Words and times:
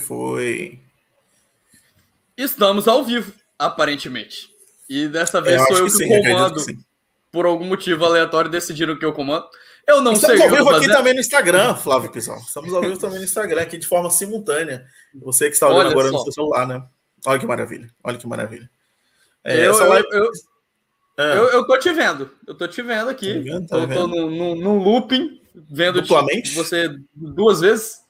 Foi. 0.00 0.80
Estamos 2.36 2.88
ao 2.88 3.04
vivo, 3.04 3.32
aparentemente. 3.58 4.48
E 4.88 5.06
dessa 5.06 5.40
vez 5.40 5.60
É, 5.60 5.62
eu 5.64 5.66
sou 5.66 5.76
eu 5.78 5.84
que 5.84 5.90
sim, 5.90 6.08
comando. 6.08 6.64
que. 6.64 6.78
Por 7.30 7.44
algum 7.46 7.64
motivo 7.66 8.04
aleatório 8.04 8.50
decidiram 8.50 8.98
que 8.98 9.04
eu 9.04 9.12
comando. 9.12 9.46
Eu 9.86 10.00
não 10.00 10.12
Estamos 10.12 10.38
sei 10.38 10.42
ao 10.42 10.46
o 10.46 10.50
que 10.50 10.54
eu 10.54 10.64
vivo 10.64 10.70
tô 10.70 10.76
aqui 10.76 10.88
também 10.88 11.14
no 11.14 11.20
Instagram, 11.20 11.74
Flávio 11.74 12.10
Pisão. 12.10 12.36
Estamos 12.38 12.72
ao 12.72 12.80
vivo 12.82 12.98
também 12.98 13.18
no 13.18 13.24
Instagram, 13.24 13.62
aqui 13.62 13.76
de 13.78 13.86
forma 13.86 14.10
simultânea. 14.10 14.86
Você 15.14 15.46
que 15.48 15.54
está 15.54 15.66
olhando 15.68 15.80
Olha 15.80 15.90
agora 15.90 16.08
só. 16.08 16.12
no 16.18 16.22
seu 16.24 16.32
celular, 16.32 16.66
né? 16.66 16.82
Olha 17.26 17.38
que 17.38 17.46
maravilha. 17.46 17.90
Olha 18.02 18.16
que 18.18 18.26
maravilha. 18.26 18.70
É, 19.44 19.66
Eu, 19.66 19.72
essa 19.72 19.82
eu, 19.84 19.88
live- 19.90 20.08
eu, 20.12 20.30
Ah, 21.18 21.22
eu, 21.22 21.44
eu 21.50 21.66
tô 21.66 21.78
te 21.78 21.92
vendo. 21.92 22.30
Eu 22.46 22.54
tô 22.54 22.66
te 22.68 22.80
vendo 22.80 23.10
aqui. 23.10 23.34
Tá 23.34 23.40
vendo? 23.40 23.66
Tá 23.66 23.76
eu 23.76 23.80
tô 23.82 23.86
vendo? 23.86 24.06
num, 24.08 24.30
num, 24.30 24.54
num 24.56 24.78
looping, 24.82 25.40
vendo 25.54 26.02
você 26.54 26.94
duas 27.14 27.60
vezes. 27.60 28.00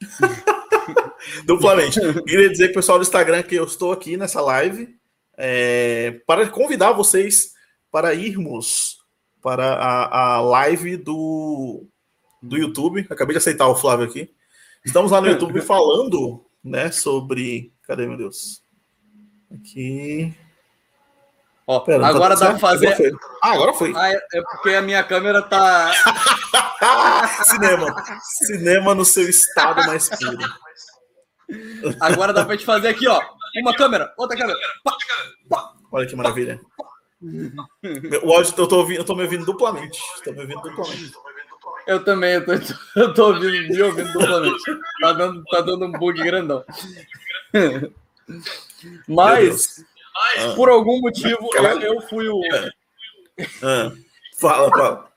Duplamente. 1.44 2.00
Queria 2.24 2.50
dizer 2.50 2.66
pro 2.66 2.76
pessoal 2.76 2.98
do 2.98 3.02
Instagram 3.02 3.42
que 3.42 3.54
eu 3.54 3.64
estou 3.64 3.92
aqui 3.92 4.16
nessa 4.16 4.40
live 4.40 4.88
é, 5.36 6.20
para 6.26 6.48
convidar 6.48 6.92
vocês 6.92 7.52
para 7.90 8.14
irmos 8.14 8.98
para 9.42 9.74
a, 9.74 10.34
a 10.36 10.40
live 10.40 10.96
do, 10.96 11.86
do 12.42 12.56
YouTube. 12.56 13.06
Acabei 13.10 13.34
de 13.34 13.38
aceitar 13.38 13.66
o 13.68 13.76
Flávio 13.76 14.06
aqui. 14.06 14.30
Estamos 14.84 15.10
lá 15.10 15.20
no 15.20 15.28
YouTube 15.28 15.60
falando 15.62 16.44
né, 16.62 16.90
sobre. 16.90 17.72
Cadê, 17.86 18.06
meu 18.06 18.16
Deus? 18.16 18.62
Aqui. 19.52 20.34
Ó, 21.66 21.80
Pera, 21.80 22.02
tá 22.02 22.08
agora 22.08 22.34
tudo 22.34 22.44
dá 22.44 22.46
certo? 22.46 22.60
fazer. 22.60 22.86
Agora 22.88 22.94
foi. 22.94 23.12
Ah, 23.42 23.52
agora 23.52 23.74
foi. 23.74 23.92
Ah, 23.96 24.12
é 24.12 24.42
porque 24.42 24.70
a 24.70 24.82
minha 24.82 25.02
câmera 25.04 25.42
tá. 25.42 25.92
Cinema. 27.44 27.94
Cinema 28.46 28.94
no 28.94 29.04
seu 29.04 29.28
estado 29.28 29.86
mais 29.86 30.08
puro. 30.08 30.38
Agora 32.00 32.32
dá 32.32 32.44
pra 32.44 32.54
gente 32.54 32.64
fazer 32.64 32.88
aqui, 32.88 33.08
ó. 33.08 33.20
Uma 33.56 33.74
câmera, 33.74 34.12
outra 34.16 34.36
câmera. 34.36 34.58
Pá. 35.48 35.72
Olha 35.92 36.06
que 36.06 36.14
maravilha. 36.14 36.60
O 38.22 38.32
áudio 38.32 38.54
eu 38.56 38.66
tô, 38.66 38.76
ouvindo, 38.78 38.98
eu 38.98 39.04
tô 39.04 39.14
me 39.14 39.24
ouvindo 39.24 39.44
duplamente. 39.44 40.00
Estou 40.16 40.32
me 40.32 40.40
ouvindo 40.40 40.62
duplamente. 40.62 41.12
Eu 41.86 42.04
também, 42.04 42.34
eu 42.34 42.44
tô, 42.44 42.52
eu 42.96 43.14
tô 43.14 43.26
ouvindo, 43.28 43.74
me 43.74 43.82
ouvindo 43.82 44.12
duplamente. 44.12 44.62
Tá 45.00 45.12
dando, 45.12 45.44
tá 45.44 45.60
dando 45.60 45.86
um 45.86 45.92
bug 45.92 46.22
grandão. 46.22 46.64
Mas. 49.08 49.84
Ah. 50.38 50.54
por 50.54 50.68
algum 50.68 51.00
motivo, 51.00 51.50
eu, 51.54 51.80
eu 51.80 52.00
fui 52.02 52.28
o. 52.28 52.40
Ah, 53.62 53.92
fala, 54.38 54.70
fala. 54.70 55.10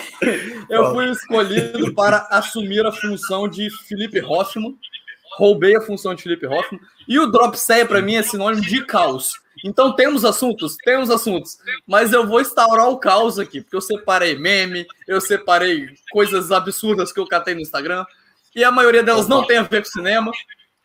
Eu 0.68 0.92
fui 0.92 1.10
escolhido 1.10 1.94
para 1.94 2.26
assumir 2.30 2.84
a 2.86 2.92
função 2.92 3.48
de 3.48 3.70
Felipe 3.86 4.20
Hoffman. 4.20 4.76
Roubei 5.36 5.76
a 5.76 5.80
função 5.80 6.14
de 6.14 6.22
Felipe 6.22 6.46
Hoffman. 6.46 6.80
E 7.08 7.18
o 7.18 7.26
Drop 7.26 7.58
Séia, 7.58 7.86
para 7.86 8.00
mim, 8.00 8.14
é 8.14 8.22
sinônimo 8.22 8.62
de 8.62 8.84
caos. 8.84 9.32
Então 9.64 9.94
temos 9.94 10.24
assuntos? 10.24 10.76
Temos 10.84 11.10
assuntos. 11.10 11.58
Mas 11.86 12.12
eu 12.12 12.26
vou 12.26 12.40
instaurar 12.40 12.88
o 12.88 12.98
caos 12.98 13.38
aqui, 13.38 13.60
porque 13.60 13.76
eu 13.76 13.80
separei 13.80 14.36
meme, 14.36 14.86
eu 15.06 15.20
separei 15.20 15.88
coisas 16.10 16.52
absurdas 16.52 17.12
que 17.12 17.20
eu 17.20 17.26
catei 17.26 17.54
no 17.54 17.60
Instagram. 17.60 18.04
E 18.54 18.62
a 18.62 18.70
maioria 18.70 19.02
delas 19.02 19.26
não 19.26 19.44
tem 19.44 19.58
a 19.58 19.62
ver 19.62 19.82
com 19.82 19.88
cinema. 19.88 20.32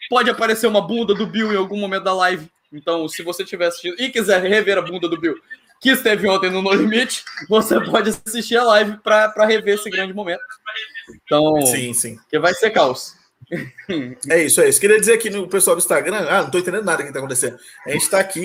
Pode 0.10 0.30
aparecer 0.30 0.66
uma 0.66 0.82
bunda 0.82 1.14
do 1.14 1.28
Bill 1.28 1.54
em 1.54 1.58
algum 1.58 1.78
momento 1.78 2.04
da 2.04 2.14
live. 2.14 2.50
Então, 2.72 3.08
se 3.08 3.24
você 3.24 3.44
tiver 3.44 3.68
assistindo 3.68 4.00
e 4.00 4.10
quiser 4.10 4.42
rever 4.42 4.78
a 4.78 4.82
bunda 4.82 5.08
do 5.08 5.20
Bill, 5.20 5.36
que 5.80 5.90
esteve 5.90 6.28
ontem 6.28 6.50
no 6.50 6.62
No 6.62 6.74
Limite, 6.74 7.24
você 7.48 7.80
pode 7.80 8.10
assistir 8.10 8.58
a 8.58 8.64
live 8.64 8.98
para 8.98 9.46
rever 9.46 9.76
esse 9.76 9.90
grande 9.90 10.14
momento. 10.14 10.42
Então, 11.24 11.62
Sim, 11.66 11.94
sim. 11.94 12.20
que 12.30 12.38
vai 12.40 12.54
ser 12.54 12.72
caos. 12.72 13.18
É 14.30 14.44
isso, 14.44 14.62
é 14.62 14.70
isso. 14.70 14.80
Queria 14.80 15.00
dizer 15.00 15.14
aqui 15.14 15.30
no 15.30 15.48
pessoal 15.48 15.76
do 15.76 15.80
Instagram, 15.80 16.28
ah, 16.30 16.44
não 16.44 16.52
tô 16.52 16.60
entendendo 16.60 16.86
nada 16.86 17.04
que 17.04 17.12
tá 17.12 17.20
acontecendo. 17.20 17.58
A 17.86 17.92
gente 17.92 18.10
tá 18.10 18.20
aqui 18.20 18.44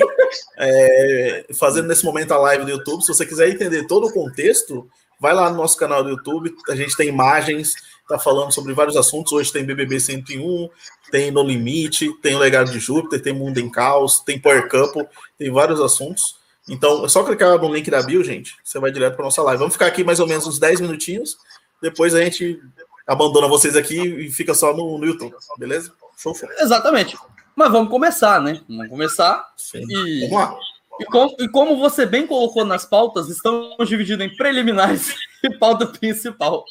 é, 0.56 1.46
fazendo 1.58 1.88
nesse 1.88 2.04
momento 2.04 2.32
a 2.32 2.38
live 2.38 2.64
do 2.64 2.70
YouTube. 2.70 3.02
Se 3.02 3.08
você 3.08 3.26
quiser 3.26 3.50
entender 3.50 3.86
todo 3.86 4.06
o 4.06 4.12
contexto, 4.12 4.88
vai 5.20 5.34
lá 5.34 5.50
no 5.50 5.56
nosso 5.56 5.76
canal 5.76 6.02
do 6.02 6.10
YouTube. 6.10 6.54
A 6.70 6.74
gente 6.74 6.96
tem 6.96 7.08
imagens, 7.08 7.74
tá 8.08 8.18
falando 8.18 8.52
sobre 8.52 8.72
vários 8.72 8.96
assuntos. 8.96 9.32
Hoje 9.32 9.52
tem 9.52 9.64
BBB 9.64 10.00
101, 10.00 10.70
tem 11.10 11.30
No 11.30 11.42
Limite, 11.42 12.10
tem 12.22 12.34
o 12.34 12.38
Legado 12.38 12.70
de 12.70 12.78
Júpiter, 12.78 13.20
tem 13.20 13.34
Mundo 13.34 13.58
em 13.58 13.70
Caos, 13.70 14.20
tem 14.20 14.40
Power 14.40 14.68
Couple, 14.68 15.06
tem 15.36 15.50
vários 15.50 15.80
assuntos. 15.80 16.36
Então, 16.68 17.04
é 17.04 17.08
só 17.08 17.22
clicar 17.22 17.58
no 17.58 17.72
link 17.74 17.90
da 17.90 18.02
bio, 18.02 18.24
gente. 18.24 18.56
Você 18.64 18.78
vai 18.78 18.90
direto 18.90 19.16
para 19.16 19.24
nossa 19.24 19.42
live. 19.42 19.58
Vamos 19.58 19.74
ficar 19.74 19.86
aqui 19.86 20.02
mais 20.02 20.18
ou 20.20 20.26
menos 20.26 20.46
uns 20.46 20.58
10 20.58 20.80
minutinhos. 20.80 21.36
Depois 21.82 22.14
a 22.14 22.22
gente 22.24 22.58
abandona 23.06 23.46
vocês 23.46 23.76
aqui 23.76 24.00
e 24.00 24.30
fica 24.32 24.54
só 24.54 24.74
no, 24.74 24.96
no 24.96 25.04
YouTube, 25.04 25.34
beleza? 25.58 25.92
Show, 26.16 26.34
show. 26.34 26.48
Exatamente. 26.58 27.16
Mas 27.54 27.70
vamos 27.70 27.90
começar, 27.90 28.40
né? 28.40 28.62
Vamos 28.68 28.88
começar. 28.88 29.52
Sim. 29.56 29.84
E, 29.88 30.20
Vamos 30.30 30.32
lá. 30.32 30.58
e, 31.00 31.04
com- 31.04 31.36
e 31.38 31.48
como 31.48 31.76
você 31.76 32.06
bem 32.06 32.26
colocou 32.26 32.64
nas 32.64 32.86
pautas, 32.86 33.28
estamos 33.28 33.86
divididos 33.88 34.24
em 34.24 34.34
preliminares 34.34 35.14
e 35.44 35.50
pauta 35.58 35.86
principal. 35.86 36.64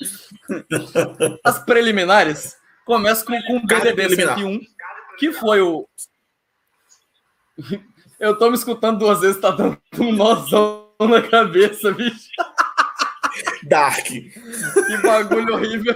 As 1.43 1.59
preliminares 1.63 2.57
começam 2.85 3.27
com, 3.27 3.41
com 3.43 3.57
o 3.57 3.67
preliminar. 3.67 4.35
101, 4.39 4.59
que 5.19 5.31
foi 5.31 5.61
o. 5.61 5.87
Eu 8.23 8.37
tô 8.37 8.49
me 8.49 8.55
escutando 8.55 8.99
duas 8.99 9.19
vezes, 9.19 9.41
tá 9.41 9.51
dando 9.51 9.77
um 9.99 10.13
nozão 10.13 10.87
na 10.97 11.21
cabeça, 11.21 11.91
bicho. 11.91 12.29
Dark. 13.63 14.05
Que 14.05 14.97
bagulho 15.03 15.55
horrível. 15.55 15.93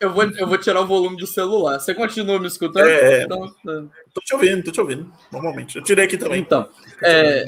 Eu 0.00 0.12
vou, 0.12 0.24
eu 0.24 0.48
vou 0.48 0.58
tirar 0.58 0.80
o 0.80 0.86
volume 0.86 1.16
do 1.16 1.24
celular. 1.24 1.78
Você 1.78 1.94
continua 1.94 2.40
me 2.40 2.48
escutando? 2.48 2.88
É. 2.88 3.22
Então, 3.22 3.54
Tô 4.12 4.20
te 4.20 4.34
ouvindo, 4.34 4.64
tô 4.64 4.72
te 4.72 4.80
ouvindo. 4.80 5.12
Normalmente. 5.30 5.76
Eu 5.76 5.84
tirei 5.84 6.06
aqui 6.06 6.18
também. 6.18 6.40
então, 6.40 6.68
é, 7.00 7.44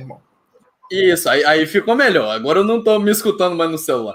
isso, 0.93 1.29
aí, 1.29 1.45
aí 1.45 1.67
ficou 1.67 1.97
melhor. 1.97 2.31
Agora 2.31 2.61
eu 2.61 2.65
não 2.65 2.85
tô 2.85 3.01
me 3.01 3.11
escutando 3.11 3.57
mais 3.57 3.69
no 3.69 3.79
celular. 3.79 4.15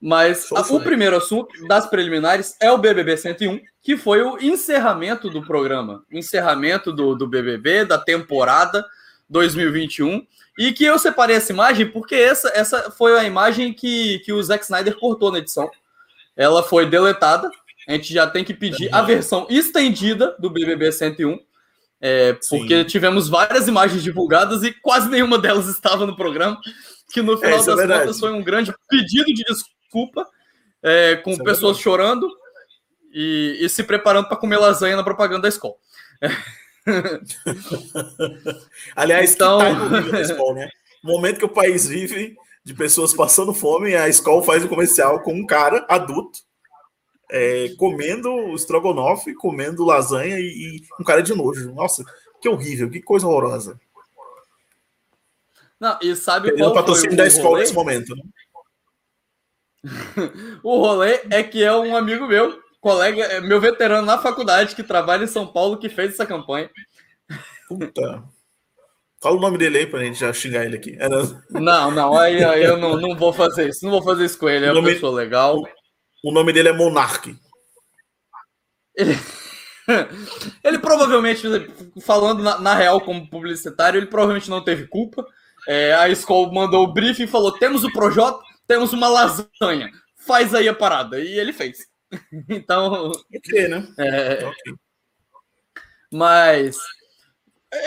Mas 0.00 0.50
a- 0.52 0.60
o 0.62 0.80
primeiro 0.80 1.16
assunto 1.16 1.66
das 1.66 1.86
preliminares 1.86 2.56
é 2.60 2.70
o 2.72 2.78
BBB 2.78 3.16
101, 3.16 3.60
que 3.82 3.96
foi 3.96 4.22
o 4.22 4.38
encerramento 4.38 5.28
do 5.28 5.42
programa, 5.44 6.02
o 6.10 6.16
encerramento 6.16 6.90
do, 6.92 7.14
do 7.14 7.26
BBB, 7.28 7.84
da 7.84 7.98
temporada 7.98 8.84
2021. 9.28 10.26
E 10.58 10.72
que 10.72 10.84
eu 10.84 10.98
separei 10.98 11.36
essa 11.36 11.52
imagem 11.52 11.86
porque 11.86 12.14
essa, 12.14 12.50
essa 12.54 12.90
foi 12.90 13.18
a 13.18 13.24
imagem 13.24 13.72
que, 13.72 14.18
que 14.20 14.32
o 14.32 14.42
Zack 14.42 14.64
Snyder 14.64 14.96
cortou 14.98 15.30
na 15.32 15.38
edição. 15.38 15.70
Ela 16.36 16.62
foi 16.62 16.86
deletada. 16.86 17.50
A 17.88 17.92
gente 17.92 18.12
já 18.12 18.26
tem 18.26 18.44
que 18.44 18.52
pedir 18.54 18.92
a 18.94 19.00
versão 19.02 19.46
estendida 19.48 20.36
do 20.38 20.50
BBB 20.50 20.92
101. 20.92 21.38
É, 22.02 22.36
Sim. 22.40 22.58
porque 22.58 22.84
tivemos 22.84 23.28
várias 23.28 23.68
imagens 23.68 24.02
divulgadas 24.02 24.62
e 24.62 24.72
quase 24.72 25.08
nenhuma 25.10 25.38
delas 25.38 25.66
estava 25.68 26.06
no 26.06 26.16
programa. 26.16 26.58
Que 27.12 27.22
no 27.22 27.36
final 27.38 27.58
isso 27.58 27.70
é 27.70 27.72
das 27.72 27.78
verdade. 27.78 28.00
contas 28.02 28.20
foi 28.20 28.32
um 28.32 28.42
grande 28.42 28.72
pedido 28.88 29.26
de 29.26 29.42
desculpa, 29.44 29.70
é, 30.82 31.16
com 31.16 31.30
Isso 31.30 31.42
é 31.42 31.44
pessoas 31.44 31.78
chorando 31.78 32.28
e, 33.12 33.58
e 33.60 33.68
se 33.68 33.82
preparando 33.82 34.28
para 34.28 34.36
comer 34.36 34.58
lasanha 34.58 34.96
na 34.96 35.04
propaganda 35.04 35.42
da 35.42 35.48
escola. 35.48 35.74
Aliás, 38.96 39.34
Então- 39.34 39.58
da 40.10 40.20
escola, 40.20 40.54
né? 40.54 40.70
O 41.02 41.08
momento 41.08 41.38
que 41.38 41.44
o 41.44 41.48
país 41.48 41.86
vive 41.86 42.36
de 42.62 42.74
pessoas 42.74 43.14
passando 43.14 43.54
fome, 43.54 43.94
a 43.94 44.08
escola 44.08 44.42
faz 44.42 44.64
um 44.64 44.68
comercial 44.68 45.22
com 45.22 45.32
um 45.32 45.46
cara 45.46 45.86
adulto 45.88 46.40
é, 47.30 47.70
comendo 47.78 48.54
estrogonofe, 48.54 49.34
comendo 49.34 49.84
lasanha 49.84 50.38
e, 50.38 50.76
e 50.76 50.82
um 51.00 51.04
cara 51.04 51.22
de 51.22 51.34
nojo. 51.34 51.72
Nossa, 51.72 52.04
que 52.40 52.48
horrível, 52.48 52.90
que 52.90 53.00
coisa 53.00 53.26
horrorosa. 53.26 53.80
Não, 55.78 55.98
e 56.02 56.14
sabe 56.14 56.48
Perdendo 56.48 56.68
o 56.68 56.72
qual 56.72 56.74
foi 56.74 56.82
patrocínio 56.82 57.14
o 57.14 57.16
da 57.16 57.26
escola 57.26 57.48
rolê? 57.50 57.60
nesse 57.62 57.74
momento. 57.74 58.14
Né? 58.14 58.22
O 60.62 60.78
rolê 60.78 61.20
é 61.30 61.42
que 61.42 61.62
é 61.62 61.74
um 61.74 61.96
amigo 61.96 62.26
meu, 62.26 62.60
colega, 62.80 63.22
é 63.24 63.40
meu 63.40 63.60
veterano 63.60 64.06
na 64.06 64.18
faculdade, 64.18 64.74
que 64.74 64.82
trabalha 64.82 65.24
em 65.24 65.28
São 65.28 65.46
Paulo, 65.46 65.78
que 65.78 65.88
fez 65.88 66.12
essa 66.14 66.26
campanha. 66.26 66.70
Puta. 67.68 68.22
Fala 69.22 69.36
o 69.36 69.40
nome 69.40 69.58
dele 69.58 69.78
aí 69.78 69.86
pra 69.86 70.00
gente 70.00 70.18
já 70.18 70.32
xingar 70.32 70.64
ele 70.64 70.76
aqui. 70.76 70.96
É, 70.98 71.08
não. 71.50 71.90
Não, 71.90 72.18
aí, 72.18 72.42
aí 72.42 72.64
eu 72.64 72.76
não, 72.78 72.96
não 72.96 73.14
vou 73.16 73.32
fazer 73.32 73.68
isso. 73.68 73.84
Não 73.84 73.90
vou 73.92 74.02
fazer 74.02 74.24
isso 74.24 74.38
com 74.38 74.48
ele. 74.48 74.64
É 74.64 74.68
O 74.68 74.72
uma 74.72 74.80
nome- 74.80 74.94
pessoa 74.94 75.12
legal. 75.14 75.62
O 76.24 76.32
nome 76.32 76.52
dele 76.52 76.70
é 76.70 76.72
Monark. 76.72 77.34
Ele, 78.96 79.14
ele 80.64 80.78
provavelmente, 80.78 81.42
falando 82.02 82.42
na, 82.42 82.58
na 82.60 82.74
real 82.74 83.00
como 83.00 83.28
publicitário, 83.28 83.98
ele 83.98 84.06
provavelmente 84.06 84.50
não 84.50 84.62
teve 84.64 84.86
culpa. 84.86 85.24
É, 85.68 85.92
a 85.94 86.08
escola 86.08 86.50
mandou 86.52 86.84
o 86.84 86.92
briefing 86.92 87.24
e 87.24 87.28
falou: 87.28 87.52
temos 87.52 87.84
o 87.84 87.92
Projota, 87.92 88.42
temos 88.70 88.92
uma 88.92 89.08
lasanha. 89.08 89.90
Faz 90.24 90.54
aí 90.54 90.68
a 90.68 90.74
parada. 90.74 91.18
E 91.18 91.36
ele 91.38 91.52
fez. 91.52 91.88
Então, 92.48 93.10
Ok, 93.34 93.68
né? 93.68 93.86
é, 93.98 94.44
Ok. 94.44 94.74
mas 96.12 96.76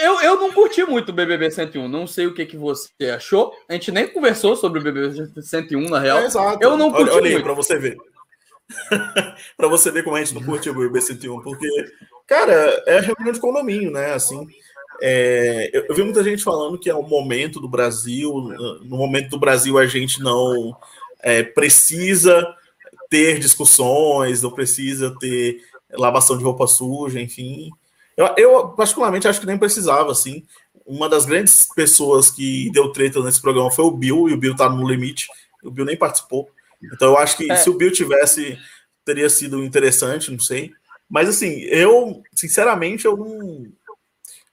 Eu, 0.02 0.22
eu 0.22 0.40
não 0.40 0.52
curti 0.52 0.84
muito 0.86 1.10
o 1.10 1.14
BBB 1.14 1.52
101. 1.52 1.88
Não 1.88 2.06
sei 2.06 2.28
o 2.28 2.34
que, 2.34 2.46
que 2.46 2.58
você 2.58 2.90
achou. 3.16 3.54
A 3.70 3.74
gente 3.74 3.92
nem 3.94 4.08
conversou 4.08 4.58
sobre 4.58 4.80
o 4.80 4.84
BBB 4.84 5.42
101, 5.42 5.90
na 5.90 6.00
real. 6.00 6.20
É, 6.20 6.26
exato. 6.26 6.60
Eu 6.62 6.78
não 6.78 6.92
curti 6.92 7.12
olha, 7.12 7.22
olha 7.22 7.38
aí, 7.38 7.44
para 7.44 7.54
você 7.54 7.78
ver. 7.78 7.98
para 9.58 9.68
você 9.68 9.90
ver 9.92 10.04
como 10.04 10.18
a 10.18 10.20
gente 10.24 10.34
não 10.36 10.44
curtiu 10.44 10.74
o 10.74 10.76
BBB 10.76 11.02
101. 11.02 11.42
Porque, 11.42 11.68
cara, 12.28 12.84
é 12.88 13.00
reunião 13.00 13.32
de 13.34 13.40
condomínio, 13.40 13.92
né? 13.92 14.14
Assim, 14.14 14.46
é, 15.02 15.70
eu, 15.74 15.86
eu, 15.90 15.96
vi 15.96 16.04
muita 16.04 16.24
gente 16.24 16.44
falando 16.44 16.78
que 16.78 16.90
é 16.90 16.96
o 16.96 17.04
momento 17.04 17.60
do 17.60 17.68
Brasil. 17.68 18.32
No 18.84 18.98
momento 18.98 19.30
do 19.30 19.40
Brasil, 19.40 19.78
a 19.78 19.86
gente 19.86 20.22
não 20.22 20.76
é, 21.22 21.44
precisa 21.44 22.46
ter 23.10 23.40
discussões, 23.40 24.42
não 24.42 24.52
precisa 24.52 25.16
ter 25.20 25.62
lavação 25.92 26.38
de 26.38 26.44
roupa 26.44 26.68
suja, 26.68 27.20
enfim. 27.22 27.70
Eu, 28.16 28.34
eu, 28.38 28.70
particularmente, 28.70 29.28
acho 29.28 29.40
que 29.40 29.46
nem 29.46 29.58
precisava, 29.58 30.12
assim. 30.12 30.44
Uma 30.86 31.08
das 31.08 31.26
grandes 31.26 31.68
pessoas 31.76 32.30
que 32.30 32.70
deu 32.72 32.92
treta 32.92 33.22
nesse 33.22 33.42
programa 33.42 33.72
foi 33.72 33.86
o 33.86 33.92
Bill, 33.92 34.30
e 34.30 34.34
o 34.34 34.38
Bill 34.38 34.56
tá 34.56 34.70
no 34.70 34.88
limite. 34.88 35.28
O 35.64 35.72
Bill 35.72 35.86
nem 35.86 35.98
participou. 35.98 36.50
Então, 36.94 37.10
eu 37.10 37.18
acho 37.18 37.38
que 37.38 37.52
é. 37.52 37.56
se 37.56 37.70
o 37.70 37.78
Bill 37.78 37.92
tivesse, 37.92 38.58
teria 39.06 39.30
sido 39.30 39.64
interessante, 39.64 40.32
não 40.32 40.40
sei. 40.40 40.72
Mas, 41.10 41.30
assim, 41.30 41.60
eu, 41.62 42.22
sinceramente, 42.34 43.06
eu 43.06 43.16
não. 43.16 43.68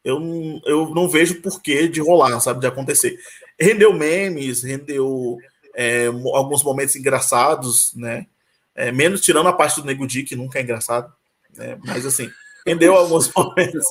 Eu 0.05 0.21
eu 0.65 0.95
não 0.95 1.09
vejo 1.09 1.43
porquê 1.43 1.89
de 1.89 2.01
rolar, 2.01 2.39
sabe, 2.41 2.61
de 2.61 2.67
acontecer. 2.67 3.19
Rendeu 3.59 3.93
memes, 3.93 4.63
rendeu 4.63 5.39
é, 5.75 6.07
alguns 6.07 6.63
momentos 6.63 6.97
engraçados, 6.97 7.95
né? 7.95 8.27
É, 8.75 8.91
menos 8.91 9.21
tirando 9.21 9.49
a 9.49 9.53
parte 9.53 9.81
do 9.81 9.87
Nego 9.87 10.07
Di, 10.07 10.23
que 10.23 10.37
nunca 10.37 10.59
é 10.59 10.63
engraçado. 10.63 11.13
Né? 11.57 11.79
Mas, 11.85 12.07
assim, 12.07 12.31
rendeu 12.67 12.95
alguns 12.95 13.31
momentos, 13.35 13.85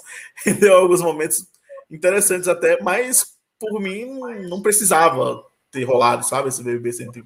rendeu 0.44 0.75
alguns 0.75 1.01
momentos 1.01 1.47
interessantes 1.91 2.47
até, 2.47 2.81
mas 2.81 3.33
por 3.59 3.79
mim 3.79 4.05
não 4.47 4.62
precisava 4.62 5.44
ter 5.71 5.83
rolado, 5.83 6.25
sabe, 6.25 6.50
esse 6.50 6.63
BBB 6.63 6.94
101. 6.94 7.23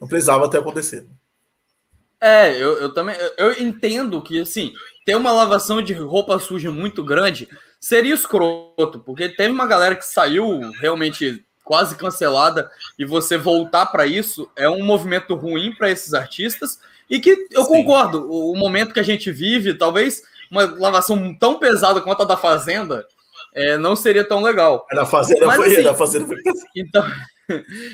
Não 0.00 0.08
precisava 0.08 0.48
ter 0.48 0.58
acontecido. 0.58 1.08
É, 2.20 2.50
eu, 2.52 2.78
eu 2.78 2.92
também 2.92 3.16
eu 3.36 3.52
entendo 3.62 4.20
que 4.20 4.40
assim, 4.40 4.72
ter 5.04 5.14
uma 5.14 5.30
lavação 5.30 5.80
de 5.80 5.92
roupa 5.92 6.38
suja 6.40 6.70
muito 6.70 7.04
grande 7.04 7.48
seria 7.80 8.14
escroto, 8.14 9.00
porque 9.04 9.28
teve 9.28 9.52
uma 9.52 9.66
galera 9.66 9.94
que 9.94 10.04
saiu 10.04 10.70
realmente 10.80 11.44
quase 11.64 11.96
cancelada 11.96 12.70
e 12.98 13.04
você 13.04 13.36
voltar 13.36 13.86
para 13.86 14.06
isso 14.06 14.50
é 14.56 14.68
um 14.68 14.82
movimento 14.82 15.34
ruim 15.34 15.74
para 15.74 15.90
esses 15.90 16.14
artistas 16.14 16.78
e 17.10 17.20
que 17.20 17.46
eu 17.50 17.64
Sim. 17.64 17.68
concordo, 17.68 18.26
o, 18.30 18.56
momento 18.56 18.92
que 18.92 19.00
a 19.00 19.04
gente 19.04 19.30
vive, 19.30 19.74
talvez 19.74 20.22
uma 20.50 20.64
lavação 20.64 21.34
tão 21.34 21.58
pesada 21.58 22.00
quanto 22.00 22.22
a 22.22 22.26
da 22.26 22.36
Fazenda, 22.36 23.06
é, 23.54 23.76
não 23.76 23.94
seria 23.94 24.24
tão 24.24 24.42
legal. 24.42 24.86
A 24.90 24.94
da 24.94 25.06
Fazenda 25.06 25.46
Mas, 25.46 25.56
foi, 25.56 25.72
assim, 25.72 25.82
da 25.82 25.94
Fazenda 25.94 26.26
foi 26.26 26.36
então, 26.76 27.04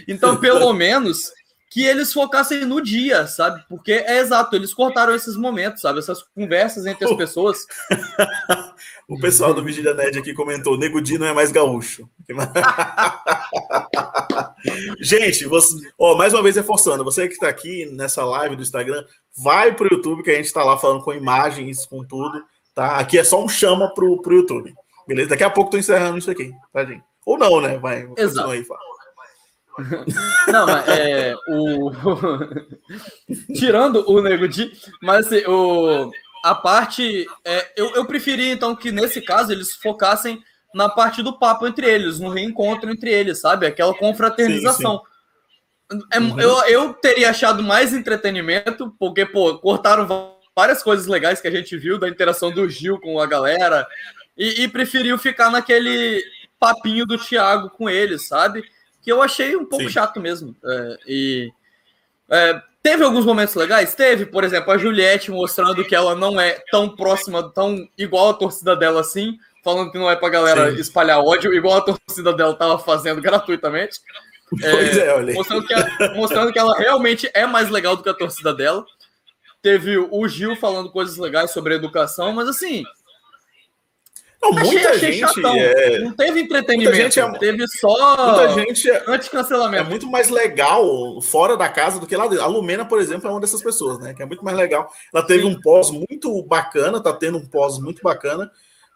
então, 0.07 0.37
pelo 0.37 0.73
menos 0.73 1.33
que 1.75 1.85
eles 1.85 2.13
focassem 2.13 2.65
no 2.65 2.81
dia, 2.81 3.27
sabe? 3.27 3.65
Porque 3.69 3.91
é 3.91 4.21
exato, 4.21 4.55
eles 4.55 4.73
cortaram 4.73 5.13
esses 5.13 5.37
momentos, 5.37 5.83
sabe? 5.83 5.99
Essas 5.99 6.23
conversas 6.23 6.87
entre 6.87 7.05
as 7.05 7.17
pessoas. 7.17 7.67
o 9.11 9.19
pessoal 9.19 9.53
do 9.53 9.65
Vigília 9.65 9.93
Nerd 9.93 10.17
aqui 10.17 10.33
comentou: 10.33 10.79
Nego 10.79 11.01
Di 11.01 11.19
não 11.19 11.27
é 11.27 11.33
mais 11.33 11.51
gaúcho. 11.51 12.09
gente, 15.01 15.47
você, 15.47 15.75
ó, 15.99 16.17
mais 16.17 16.33
uma 16.33 16.45
vez 16.45 16.55
reforçando, 16.55 17.03
você 17.03 17.27
que 17.27 17.35
está 17.35 17.49
aqui 17.49 17.87
nessa 17.87 18.25
live 18.25 18.55
do 18.55 18.63
Instagram, 18.63 19.05
vai 19.37 19.75
para 19.75 19.89
o 19.89 19.95
YouTube, 19.97 20.23
que 20.23 20.31
a 20.31 20.37
gente 20.37 20.47
está 20.47 20.63
lá 20.63 20.79
falando 20.79 21.03
com 21.03 21.13
imagens, 21.13 21.85
com 21.87 22.05
tudo. 22.05 22.41
Tá? 22.73 22.99
Aqui 22.99 23.19
é 23.19 23.25
só 23.25 23.43
um 23.43 23.49
chama 23.49 23.93
pro, 23.93 24.23
pro 24.23 24.37
YouTube. 24.37 24.73
Beleza? 25.09 25.31
Daqui 25.31 25.43
a 25.43 25.51
pouco 25.51 25.71
estou 25.71 25.81
encerrando 25.81 26.19
isso 26.19 26.31
aqui, 26.31 26.53
tá, 26.73 26.85
gente? 26.85 27.03
Ou 27.27 27.37
não, 27.37 27.61
né? 27.61 27.79
Vai, 27.79 28.09
Exato. 28.17 28.51
aí, 28.51 28.65
fala. 28.65 28.94
Não, 30.49 30.67
mas 30.67 30.89
é 30.89 31.35
o. 31.49 31.91
Tirando 33.55 34.05
o 34.09 34.23
Nego 34.23 34.47
Di, 34.47 34.73
mas 35.03 35.27
assim, 35.27 35.45
o... 35.47 36.11
a 36.45 36.55
parte. 36.55 37.27
É, 37.45 37.73
eu, 37.77 37.95
eu 37.95 38.05
preferia, 38.05 38.53
então, 38.53 38.77
que 38.77 38.93
nesse 38.93 39.21
caso 39.21 39.53
eles 39.53 39.75
focassem 39.75 40.43
na 40.75 40.89
parte 40.89 41.23
do 41.23 41.39
papo 41.39 41.67
entre 41.67 41.89
eles, 41.89 42.19
no 42.19 42.31
reencontro 42.31 42.91
entre 42.91 43.11
eles, 43.13 43.41
sabe? 43.41 43.67
Aquela 43.67 43.95
confraternização. 43.95 44.99
Sim, 44.99 45.99
sim. 45.99 46.07
É, 46.13 46.19
uhum. 46.19 46.41
eu, 46.41 46.59
eu 46.67 46.95
teria 46.95 47.31
achado 47.31 47.63
mais 47.63 47.93
entretenimento, 47.93 48.95
porque, 48.99 49.27
pô, 49.27 49.59
cortaram 49.59 50.35
várias 50.57 50.83
coisas 50.83 51.07
legais 51.07 51.41
que 51.41 51.49
a 51.49 51.51
gente 51.51 51.77
viu 51.77 51.99
da 51.99 52.09
interação 52.09 52.51
do 52.51 52.69
Gil 52.69 52.99
com 53.01 53.21
a 53.21 53.27
galera, 53.27 53.87
e, 54.37 54.63
e 54.63 54.69
preferiu 54.69 55.19
ficar 55.19 55.51
naquele 55.51 56.25
papinho 56.59 57.07
do 57.07 57.19
Thiago 57.19 57.71
com 57.71 57.89
eles, 57.89 58.27
sabe? 58.27 58.65
Que 59.05 59.13
eu 59.13 59.23
achei 59.23 59.55
um 59.55 59.67
pouco 59.67 59.85
Sim. 59.85 59.91
chato 59.91 60.19
mesmo. 60.19 60.57
É, 60.65 60.99
e 61.07 61.53
é, 62.31 62.61
teve 62.83 63.05
alguns 63.05 63.27
momentos 63.27 63.55
legais? 63.55 63.95
Teve, 63.95 64.25
por 64.25 64.43
exemplo, 64.43 64.73
a 64.73 64.79
Juliette 64.79 65.31
mostrando 65.31 65.85
que 65.85 65.95
ela 65.95 66.15
não 66.15 66.41
é 66.41 66.59
tão 66.71 66.89
próxima, 66.89 67.43
tão 67.53 67.87
igual 67.99 68.31
a 68.31 68.35
torcida 68.35 68.75
dela 68.75 69.03
assim, 69.03 69.39
falando 69.63 69.93
que 69.93 69.99
não 69.99 70.11
é 70.11 70.17
pra 70.17 70.31
galera 70.31 70.71
Sim. 70.71 70.81
espalhar 70.81 71.21
ódio, 71.21 71.53
igual 71.53 71.77
a 71.77 71.83
torcida 71.83 72.33
dela 72.33 72.55
tava 72.55 72.79
fazendo 72.79 73.21
gratuitamente. 73.23 74.01
É, 74.63 74.71
pois 74.71 74.97
é, 74.97 75.15
olha. 75.15 75.35
Mostrando 75.35 75.67
que, 75.67 75.75
ela, 75.75 76.15
mostrando 76.15 76.53
que 76.53 76.59
ela 76.59 76.79
realmente 76.79 77.31
é 77.35 77.47
mais 77.47 77.69
legal 77.69 77.97
do 77.97 78.03
que 78.03 78.09
a 78.09 78.15
torcida 78.15 78.55
dela. 78.55 78.85
Teve 79.61 79.97
o 79.97 80.29
Gil 80.29 80.57
falando 80.57 80.91
coisas 80.91 81.17
legais 81.17 81.51
sobre 81.51 81.75
educação, 81.75 82.33
mas 82.33 82.49
assim, 82.49 82.85
não, 84.53 84.65
muita 84.65 84.91
achei, 84.91 85.13
gente. 85.13 85.47
É... 85.47 85.99
Não 86.01 86.13
teve 86.13 86.41
entretenimento, 86.41 86.97
gente 86.97 87.21
é... 87.21 87.39
teve 87.39 87.67
só 87.69 88.27
muita 88.27 88.49
gente 88.55 88.91
é... 88.91 89.05
anti-cancelamento. 89.09 89.85
É 89.85 89.89
muito 89.89 90.11
mais 90.11 90.31
legal 90.31 91.21
fora 91.21 91.57
da 91.57 91.69
casa 91.69 91.99
do 91.99 92.07
que 92.07 92.17
lá 92.17 92.27
dentro. 92.27 92.45
A 92.45 92.49
Lumena, 92.49 92.85
por 92.85 93.01
exemplo, 93.01 93.29
é 93.29 93.31
uma 93.31 93.41
dessas 93.41 93.63
pessoas, 93.63 93.99
né? 93.99 94.15
Que 94.15 94.23
é 94.23 94.27
muito 94.27 94.45
mais 94.45 94.57
legal. 94.57 94.91
Ela 95.13 95.25
teve 95.25 95.43
Sim. 95.43 95.49
um 95.49 95.61
pós 95.61 95.91
muito 95.91 96.43
bacana, 96.43 97.03
tá 97.03 97.13
tendo 97.13 97.39
um 97.39 97.47
pós 97.47 97.79
muito 97.79 98.03
bacana 98.03 98.51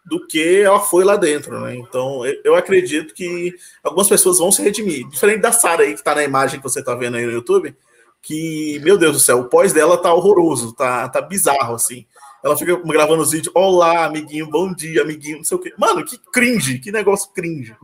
do 0.05 0.25
que 0.25 0.61
ela 0.61 0.79
foi 0.79 1.03
lá 1.03 1.15
dentro, 1.15 1.59
né? 1.61 1.75
Então, 1.75 2.21
eu 2.43 2.55
acredito 2.55 3.13
que 3.13 3.53
algumas 3.83 4.07
pessoas 4.07 4.39
vão 4.39 4.51
se 4.51 4.61
redimir. 4.61 5.07
Diferente 5.07 5.41
da 5.41 5.51
Sara 5.51 5.83
aí, 5.83 5.93
que 5.95 6.03
tá 6.03 6.15
na 6.15 6.23
imagem 6.23 6.59
que 6.59 6.63
você 6.63 6.83
tá 6.83 6.95
vendo 6.95 7.17
aí 7.17 7.25
no 7.25 7.31
YouTube, 7.31 7.75
que, 8.21 8.79
meu 8.83 8.97
Deus 8.97 9.13
do 9.13 9.19
céu, 9.19 9.39
o 9.39 9.45
pós 9.45 9.71
dela 9.71 9.97
tá 9.97 10.13
horroroso, 10.13 10.73
tá, 10.73 11.07
tá 11.09 11.21
bizarro, 11.21 11.75
assim. 11.75 12.05
Ela 12.43 12.57
fica 12.57 12.75
gravando 12.85 13.21
os 13.21 13.31
vídeos. 13.31 13.53
Olá, 13.53 14.05
amiguinho, 14.05 14.49
bom 14.49 14.73
dia, 14.73 15.01
amiguinho, 15.01 15.37
não 15.37 15.43
sei 15.43 15.57
o 15.57 15.59
quê. 15.59 15.73
Mano, 15.77 16.05
que 16.05 16.17
cringe, 16.31 16.79
que 16.79 16.91
negócio 16.91 17.31
cringe. 17.33 17.75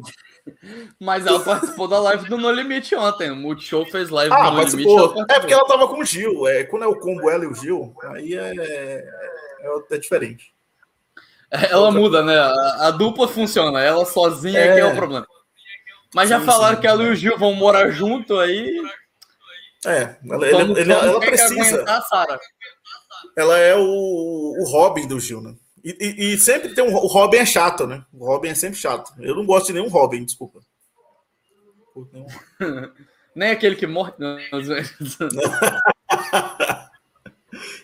Mas 0.99 1.25
ela 1.25 1.39
participou 1.39 1.87
da 1.87 1.99
live 1.99 2.29
do 2.29 2.37
No 2.37 2.51
Limite 2.51 2.95
ontem. 2.95 3.31
O 3.31 3.35
Multishow 3.35 3.85
fez 3.85 4.09
live 4.09 4.33
ah, 4.33 4.49
do 4.49 4.55
No 4.55 4.63
Limite. 4.63 5.25
É 5.29 5.39
porque 5.39 5.53
ela 5.53 5.67
tava 5.67 5.87
com 5.87 5.99
o 5.99 6.05
Gil. 6.05 6.47
É, 6.47 6.63
quando 6.63 6.83
é 6.83 6.87
o 6.87 6.99
combo 6.99 7.29
ela 7.29 7.43
e 7.43 7.47
o 7.47 7.55
Gil, 7.55 7.93
aí 8.03 8.35
é, 8.35 8.53
é, 8.57 9.05
é 9.91 9.97
diferente. 9.97 10.53
É, 11.51 11.71
ela 11.71 11.91
muda, 11.91 12.23
né? 12.23 12.37
A, 12.37 12.87
a, 12.87 12.91
dupla 12.91 13.27
funciona. 13.27 13.81
Ela 13.81 14.05
sozinha 14.05 14.59
é, 14.59 14.73
que 14.73 14.79
é 14.79 14.85
o 14.85 14.95
problema. 14.95 15.27
Mas 16.13 16.29
já 16.29 16.39
sim, 16.39 16.45
falaram 16.45 16.75
sim, 16.75 16.81
que 16.81 16.87
ela 16.87 17.03
e 17.03 17.09
o 17.09 17.15
Gil 17.15 17.37
vão 17.37 17.53
morar 17.53 17.89
junto 17.89 18.39
aí. 18.39 18.71
É, 19.85 20.15
ela, 20.27 20.47
ele, 20.47 20.79
ele, 20.79 20.93
ela 20.93 21.19
precisa. 21.19 21.75
Aguentar, 21.81 22.39
ela 23.35 23.57
é 23.57 23.75
o, 23.75 23.81
o 23.81 24.63
Robin 24.69 25.07
do 25.07 25.19
Gil, 25.19 25.41
né? 25.41 25.55
E, 25.83 25.95
e, 25.99 26.33
e, 26.33 26.37
sempre 26.39 26.73
tem 26.73 26.83
um. 26.83 26.93
O 26.95 27.05
Robin 27.05 27.37
é 27.37 27.45
chato, 27.45 27.85
né? 27.85 28.03
O 28.11 28.25
Robin 28.25 28.47
é 28.49 28.55
sempre 28.55 28.79
chato. 28.79 29.13
Eu 29.19 29.35
não 29.35 29.45
gosto 29.45 29.67
de 29.67 29.73
nenhum 29.73 29.87
Robin, 29.87 30.25
desculpa. 30.25 30.61
Nem 33.35 33.51
aquele 33.51 33.75
que 33.75 33.85
morre. 33.85 34.13
Não, 34.17 34.37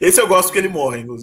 Esse 0.01 0.19
eu 0.19 0.27
gosto 0.27 0.51
que 0.51 0.57
ele 0.57 0.67
morre. 0.67 1.05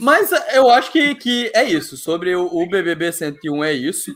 Mas 0.00 0.30
eu 0.52 0.68
acho 0.70 0.90
que, 0.90 1.14
que 1.14 1.52
é 1.54 1.62
isso. 1.62 1.96
Sobre 1.96 2.34
o, 2.34 2.46
o 2.46 2.68
BBB 2.68 3.12
101 3.12 3.64
é 3.64 3.72
isso. 3.72 4.12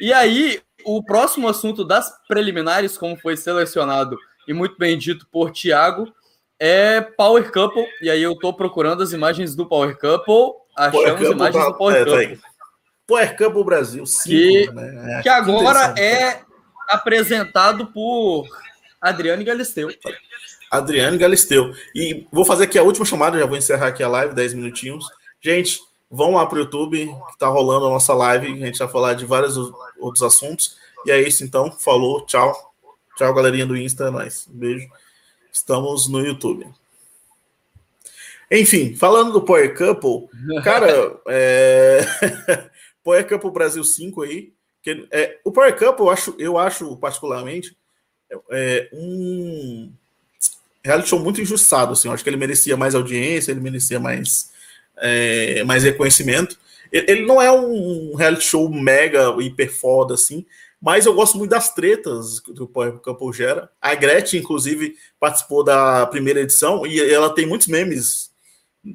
E 0.00 0.12
aí, 0.12 0.60
o 0.84 1.04
próximo 1.04 1.46
assunto 1.46 1.84
das 1.84 2.12
preliminares, 2.26 2.98
como 2.98 3.16
foi 3.16 3.36
selecionado 3.36 4.18
e 4.46 4.52
muito 4.52 4.76
bem 4.78 4.98
dito 4.98 5.26
por 5.30 5.50
Thiago, 5.50 6.12
é 6.58 7.00
Power 7.00 7.50
Couple. 7.52 7.86
E 8.00 8.10
aí 8.10 8.22
eu 8.22 8.36
tô 8.38 8.52
procurando 8.52 9.02
as 9.02 9.12
imagens 9.12 9.54
do 9.54 9.66
Power 9.66 9.98
Couple. 9.98 10.54
Achamos 10.76 11.20
Power 11.20 11.32
imagens 11.32 11.64
tá, 11.64 11.70
do 11.70 11.78
Power 11.78 11.96
é, 11.96 12.04
tá 12.04 12.10
Couple. 12.10 12.36
Tá 12.36 12.48
Power 13.06 13.36
Couple 13.36 13.64
Brasil, 13.64 14.06
sim, 14.06 14.30
que, 14.30 14.70
né? 14.72 15.18
é, 15.18 15.22
que 15.22 15.28
agora 15.28 15.94
é 15.98 16.40
apresentado 16.88 17.86
por 17.88 18.46
Adriane 19.00 19.44
Galisteu. 19.44 19.90
Adriane 20.70 21.18
Galisteu. 21.18 21.72
E 21.94 22.26
vou 22.32 22.44
fazer 22.44 22.64
aqui 22.64 22.78
a 22.78 22.82
última 22.82 23.04
chamada, 23.04 23.38
já 23.38 23.46
vou 23.46 23.56
encerrar 23.56 23.88
aqui 23.88 24.02
a 24.02 24.08
live, 24.08 24.34
10 24.34 24.54
minutinhos. 24.54 25.04
Gente, 25.40 25.80
vão 26.10 26.32
lá 26.32 26.46
para 26.46 26.56
o 26.56 26.60
YouTube, 26.60 27.06
que 27.06 27.32
está 27.32 27.48
rolando 27.48 27.86
a 27.86 27.90
nossa 27.90 28.14
live. 28.14 28.46
A 28.46 28.66
gente 28.66 28.78
vai 28.78 28.88
falar 28.88 29.14
de 29.14 29.26
vários 29.26 29.56
outros 29.98 30.22
assuntos. 30.22 30.76
E 31.04 31.10
é 31.10 31.20
isso, 31.20 31.44
então. 31.44 31.70
Falou, 31.70 32.24
tchau. 32.24 32.73
Tchau, 33.16 33.32
galerinha 33.32 33.64
do 33.64 33.76
Insta, 33.76 34.08
é 34.08 34.10
nóis. 34.10 34.48
Beijo. 34.50 34.88
Estamos 35.52 36.08
no 36.08 36.20
YouTube. 36.20 36.66
Enfim, 38.50 38.94
falando 38.96 39.32
do 39.32 39.42
Power 39.42 39.76
Couple, 39.76 40.28
cara, 40.64 41.16
é... 41.28 42.00
Power 43.04 43.28
Couple 43.28 43.50
Brasil 43.52 43.84
5 43.84 44.22
aí, 44.22 44.52
que, 44.82 45.06
é, 45.10 45.38
o 45.44 45.52
Power 45.52 45.76
Couple 45.78 46.04
eu 46.04 46.10
acho, 46.10 46.34
eu 46.38 46.58
acho 46.58 46.96
particularmente 46.96 47.76
é, 48.50 48.88
um 48.92 49.92
reality 50.84 51.08
show 51.08 51.20
muito 51.20 51.40
injustiçado, 51.40 51.92
assim, 51.92 52.08
eu 52.08 52.14
acho 52.14 52.22
que 52.22 52.28
ele 52.28 52.36
merecia 52.36 52.76
mais 52.76 52.94
audiência, 52.94 53.52
ele 53.52 53.60
merecia 53.60 54.00
mais, 54.00 54.50
é, 54.98 55.62
mais 55.64 55.84
reconhecimento. 55.84 56.58
Ele, 56.90 57.10
ele 57.10 57.26
não 57.26 57.40
é 57.40 57.50
um 57.50 58.14
reality 58.14 58.44
show 58.44 58.68
mega, 58.68 59.34
hiper 59.40 59.72
foda, 59.72 60.14
assim, 60.14 60.44
mas 60.84 61.06
eu 61.06 61.14
gosto 61.14 61.38
muito 61.38 61.50
das 61.50 61.72
tretas 61.72 62.40
que 62.40 62.62
o 62.62 62.68
Power 62.68 62.92
Couple 62.98 63.32
gera. 63.32 63.70
A 63.80 63.94
Gretchen, 63.94 64.40
inclusive, 64.40 64.94
participou 65.18 65.64
da 65.64 66.06
primeira 66.06 66.40
edição 66.40 66.86
e 66.86 67.00
ela 67.10 67.34
tem 67.34 67.46
muitos 67.46 67.68
memes 67.68 68.30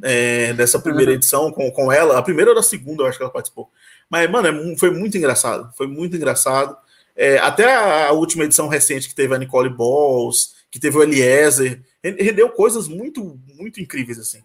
é, 0.03 0.53
dessa 0.53 0.77
primeira 0.77 1.09
uhum. 1.09 1.17
edição 1.17 1.51
com, 1.51 1.71
com 1.71 1.91
ela. 1.91 2.19
A 2.19 2.21
primeira 2.21 2.51
ou 2.51 2.59
a 2.59 2.61
segunda, 2.61 3.01
eu 3.01 3.07
acho 3.07 3.17
que 3.17 3.23
ela 3.23 3.33
participou. 3.33 3.71
Mas, 4.07 4.29
mano, 4.29 4.71
é, 4.71 4.77
foi 4.77 4.91
muito 4.91 5.17
engraçado. 5.17 5.73
Foi 5.75 5.87
muito 5.87 6.15
engraçado. 6.15 6.77
É, 7.15 7.39
até 7.39 7.73
a, 7.73 8.09
a, 8.09 8.11
última 8.11 8.43
edição 8.43 8.67
recente 8.67 9.09
que 9.09 9.15
teve 9.15 9.33
a 9.33 9.39
Nicole 9.39 9.75
Balls, 9.75 10.57
que 10.69 10.79
teve 10.79 10.95
o 10.95 11.01
Eliezer, 11.01 11.81
rendeu 12.03 12.49
coisas 12.49 12.87
muito, 12.87 13.39
muito 13.55 13.81
incríveis, 13.81 14.19
assim. 14.19 14.43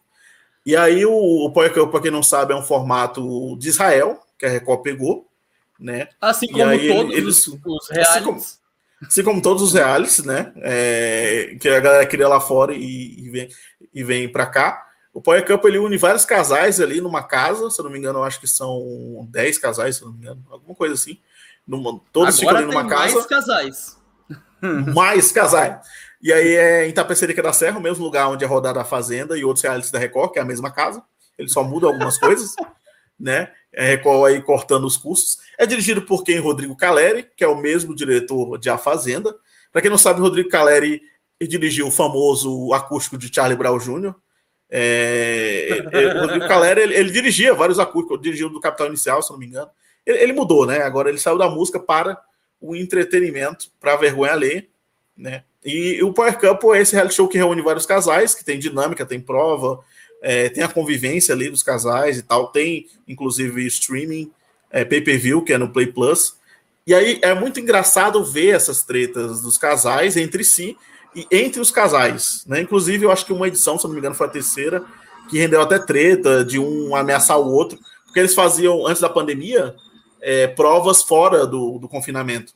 E 0.64 0.74
aí 0.74 1.04
o, 1.04 1.12
o 1.12 1.52
Power 1.52 1.74
Couple, 1.74 1.90
para 1.90 2.00
quem 2.00 2.10
não 2.10 2.22
sabe, 2.22 2.54
é 2.54 2.56
um 2.56 2.62
formato 2.62 3.54
de 3.58 3.68
Israel, 3.68 4.18
que 4.38 4.46
a 4.46 4.48
Record 4.48 4.80
pegou 4.80 5.28
né? 5.84 6.08
Assim 6.18 6.48
como 6.48 6.64
aí, 6.64 6.88
todos 6.88 7.14
eles, 7.14 7.46
os 7.46 7.90
reais. 7.90 8.08
Assim 8.08 8.24
como, 8.24 8.42
assim 9.02 9.22
como, 9.22 9.42
todos 9.42 9.62
os 9.62 9.74
reais, 9.74 10.24
né? 10.24 10.52
É, 10.56 11.56
que 11.60 11.68
a 11.68 11.78
galera 11.78 12.06
cria 12.06 12.26
lá 12.26 12.40
fora 12.40 12.74
e, 12.74 13.26
e 13.26 13.30
vem, 13.30 13.48
e 13.92 14.02
vem 14.02 14.28
para 14.28 14.46
cá. 14.46 14.82
O 15.12 15.20
Power 15.20 15.46
Cup 15.46 15.64
ele 15.66 15.78
une 15.78 15.98
vários 15.98 16.24
casais 16.24 16.80
ali 16.80 17.00
numa 17.00 17.22
casa, 17.22 17.70
se 17.70 17.78
eu 17.78 17.84
não 17.84 17.92
me 17.92 17.98
engano, 17.98 18.20
eu 18.20 18.24
acho 18.24 18.40
que 18.40 18.48
são 18.48 19.28
10 19.30 19.58
casais, 19.58 19.96
se 19.96 20.02
eu 20.02 20.08
não 20.08 20.14
me 20.14 20.20
engano, 20.20 20.42
alguma 20.50 20.74
coisa 20.74 20.94
assim. 20.94 21.20
Numa, 21.66 22.00
todos 22.12 22.40
Agora 22.40 22.56
ficam 22.56 22.56
ali 22.56 22.66
numa 22.66 22.88
casa. 22.88 23.14
Mais 23.14 23.26
casais. 23.26 23.98
Mais 24.94 25.32
casais. 25.32 25.86
E 26.20 26.32
aí 26.32 26.54
é 26.54 26.88
em 26.88 26.92
Tapecerica 26.92 27.42
da 27.42 27.52
Serra, 27.52 27.78
o 27.78 27.82
mesmo 27.82 28.02
lugar 28.02 28.28
onde 28.28 28.42
é 28.42 28.46
rodada 28.46 28.80
a 28.80 28.84
Fazenda 28.84 29.36
e 29.36 29.44
outros 29.44 29.62
realities 29.62 29.92
da 29.92 29.98
Record, 29.98 30.32
que 30.32 30.38
é 30.38 30.42
a 30.42 30.46
mesma 30.46 30.70
casa. 30.70 31.02
Ele 31.38 31.50
só 31.50 31.62
muda 31.62 31.86
algumas 31.86 32.16
coisas, 32.16 32.54
né? 33.20 33.52
É 33.74 33.86
Record 33.86 34.26
aí 34.26 34.40
cortando 34.40 34.84
os 34.84 34.96
custos. 34.96 35.38
É 35.58 35.66
dirigido 35.66 36.02
por 36.02 36.22
quem? 36.22 36.38
Rodrigo 36.38 36.76
Caleri, 36.76 37.28
que 37.36 37.42
é 37.42 37.48
o 37.48 37.56
mesmo 37.56 37.94
diretor 37.94 38.58
de 38.58 38.70
A 38.70 38.78
Fazenda. 38.78 39.34
Para 39.72 39.82
quem 39.82 39.90
não 39.90 39.98
sabe, 39.98 40.20
Rodrigo 40.20 40.48
Caleri 40.48 41.02
dirigiu 41.42 41.86
o 41.86 41.90
famoso 41.90 42.72
acústico 42.72 43.18
de 43.18 43.32
Charlie 43.34 43.56
Brown 43.56 43.78
Jr. 43.78 44.14
É, 44.70 45.68
é, 45.92 46.20
Rodrigo 46.20 46.48
Caleri, 46.48 46.80
ele, 46.80 46.94
ele, 46.94 47.10
dirigia 47.10 47.54
vários 47.54 47.78
acústicos, 47.78 48.20
dirigiu 48.20 48.48
do 48.48 48.60
Capital 48.60 48.88
Inicial, 48.88 49.22
se 49.22 49.30
não 49.30 49.38
me 49.38 49.46
engano. 49.46 49.70
Ele, 50.06 50.18
ele, 50.18 50.32
mudou, 50.32 50.66
né? 50.66 50.78
Agora 50.82 51.08
ele 51.08 51.18
saiu 51.18 51.38
da 51.38 51.48
música 51.48 51.78
para 51.78 52.20
o 52.60 52.74
entretenimento, 52.74 53.66
para 53.78 53.92
a 53.92 53.96
vergonha 53.96 54.32
alheia, 54.32 54.66
né? 55.16 55.44
E, 55.64 55.96
e 55.98 56.02
o 56.02 56.12
Power 56.12 56.38
Couple 56.38 56.76
é 56.76 56.82
esse 56.82 56.94
reality 56.94 57.14
show 57.14 57.28
que 57.28 57.38
reúne 57.38 57.62
vários 57.62 57.86
casais, 57.86 58.34
que 58.34 58.44
tem 58.44 58.58
dinâmica, 58.58 59.06
tem 59.06 59.20
prova, 59.20 59.80
é, 60.24 60.48
tem 60.48 60.64
a 60.64 60.68
convivência 60.68 61.34
ali 61.34 61.50
dos 61.50 61.62
casais 61.62 62.16
e 62.16 62.22
tal, 62.22 62.46
tem 62.46 62.86
inclusive 63.06 63.66
streaming, 63.66 64.32
é, 64.70 64.82
pay-per-view, 64.82 65.42
que 65.42 65.52
é 65.52 65.58
no 65.58 65.68
Play 65.68 65.88
Plus. 65.88 66.38
E 66.86 66.94
aí 66.94 67.18
é 67.22 67.34
muito 67.34 67.60
engraçado 67.60 68.24
ver 68.24 68.54
essas 68.54 68.82
tretas 68.82 69.42
dos 69.42 69.58
casais 69.58 70.16
entre 70.16 70.42
si 70.42 70.78
e 71.14 71.26
entre 71.30 71.60
os 71.60 71.70
casais. 71.70 72.42
Né? 72.46 72.62
Inclusive, 72.62 73.04
eu 73.04 73.12
acho 73.12 73.26
que 73.26 73.34
uma 73.34 73.46
edição, 73.48 73.78
se 73.78 73.84
não 73.84 73.92
me 73.92 73.98
engano, 73.98 74.14
foi 74.14 74.26
a 74.26 74.30
terceira, 74.30 74.82
que 75.28 75.38
rendeu 75.38 75.60
até 75.60 75.78
treta 75.78 76.42
de 76.42 76.58
um 76.58 76.96
ameaçar 76.96 77.38
o 77.38 77.52
outro, 77.52 77.78
porque 78.06 78.18
eles 78.18 78.34
faziam, 78.34 78.86
antes 78.86 79.02
da 79.02 79.10
pandemia, 79.10 79.74
é, 80.22 80.46
provas 80.46 81.02
fora 81.02 81.46
do, 81.46 81.78
do 81.78 81.86
confinamento. 81.86 82.54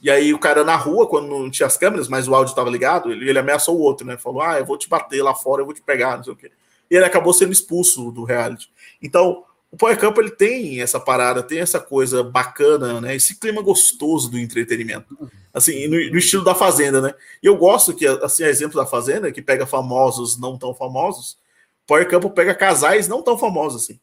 E 0.00 0.10
aí 0.10 0.32
o 0.32 0.38
cara 0.38 0.64
na 0.64 0.76
rua, 0.76 1.06
quando 1.06 1.28
não 1.28 1.50
tinha 1.50 1.66
as 1.66 1.76
câmeras, 1.76 2.08
mas 2.08 2.26
o 2.26 2.34
áudio 2.34 2.52
estava 2.52 2.70
ligado, 2.70 3.12
ele, 3.12 3.28
ele 3.28 3.38
ameaçou 3.38 3.76
o 3.76 3.82
outro, 3.82 4.06
né? 4.06 4.16
Falou: 4.16 4.40
Ah, 4.40 4.58
eu 4.58 4.64
vou 4.64 4.78
te 4.78 4.88
bater 4.88 5.22
lá 5.22 5.34
fora, 5.34 5.60
eu 5.60 5.66
vou 5.66 5.74
te 5.74 5.82
pegar, 5.82 6.16
não 6.16 6.24
sei 6.24 6.32
o 6.32 6.36
quê 6.36 6.50
e 6.92 6.96
ele 6.96 7.06
acabou 7.06 7.32
sendo 7.32 7.50
expulso 7.50 8.12
do 8.12 8.22
reality. 8.22 8.70
Então, 9.02 9.44
o 9.70 9.78
Power 9.78 9.98
Camp 9.98 10.18
ele 10.18 10.30
tem 10.30 10.82
essa 10.82 11.00
parada, 11.00 11.42
tem 11.42 11.58
essa 11.58 11.80
coisa 11.80 12.22
bacana, 12.22 13.00
né? 13.00 13.16
Esse 13.16 13.40
clima 13.40 13.62
gostoso 13.62 14.30
do 14.30 14.38
entretenimento. 14.38 15.16
Assim, 15.54 15.88
no, 15.88 15.96
no, 15.96 16.18
estilo 16.18 16.44
da 16.44 16.54
Fazenda, 16.54 17.00
né? 17.00 17.14
E 17.42 17.46
eu 17.46 17.56
gosto 17.56 17.94
que, 17.94 18.06
assim, 18.06 18.44
exemplo 18.44 18.78
da 18.78 18.84
Fazenda, 18.84 19.32
que 19.32 19.40
pega 19.40 19.64
famosos 19.64 20.38
não 20.38 20.58
tão 20.58 20.74
famosos, 20.74 21.38
Power 21.86 22.06
Camp 22.06 22.24
pega 22.34 22.54
casais 22.54 23.08
não 23.08 23.22
tão 23.22 23.38
famosos 23.38 23.82
assim. 23.82 23.98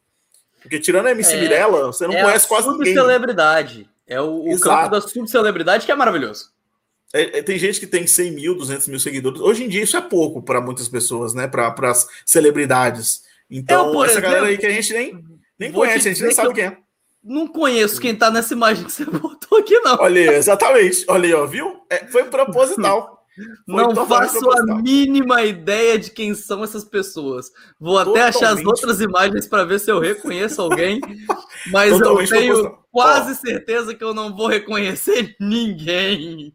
Porque 0.59 0.79
tirando 0.79 1.05
a 1.05 1.11
MC 1.11 1.35
é, 1.35 1.41
Mirella, 1.41 1.85
você 1.85 2.07
não 2.07 2.15
é 2.15 2.23
conhece 2.23 2.47
quase 2.47 2.69
ninguém. 2.71 2.95
celebridade. 2.95 3.87
É 4.07 4.19
o, 4.19 4.51
o 4.51 4.59
campo 4.59 4.89
da 4.89 4.99
subcelebridade 4.99 5.85
que 5.85 5.91
é 5.91 5.95
maravilhoso. 5.95 6.49
É, 7.13 7.39
é, 7.39 7.41
tem 7.41 7.57
gente 7.57 7.79
que 7.79 7.87
tem 7.87 8.05
100 8.05 8.31
mil, 8.31 8.55
200 8.55 8.87
mil 8.87 8.99
seguidores. 8.99 9.41
Hoje 9.41 9.63
em 9.63 9.67
dia 9.67 9.83
isso 9.83 9.97
é 9.97 10.01
pouco 10.01 10.41
para 10.41 10.61
muitas 10.61 10.87
pessoas, 10.87 11.33
né? 11.33 11.47
Para 11.47 11.73
as 11.89 12.07
celebridades. 12.25 13.23
Então, 13.49 13.93
eu, 13.93 14.03
essa 14.03 14.13
exemplo, 14.13 14.29
galera 14.29 14.45
aí 14.47 14.57
que 14.57 14.65
a 14.65 14.71
gente 14.71 14.93
nem, 14.93 15.23
nem 15.57 15.71
conhece, 15.71 16.07
a 16.07 16.13
gente 16.13 16.23
nem 16.23 16.31
sabe 16.31 16.53
quem 16.53 16.65
é. 16.65 16.77
Não 17.23 17.47
conheço 17.47 17.99
quem 17.99 18.15
tá 18.15 18.29
nessa 18.31 18.53
imagem 18.53 18.85
que 18.85 18.91
você 18.91 19.05
botou 19.09 19.57
aqui, 19.57 19.77
não. 19.79 19.97
Olha 19.99 20.31
aí, 20.31 20.37
exatamente. 20.37 21.03
Olha 21.07 21.25
aí, 21.25 21.33
ó, 21.33 21.45
viu? 21.45 21.81
É, 21.89 22.05
foi 22.07 22.25
proposital. 22.25 23.17
Foi 23.65 23.81
não 23.81 24.05
faço 24.05 24.37
proposital. 24.37 24.77
a 24.77 24.81
mínima 24.81 25.43
ideia 25.43 25.97
de 25.97 26.11
quem 26.11 26.33
são 26.33 26.61
essas 26.61 26.83
pessoas. 26.83 27.49
Vou 27.79 27.97
até 27.97 28.23
achar 28.23 28.49
as 28.49 28.65
outras 28.65 28.99
imagens 28.99 29.47
para 29.47 29.63
ver 29.63 29.79
se 29.79 29.89
eu 29.89 29.97
reconheço 29.97 30.61
alguém, 30.61 30.99
mas 31.71 31.91
Totalmente 31.97 32.33
eu 32.33 32.37
tenho 32.37 32.53
proposital. 32.55 32.87
quase 32.91 33.35
certeza 33.35 33.95
que 33.95 34.03
eu 34.03 34.13
não 34.13 34.35
vou 34.35 34.47
reconhecer 34.47 35.37
ninguém. 35.39 36.53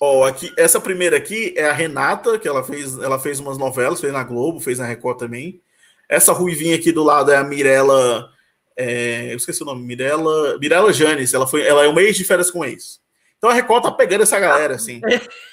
Ó, 0.00 0.24
aqui, 0.24 0.52
essa 0.56 0.80
primeira 0.80 1.16
aqui 1.16 1.54
é 1.56 1.68
a 1.68 1.72
Renata, 1.72 2.38
que 2.38 2.46
ela 2.46 2.62
fez, 2.62 2.98
ela 2.98 3.18
fez 3.18 3.40
umas 3.40 3.56
novelas, 3.56 4.00
fez 4.00 4.12
na 4.12 4.22
Globo, 4.22 4.60
fez 4.60 4.78
na 4.78 4.86
Record 4.86 5.18
também. 5.18 5.60
Essa 6.08 6.32
ruivinha 6.32 6.76
aqui 6.76 6.92
do 6.92 7.02
lado 7.02 7.32
é 7.32 7.36
a 7.36 7.44
Mirella. 7.44 8.30
É, 8.76 9.32
eu 9.32 9.36
esqueci 9.36 9.62
o 9.62 9.66
nome, 9.66 9.82
Mirella, 9.82 10.58
Mirella 10.58 10.92
Janes, 10.92 11.32
ela, 11.32 11.46
foi, 11.46 11.62
ela 11.62 11.84
é 11.84 11.88
uma 11.88 12.02
ex 12.02 12.16
de 12.16 12.24
férias 12.24 12.50
com 12.50 12.64
ex. 12.64 13.00
Então 13.38 13.50
a 13.50 13.54
Record 13.54 13.82
tá 13.82 13.90
pegando 13.90 14.22
essa 14.22 14.38
galera, 14.38 14.74
assim. 14.74 15.00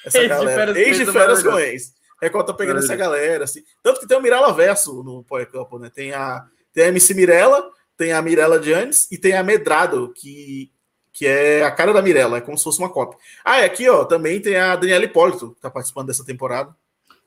Essa 0.06 0.28
galera. 0.28 0.78
Ex 0.80 0.98
de 0.98 1.06
férias 1.06 1.42
com 1.42 1.58
ex. 1.58 1.94
A 2.22 2.26
Record 2.26 2.48
tá 2.48 2.54
pegando 2.54 2.80
essa 2.80 2.96
galera, 2.96 3.46
assim. 3.46 3.64
Tanto 3.82 4.00
que 4.00 4.08
tem 4.08 4.18
o 4.18 4.22
Mirella 4.22 4.54
Verso 4.54 5.04
no 5.04 5.24
Power 5.24 5.50
Couple, 5.50 5.80
né? 5.80 5.90
Tem 5.94 6.14
a, 6.14 6.46
tem 6.74 6.86
a 6.86 6.88
MC 6.88 7.14
Mirella, 7.14 7.70
tem 7.98 8.12
a 8.12 8.22
Mirella 8.22 8.62
Janes 8.62 9.10
e 9.12 9.18
tem 9.18 9.34
a 9.34 9.44
Medrado, 9.44 10.14
que 10.14 10.72
que 11.14 11.28
é 11.28 11.64
a 11.64 11.72
cara 11.72 11.94
da 11.94 12.02
Mirella, 12.02 12.38
é 12.38 12.42
como 12.42 12.58
se 12.58 12.64
fosse 12.64 12.80
uma 12.80 12.90
cópia. 12.90 13.18
Ah, 13.46 13.62
e 13.62 13.66
aqui, 13.66 13.88
ó, 13.88 14.04
também 14.04 14.42
tem 14.42 14.58
a 14.58 14.76
Daniela 14.76 15.06
Hipólito, 15.06 15.52
que 15.54 15.62
tá 15.62 15.70
participando 15.70 16.08
dessa 16.08 16.26
temporada. 16.26 16.76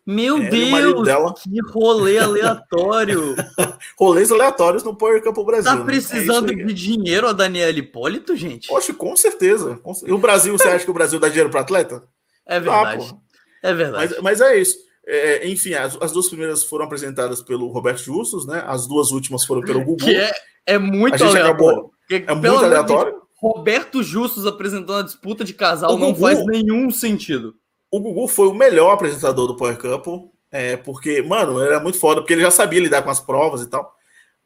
Meu 0.05 0.39
é, 0.39 0.49
Deus, 0.49 1.05
dela. 1.05 1.35
que 1.35 1.61
rolê 1.73 2.19
aleatório. 2.19 3.35
Rolês 3.99 4.31
aleatórios 4.31 4.85
no 4.85 4.95
Power 4.95 5.21
Campo 5.21 5.45
Brasil. 5.45 5.79
Tá 5.79 5.85
precisando 5.85 6.53
né? 6.53 6.63
é 6.63 6.67
de 6.67 6.73
dinheiro 6.73 7.27
a 7.27 7.33
Daniela 7.33 7.77
Hipólito, 7.77 8.37
gente? 8.37 8.69
Poxa, 8.69 8.95
com 8.95 9.17
certeza. 9.17 9.81
E 10.05 10.13
o 10.13 10.19
Brasil, 10.19 10.57
você 10.57 10.69
acha 10.69 10.85
que 10.85 10.91
o 10.91 10.95
Brasil 10.95 11.19
dá 11.19 11.29
dinheiro 11.29 11.51
para 11.51 11.63
atleta? 11.63 12.05
É 12.47 12.61
verdade. 12.61 13.09
Ah, 13.11 13.69
é 13.69 13.75
verdade. 13.75 14.15
Mas, 14.15 14.23
mas 14.23 14.41
é 14.41 14.57
isso. 14.57 14.79
É, 15.09 15.49
enfim, 15.49 15.75
as, 15.75 15.97
as, 16.01 16.13
duas 16.13 16.29
primeiras 16.29 16.63
foram 16.63 16.85
apresentadas 16.85 17.43
pelo 17.43 17.69
Roberto 17.69 18.03
Justus, 18.03 18.47
né? 18.47 18.63
As 18.67 18.87
duas 18.87 19.11
últimas 19.11 19.45
foram 19.45 19.61
pelo 19.63 19.83
Gugu. 19.85 20.05
Que 20.05 20.17
é, 20.17 20.33
é 20.67 20.79
muito 20.79 21.23
aleatório. 21.23 21.51
Acabou, 21.51 21.93
é 22.09 22.35
muito 22.35 22.65
aleatório. 22.65 23.26
Roberto 23.37 24.03
Justus 24.03 24.47
apresentando 24.47 25.01
a 25.01 25.03
disputa 25.03 25.45
de 25.45 25.53
casal 25.53 25.95
o 25.95 25.99
não 25.99 26.13
Gugu, 26.13 26.21
faz 26.21 26.45
nenhum 26.47 26.91
sentido. 26.91 27.55
O 27.91 28.01
Gugu 28.01 28.27
foi 28.27 28.49
o 28.49 28.55
melhor 28.55 28.93
apresentador 28.93 29.47
do 29.47 29.57
Power 29.57 29.79
Couple, 29.79 30.31
é, 30.51 30.77
porque, 30.77 31.23
mano, 31.23 31.61
era 31.61 31.79
muito 31.79 31.99
foda, 31.99 32.21
porque 32.21 32.33
ele 32.33 32.43
já 32.43 32.51
sabia 32.51 32.81
lidar 32.81 33.03
com 33.03 33.11
as 33.11 33.21
provas 33.21 33.63
e 33.63 33.69
tal. 33.69 33.95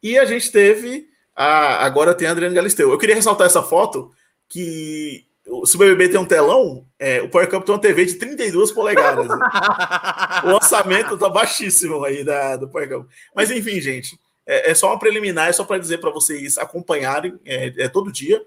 E 0.03 0.17
a 0.17 0.25
gente 0.25 0.51
teve. 0.51 1.09
A, 1.33 1.85
agora 1.85 2.13
tem 2.13 2.27
a 2.27 2.31
Adriana 2.31 2.53
Galisteu. 2.53 2.91
Eu 2.91 2.97
queria 2.97 3.15
ressaltar 3.15 3.47
essa 3.47 3.63
foto 3.63 4.11
que 4.49 5.25
se 5.65 5.75
o 5.75 5.79
BBB 5.79 6.09
tem 6.09 6.19
um 6.19 6.25
telão, 6.25 6.85
é, 6.99 7.21
o 7.21 7.29
Power 7.29 7.49
Cup 7.49 7.63
tem 7.63 7.73
uma 7.73 7.81
TV 7.81 8.05
de 8.05 8.15
32 8.15 8.71
polegadas. 8.71 9.27
Né? 9.27 9.35
o 10.45 10.49
orçamento 10.49 11.17
tá 11.17 11.29
baixíssimo 11.29 12.03
aí 12.03 12.23
da, 12.23 12.57
do 12.57 12.67
Power 12.67 12.89
Cup. 12.89 13.09
Mas 13.35 13.49
enfim, 13.49 13.79
gente, 13.79 14.19
é, 14.45 14.71
é 14.71 14.75
só 14.75 14.87
uma 14.87 14.99
preliminar, 14.99 15.49
é 15.49 15.53
só 15.53 15.63
para 15.63 15.77
dizer 15.77 15.99
para 15.99 16.11
vocês 16.11 16.57
acompanharem 16.57 17.39
é, 17.45 17.73
é, 17.77 17.89
todo 17.89 18.11
dia 18.11 18.41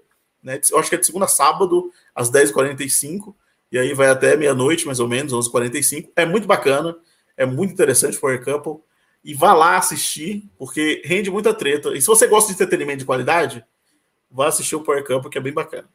né? 0.45 0.61
Eu 0.71 0.77
acho 0.77 0.89
que 0.89 0.95
é 0.95 0.99
de 0.99 1.05
segunda 1.05 1.25
a 1.25 1.27
sábado, 1.27 1.91
às 2.13 2.31
10h45, 2.31 3.33
e 3.71 3.79
aí 3.79 3.93
vai 3.95 4.07
até 4.07 4.37
meia-noite, 4.37 4.85
mais 4.85 4.99
ou 4.99 5.07
menos, 5.07 5.33
11h45. 5.33 6.11
É 6.15 6.23
muito 6.23 6.47
bacana, 6.47 6.95
é 7.35 7.45
muito 7.47 7.73
interessante 7.73 8.19
Power 8.19 8.41
Couple. 8.43 8.83
E 9.23 9.33
vá 9.33 9.53
lá 9.53 9.75
assistir, 9.75 10.47
porque 10.55 11.01
rende 11.03 11.31
muita 11.31 11.51
treta. 11.51 11.97
E 11.97 11.99
se 11.99 12.05
você 12.05 12.27
gosta 12.27 12.49
de 12.49 12.53
entretenimento 12.53 12.99
de 12.99 13.05
qualidade, 13.05 13.65
vá 14.29 14.47
assistir 14.47 14.75
o 14.75 14.81
Power 14.81 15.03
Couple, 15.03 15.31
que 15.31 15.37
é 15.39 15.41
bem 15.41 15.51
bacana. 15.51 15.89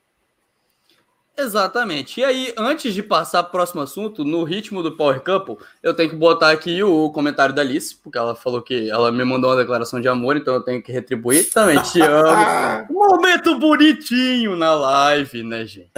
Exatamente. 1.36 2.20
E 2.20 2.24
aí, 2.24 2.54
antes 2.56 2.92
de 2.92 3.02
passar 3.02 3.42
para 3.42 3.48
o 3.48 3.52
próximo 3.52 3.80
assunto, 3.80 4.24
no 4.24 4.44
ritmo 4.44 4.82
do 4.82 4.96
Power 4.96 5.20
Couple, 5.22 5.56
eu 5.82 5.94
tenho 5.94 6.10
que 6.10 6.16
botar 6.16 6.50
aqui 6.50 6.82
o 6.82 7.10
comentário 7.10 7.54
da 7.54 7.62
Alice, 7.62 7.96
porque 7.96 8.18
ela 8.18 8.34
falou 8.34 8.60
que 8.60 8.90
ela 8.90 9.10
me 9.10 9.24
mandou 9.24 9.50
uma 9.50 9.56
declaração 9.56 10.00
de 10.00 10.08
amor, 10.08 10.36
então 10.36 10.54
eu 10.54 10.60
tenho 10.60 10.82
que 10.82 10.92
retribuir. 10.92 11.50
Também 11.50 11.80
te 11.82 12.00
amo. 12.02 12.86
momento 12.90 13.58
bonitinho 13.58 14.54
na 14.56 14.74
live, 14.74 15.42
né, 15.42 15.64
gente? 15.64 15.90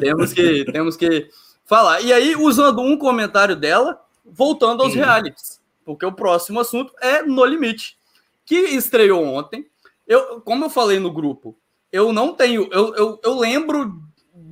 temos 0.00 0.32
que, 0.32 0.64
temos 0.72 0.96
que 0.96 1.28
falar. 1.64 2.00
E 2.00 2.12
aí, 2.12 2.34
usando 2.34 2.80
um 2.80 2.96
comentário 2.96 3.54
dela, 3.54 4.00
voltando 4.24 4.82
aos 4.82 4.92
Sim. 4.92 4.98
realities, 4.98 5.60
porque 5.84 6.06
o 6.06 6.12
próximo 6.12 6.60
assunto 6.60 6.92
é 7.00 7.22
No 7.22 7.44
Limite, 7.44 7.96
que 8.44 8.56
estreou 8.56 9.24
ontem. 9.24 9.66
Eu, 10.06 10.40
como 10.40 10.64
eu 10.64 10.70
falei 10.70 10.98
no 10.98 11.12
grupo, 11.12 11.56
eu 11.92 12.12
não 12.12 12.34
tenho. 12.34 12.68
Eu, 12.72 12.94
eu, 12.94 13.20
eu 13.22 13.38
lembro 13.38 14.02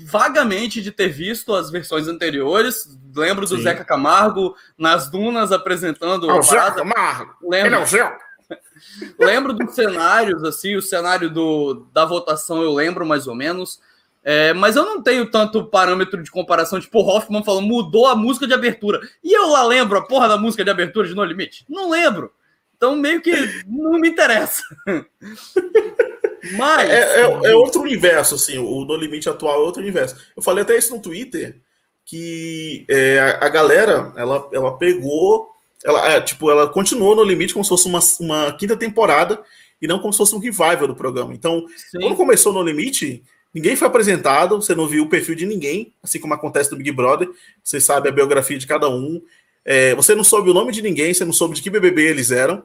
vagamente 0.05 0.81
de 0.81 0.91
ter 0.91 1.09
visto 1.09 1.55
as 1.55 1.71
versões 1.71 2.09
anteriores. 2.09 2.99
Lembro 3.15 3.47
do 3.47 3.57
Sim. 3.57 3.63
Zeca 3.63 3.85
Camargo 3.85 4.55
nas 4.79 5.11
dunas 5.11 5.53
apresentando. 5.53 6.29
Oh, 6.29 6.43
Zeca 6.43 6.73
Camargo! 6.73 7.35
Lembro, 7.43 7.75
é 7.77 7.87
Zeca. 7.87 8.19
lembro 9.19 9.53
dos 9.53 9.75
cenários, 9.75 10.43
assim, 10.45 10.77
o 10.77 10.83
cenário 10.83 11.31
do, 11.31 11.87
da 11.93 12.05
votação 12.05 12.63
eu 12.63 12.73
lembro 12.73 13.07
mais 13.07 13.27
ou 13.27 13.35
menos. 13.35 13.81
É, 14.23 14.53
mas 14.53 14.77
eu 14.77 14.85
não 14.85 15.03
tenho 15.03 15.31
tanto 15.31 15.65
parâmetro 15.65 16.23
de 16.23 16.31
comparação, 16.31 16.79
tipo, 16.79 16.99
o 16.99 17.09
Hoffman 17.09 17.43
falando, 17.43 17.67
mudou 17.67 18.07
a 18.07 18.15
música 18.15 18.47
de 18.47 18.53
abertura. 18.53 19.01
E 19.25 19.33
eu 19.33 19.49
lá 19.49 19.65
lembro 19.65 19.97
a 19.97 20.07
porra 20.07 20.29
da 20.29 20.37
música 20.37 20.63
de 20.63 20.71
abertura 20.71 21.09
de 21.09 21.15
No 21.15 21.25
Limite? 21.25 21.65
Não 21.69 21.89
lembro. 21.89 22.31
Então, 22.77 22.95
meio 22.97 23.21
que 23.21 23.33
não 23.67 23.99
me 23.99 24.09
interessa. 24.09 24.63
Mas. 26.53 26.89
É, 26.89 27.23
é, 27.23 27.23
é, 27.23 27.55
outro 27.55 27.81
universo, 27.81 28.35
assim. 28.35 28.59
O 28.59 28.85
No 28.85 28.97
Limite 28.97 29.29
atual 29.29 29.57
é 29.57 29.65
outro 29.65 29.83
universo. 29.83 30.17
Eu 30.37 30.43
falei 30.43 30.63
até 30.63 30.77
isso 30.77 30.95
no 30.95 31.03
Twitter, 31.03 31.61
que 32.05 32.85
é, 32.89 33.19
a, 33.19 33.47
a, 33.47 33.49
galera, 33.49 34.13
ela, 34.17 34.49
ela 34.53 34.77
pegou. 34.77 35.49
Ela, 35.85 36.13
é, 36.13 36.21
tipo, 36.21 36.51
ela 36.51 36.69
continuou 36.69 37.17
no 37.17 37.25
limite 37.25 37.55
como 37.55 37.65
se 37.65 37.71
fosse 37.71 37.89
uma, 37.89 38.01
uma 38.21 38.53
quinta 38.53 38.77
temporada 38.77 39.43
e 39.81 39.87
não 39.87 39.99
como 39.99 40.13
se 40.13 40.19
fosse 40.19 40.35
um 40.35 40.39
revival 40.39 40.87
do 40.87 40.95
programa. 40.95 41.33
Então, 41.33 41.65
Sim. 41.91 42.01
quando 42.01 42.17
começou 42.17 42.53
no 42.53 42.63
limite, 42.63 43.23
ninguém 43.55 43.75
foi 43.77 43.89
apresentado, 43.89 44.61
você 44.61 44.75
não 44.75 44.87
viu 44.87 45.05
o 45.05 45.09
perfil 45.09 45.35
de 45.35 45.47
ninguém, 45.47 45.95
assim 46.03 46.21
como 46.21 46.35
acontece 46.35 46.71
no 46.71 46.77
Big 46.77 46.93
Brother. 46.93 47.31
Você 47.65 47.81
sabe 47.81 48.11
a 48.11 48.13
biografia 48.13 48.59
de 48.59 48.67
cada 48.67 48.91
um. 48.91 49.23
É, 49.65 49.95
você 49.95 50.15
não 50.15 50.23
soube 50.23 50.51
o 50.51 50.55
nome 50.55 50.71
de 50.71 50.83
ninguém, 50.83 51.15
você 51.15 51.25
não 51.25 51.33
soube 51.33 51.55
de 51.55 51.63
que 51.63 51.71
BBB 51.71 52.03
eles 52.03 52.31
eram 52.31 52.63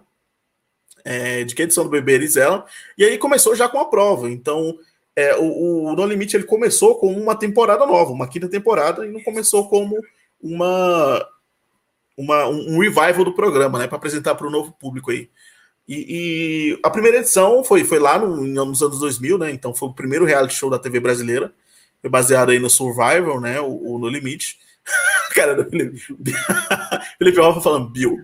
é, 1.06 1.44
de 1.44 1.54
que 1.54 1.62
edição 1.62 1.84
do 1.84 1.90
bebê 1.90 2.14
eles 2.14 2.36
eram, 2.36 2.66
e 2.98 3.06
aí 3.06 3.18
começou 3.20 3.56
já 3.56 3.70
com 3.70 3.80
a 3.80 3.86
prova. 3.86 4.30
Então, 4.30 4.76
é, 5.16 5.36
o, 5.38 5.86
o 5.86 5.96
No 5.96 6.06
Limite 6.06 6.36
ele 6.36 6.44
começou 6.44 6.96
com 6.96 7.14
uma 7.14 7.36
temporada 7.36 7.86
nova, 7.86 8.12
uma 8.12 8.28
quinta 8.28 8.50
temporada, 8.50 9.06
e 9.06 9.12
não 9.12 9.22
começou 9.22 9.70
como 9.70 9.96
uma, 10.42 11.26
uma 12.18 12.48
um 12.48 12.80
revival 12.80 13.24
do 13.24 13.36
programa, 13.36 13.78
né, 13.78 13.88
para 13.88 13.98
apresentar 13.98 14.34
para 14.34 14.48
o 14.48 14.52
novo 14.52 14.72
público 14.74 15.12
aí. 15.12 15.30
E, 15.88 16.74
e, 16.74 16.80
a 16.84 16.90
primeira 16.90 17.20
edição 17.20 17.64
foi, 17.64 17.84
foi 17.84 18.00
lá 18.00 18.18
no, 18.18 18.44
nos 18.44 18.82
anos 18.82 19.00
2000, 19.00 19.38
né? 19.38 19.52
Então 19.52 19.74
foi 19.74 19.90
o 19.90 19.94
primeiro 19.94 20.26
reality 20.26 20.56
show 20.56 20.68
da 20.68 20.80
TV 20.80 21.00
brasileira, 21.00 21.54
foi 22.02 22.10
baseado 22.10 22.50
aí 22.50 22.58
no 22.58 22.72
Survival, 22.72 23.40
né? 23.40 23.62
O, 23.62 23.94
o 23.94 24.00
No 24.00 24.10
Limite. 24.10 24.58
Cara, 25.36 25.64
Felipe, 25.70 26.00
Felipe 27.20 27.40
Hoffa 27.40 27.62
falando 27.62 27.90
Bill. 27.90 28.18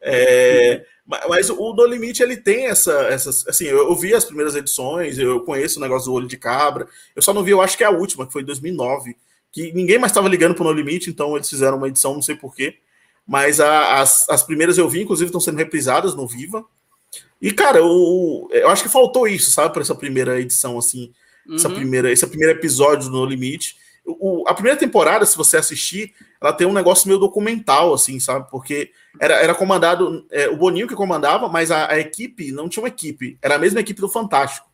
É, 0.00 0.84
mas 1.08 1.48
o 1.48 1.72
No 1.72 1.86
Limite 1.86 2.22
ele 2.22 2.36
tem 2.36 2.66
essa, 2.66 2.92
essas. 3.04 3.46
Assim, 3.48 3.64
eu, 3.64 3.78
eu, 3.78 3.96
vi 3.96 4.12
as 4.12 4.26
primeiras 4.26 4.54
edições, 4.54 5.18
eu 5.18 5.40
conheço 5.40 5.78
o 5.78 5.82
negócio 5.82 6.10
do 6.10 6.12
olho 6.12 6.28
de 6.28 6.36
cabra. 6.36 6.86
Eu 7.16 7.22
só 7.22 7.32
não 7.32 7.42
vi, 7.42 7.52
eu 7.52 7.62
acho 7.62 7.78
que 7.78 7.82
é 7.82 7.86
a 7.86 7.90
última, 7.90 8.26
que 8.26 8.32
foi 8.32 8.42
em 8.42 8.44
2009, 8.44 9.16
que 9.50 9.72
ninguém 9.72 9.98
mais 9.98 10.12
estava 10.12 10.28
ligando 10.28 10.54
para 10.54 10.64
o 10.64 10.66
No 10.66 10.72
Limite, 10.72 11.08
então 11.08 11.34
eles 11.34 11.48
fizeram 11.48 11.78
uma 11.78 11.88
edição, 11.88 12.12
não 12.12 12.20
sei 12.20 12.36
porquê. 12.36 12.76
Mas 13.26 13.58
a, 13.58 14.02
as, 14.02 14.28
as 14.28 14.42
primeiras 14.42 14.76
eu 14.76 14.86
vi, 14.86 15.00
inclusive, 15.00 15.28
estão 15.28 15.40
sendo 15.40 15.56
reprisadas 15.56 16.14
no 16.14 16.26
Viva. 16.26 16.62
E, 17.40 17.52
cara, 17.52 17.78
eu, 17.78 18.48
eu 18.50 18.68
acho 18.68 18.82
que 18.82 18.90
faltou 18.90 19.26
isso, 19.26 19.50
sabe, 19.50 19.72
para 19.72 19.80
essa 19.80 19.94
primeira 19.94 20.38
edição, 20.38 20.76
assim, 20.76 21.10
uhum. 21.46 21.54
essa 21.54 21.70
primeira, 21.70 22.12
esse 22.12 22.26
primeiro 22.26 22.52
episódio 22.58 23.08
do 23.08 23.16
No 23.16 23.24
Limite. 23.24 23.76
O, 24.08 24.44
a 24.48 24.54
primeira 24.54 24.78
temporada, 24.78 25.26
se 25.26 25.36
você 25.36 25.58
assistir, 25.58 26.14
ela 26.40 26.52
tem 26.52 26.66
um 26.66 26.72
negócio 26.72 27.06
meio 27.06 27.20
documental, 27.20 27.92
assim, 27.92 28.18
sabe? 28.18 28.48
Porque 28.50 28.90
era, 29.20 29.34
era 29.34 29.54
comandado, 29.54 30.26
é, 30.30 30.48
o 30.48 30.56
Boninho 30.56 30.88
que 30.88 30.94
comandava, 30.94 31.48
mas 31.48 31.70
a, 31.70 31.92
a, 31.92 31.98
equipe 31.98 32.50
não 32.50 32.68
tinha 32.68 32.82
uma 32.82 32.88
equipe, 32.88 33.38
era 33.42 33.56
a 33.56 33.58
mesma 33.58 33.80
equipe 33.80 34.00
do 34.00 34.08
Fantástico. 34.08 34.66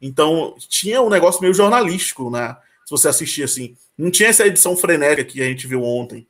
Então 0.00 0.54
tinha 0.68 1.00
um 1.00 1.08
negócio 1.08 1.40
meio 1.40 1.54
jornalístico, 1.54 2.30
né? 2.30 2.56
Se 2.84 2.90
você 2.90 3.08
assistir 3.08 3.42
assim. 3.42 3.76
Não 3.96 4.10
tinha 4.10 4.28
essa 4.28 4.46
edição 4.46 4.76
frenética 4.76 5.24
que 5.32 5.40
a 5.40 5.46
gente 5.46 5.66
viu 5.66 5.82
ontem, 5.82 6.28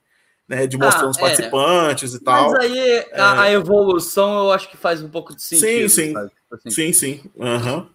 né? 0.48 0.66
De 0.68 0.78
mostrando 0.78 1.08
ah, 1.08 1.10
os 1.10 1.18
é. 1.18 1.20
participantes 1.20 2.14
e 2.14 2.20
tal. 2.20 2.52
Mas 2.52 2.60
aí 2.60 2.78
é... 2.78 3.20
a, 3.20 3.42
a, 3.42 3.52
evolução 3.52 4.38
eu 4.38 4.52
acho 4.52 4.70
que 4.70 4.76
faz 4.76 5.02
um 5.02 5.08
pouco 5.08 5.34
de 5.34 5.42
sentido. 5.42 5.88
Sim, 5.88 6.12
sim. 6.12 6.14
Assim. 6.52 6.70
Sim, 6.70 6.92
sim. 6.92 7.30
Uhum. 7.34 7.88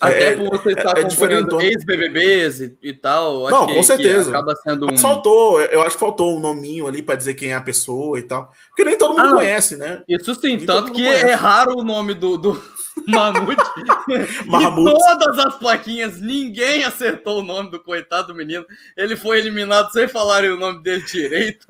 Até 0.00 0.32
é, 0.32 0.36
por 0.36 0.50
você 0.50 0.72
estar 0.72 0.96
é, 0.96 1.00
é 1.00 1.04
acompanhando 1.04 1.60
ex-BBBs 1.60 2.60
e, 2.60 2.78
e, 2.82 2.92
tal. 2.92 3.48
Não, 3.48 3.66
com 3.66 3.82
certeza. 3.82 4.30
Acaba 4.30 4.54
sendo 4.56 4.92
um... 4.92 4.98
Faltou, 4.98 5.60
eu 5.60 5.80
acho 5.82 5.96
que 5.96 6.00
faltou 6.00 6.36
um 6.36 6.40
nominho 6.40 6.86
ali 6.86 7.02
para 7.02 7.14
dizer 7.14 7.34
quem 7.34 7.52
é 7.52 7.54
a 7.54 7.60
pessoa 7.60 8.18
e 8.18 8.22
tal. 8.22 8.52
Porque 8.68 8.84
nem 8.84 8.98
todo 8.98 9.16
mundo 9.16 9.34
ah, 9.34 9.36
conhece, 9.36 9.76
né? 9.76 10.02
Isso 10.06 10.34
sim, 10.34 10.56
nem 10.56 10.66
tanto 10.66 10.92
que 10.92 11.06
é 11.06 11.32
raro 11.32 11.78
o 11.78 11.84
nome 11.84 12.12
do, 12.12 12.36
do 12.36 12.62
Mamute. 13.06 13.62
Mamute. 14.46 14.92
todas 14.92 15.38
as 15.38 15.56
plaquinhas, 15.56 16.20
ninguém 16.20 16.84
acertou 16.84 17.40
o 17.40 17.44
nome 17.44 17.70
do 17.70 17.80
coitado 17.80 18.28
do 18.28 18.34
menino. 18.34 18.66
Ele 18.96 19.16
foi 19.16 19.38
eliminado 19.38 19.90
sem 19.92 20.08
falarem 20.08 20.50
o 20.50 20.58
nome 20.58 20.82
dele 20.82 21.02
direito. 21.02 21.66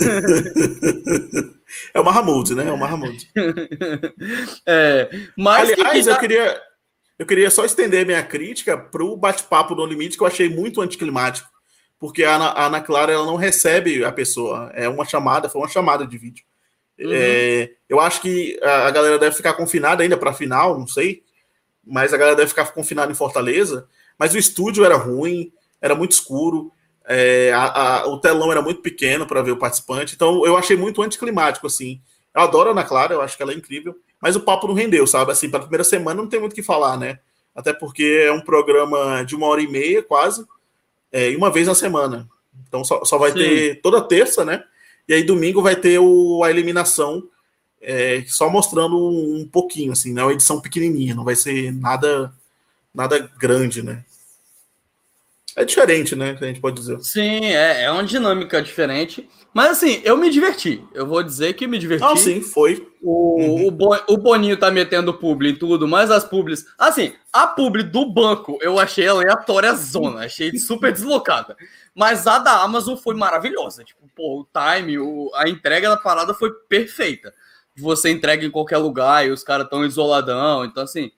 é 1.94 2.00
o 2.00 2.04
Mahamud, 2.04 2.54
né? 2.54 2.66
É 2.68 2.72
o 2.72 2.78
Mahamud. 2.78 3.30
é, 4.66 5.08
mas 5.36 5.70
Aliás, 5.70 6.04
que... 6.04 6.10
eu 6.10 6.18
queria 6.18 6.69
eu 7.20 7.26
queria 7.26 7.50
só 7.50 7.66
estender 7.66 8.06
minha 8.06 8.22
crítica 8.22 8.78
para 8.78 9.04
o 9.04 9.14
bate-papo 9.14 9.74
no 9.74 9.84
limite, 9.84 10.16
que 10.16 10.22
eu 10.22 10.26
achei 10.26 10.48
muito 10.48 10.80
anticlimático. 10.80 11.46
Porque 11.98 12.24
a 12.24 12.34
Ana, 12.34 12.46
a 12.46 12.64
Ana, 12.64 12.80
Clara 12.80 13.12
ela 13.12 13.26
não 13.26 13.36
recebe 13.36 14.02
a 14.02 14.10
pessoa. 14.10 14.70
É 14.72 14.88
uma 14.88 15.04
chamada, 15.04 15.46
foi 15.46 15.60
uma 15.60 15.68
chamada 15.68 16.06
de 16.06 16.16
vídeo. 16.16 16.42
Uhum. 16.98 17.10
É, 17.12 17.72
eu 17.86 18.00
acho 18.00 18.22
que 18.22 18.58
a, 18.62 18.90
galera 18.90 19.18
deve 19.18 19.36
ficar 19.36 19.52
confinada 19.52 20.02
ainda 20.02 20.16
para 20.16 20.30
a 20.30 20.32
final, 20.32 20.78
não 20.78 20.86
sei. 20.86 21.22
Mas 21.86 22.14
a 22.14 22.16
galera 22.16 22.34
deve 22.34 22.48
ficar 22.48 22.64
confinada 22.72 23.12
em 23.12 23.14
Fortaleza. 23.14 23.86
Mas 24.18 24.32
o 24.32 24.38
estúdio 24.38 24.82
era 24.82 24.96
ruim, 24.96 25.52
era 25.78 25.94
muito 25.94 26.12
escuro. 26.12 26.72
É, 27.06 27.52
a, 27.52 27.98
a, 27.98 28.06
o 28.06 28.18
telão 28.18 28.50
era 28.50 28.62
muito 28.62 28.80
pequeno 28.80 29.26
para 29.26 29.42
ver 29.42 29.50
o 29.50 29.58
participante. 29.58 30.14
Então 30.14 30.46
eu 30.46 30.56
achei 30.56 30.74
muito 30.74 31.02
anticlimático, 31.02 31.66
assim. 31.66 32.00
Eu 32.34 32.40
adoro 32.40 32.70
a 32.70 32.72
Ana 32.72 32.82
Clara, 32.84 33.12
eu 33.12 33.20
acho 33.20 33.36
que 33.36 33.42
ela 33.42 33.52
é 33.52 33.56
incrível. 33.56 33.94
Mas 34.20 34.36
o 34.36 34.40
papo 34.40 34.66
não 34.66 34.74
rendeu, 34.74 35.06
sabe? 35.06 35.32
Assim, 35.32 35.48
para 35.48 35.60
a 35.60 35.62
primeira 35.62 35.84
semana 35.84 36.20
não 36.20 36.28
tem 36.28 36.38
muito 36.38 36.52
o 36.52 36.54
que 36.54 36.62
falar, 36.62 36.96
né? 36.96 37.18
Até 37.54 37.72
porque 37.72 38.22
é 38.24 38.32
um 38.32 38.40
programa 38.40 39.22
de 39.24 39.34
uma 39.34 39.46
hora 39.46 39.62
e 39.62 39.68
meia, 39.68 40.02
quase, 40.02 40.46
é, 41.10 41.30
e 41.30 41.36
uma 41.36 41.50
vez 41.50 41.66
na 41.66 41.74
semana. 41.74 42.28
Então 42.68 42.84
só, 42.84 43.04
só 43.04 43.18
vai 43.18 43.32
Sim. 43.32 43.38
ter 43.38 43.80
toda 43.80 44.00
terça, 44.00 44.44
né? 44.44 44.62
E 45.08 45.14
aí 45.14 45.24
domingo 45.24 45.62
vai 45.62 45.74
ter 45.74 45.98
o, 45.98 46.44
a 46.44 46.50
eliminação, 46.50 47.26
é, 47.80 48.22
só 48.28 48.48
mostrando 48.48 48.96
um, 48.96 49.48
pouquinho, 49.50 49.92
assim, 49.92 50.12
né? 50.12 50.22
Uma 50.22 50.32
edição 50.32 50.60
pequenininha, 50.60 51.14
não 51.14 51.24
vai 51.24 51.34
ser 51.34 51.72
nada, 51.72 52.32
nada 52.94 53.18
grande, 53.38 53.82
né? 53.82 54.04
É 55.56 55.64
diferente, 55.64 56.14
né? 56.14 56.34
Que 56.34 56.44
a 56.44 56.46
gente 56.46 56.60
pode 56.60 56.76
dizer. 56.76 57.00
Sim, 57.00 57.46
é, 57.46 57.82
é 57.82 57.90
uma 57.90 58.04
dinâmica 58.04 58.62
diferente. 58.62 59.28
Mas 59.52 59.70
assim, 59.72 60.00
eu 60.04 60.16
me 60.16 60.30
diverti. 60.30 60.82
Eu 60.94 61.06
vou 61.06 61.22
dizer 61.22 61.54
que 61.54 61.66
me 61.66 61.78
diverti. 61.78 62.04
Ah, 62.04 62.16
sim, 62.16 62.40
foi. 62.40 62.88
O, 63.02 63.40
uhum. 63.40 63.66
o, 63.66 63.70
Bo, 63.70 63.96
o 64.08 64.16
Boninho 64.16 64.56
tá 64.56 64.70
metendo 64.70 65.12
publi 65.12 65.50
em 65.50 65.56
tudo, 65.56 65.88
mas 65.88 66.10
as 66.10 66.24
publis. 66.24 66.64
Assim, 66.78 67.14
a 67.32 67.46
publi 67.48 67.82
do 67.82 68.06
banco 68.06 68.58
eu 68.60 68.78
achei 68.78 69.08
aleatória 69.08 69.74
zona, 69.74 70.26
achei 70.26 70.56
super 70.56 70.92
deslocada. 70.92 71.56
Mas 71.94 72.26
a 72.26 72.38
da 72.38 72.62
Amazon 72.62 72.96
foi 72.96 73.16
maravilhosa. 73.16 73.82
Tipo, 73.82 74.08
pô, 74.14 74.40
o 74.40 74.46
time, 74.46 74.98
o, 74.98 75.30
a 75.34 75.48
entrega 75.48 75.88
da 75.88 75.96
parada 75.96 76.32
foi 76.32 76.52
perfeita. 76.68 77.34
Você 77.76 78.10
entrega 78.10 78.44
em 78.44 78.50
qualquer 78.50 78.78
lugar 78.78 79.26
e 79.26 79.30
os 79.30 79.42
caras 79.42 79.68
tão 79.68 79.84
isoladão. 79.84 80.64
Então, 80.64 80.84
assim, 80.84 81.10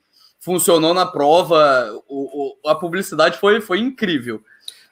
funcionou 0.42 0.92
na 0.92 1.06
prova. 1.06 1.90
O, 2.06 2.58
o, 2.64 2.68
a 2.68 2.74
publicidade 2.74 3.38
foi, 3.38 3.60
foi 3.60 3.78
incrível. 3.78 4.42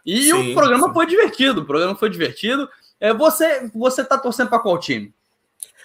E 0.07 0.23
sim, 0.25 0.53
o 0.53 0.55
programa 0.55 0.89
sim. 0.89 0.95
foi 0.95 1.07
divertido. 1.07 1.61
O 1.61 1.67
programa 1.67 1.95
foi 1.95 2.09
divertido. 2.09 2.69
É, 2.99 3.13
você, 3.13 3.69
você 3.75 4.03
tá 4.03 4.17
torcendo 4.17 4.49
para 4.49 4.61
qual 4.61 4.79
time? 4.79 5.13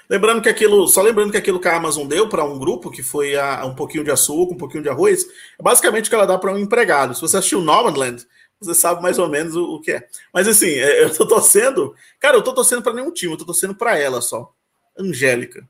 Lembrando 0.08 0.42
que 0.42 0.50
aquilo, 0.50 0.88
só 0.88 1.02
lembrando 1.02 1.32
que 1.32 1.38
aquilo 1.38 1.60
que 1.60 1.68
a 1.68 1.76
Amazon 1.76 2.08
deu 2.08 2.30
para 2.30 2.46
um 2.46 2.60
grupo, 2.60 2.92
que 2.92 3.02
foi 3.02 3.36
a, 3.36 3.66
um 3.66 3.74
pouquinho 3.74 4.04
de 4.04 4.12
açúcar, 4.12 4.54
um 4.54 4.58
pouquinho 4.58 4.84
de 4.84 4.90
arroz, 4.90 5.26
é 5.60 5.64
basicamente 5.64 6.06
o 6.06 6.10
que 6.10 6.16
ela 6.16 6.28
dá 6.28 6.38
para 6.38 6.54
um 6.54 6.60
empregado. 6.60 7.16
Se 7.16 7.22
você 7.22 7.38
assistiu 7.38 7.60
Nomadland, 7.60 8.24
você 8.60 8.76
sabe 8.76 9.02
mais 9.02 9.18
ou 9.18 9.28
menos 9.28 9.56
o, 9.56 9.64
o 9.64 9.82
que 9.82 9.94
é. 9.94 10.08
Mas 10.32 10.48
assim, 10.48 10.70
é, 10.70 11.04
eu 11.04 11.14
tô 11.16 11.28
torcendo. 11.28 11.96
Cara, 12.20 12.38
eu 12.38 12.44
tô 12.44 12.54
torcendo 12.54 12.84
para 12.84 12.94
nenhum 12.94 13.12
time, 13.12 13.34
eu 13.34 13.38
tô 13.38 13.46
torcendo 13.46 13.74
para 13.74 13.98
ela 13.98 14.22
só. 14.22 14.54
Angélica. 14.98 15.68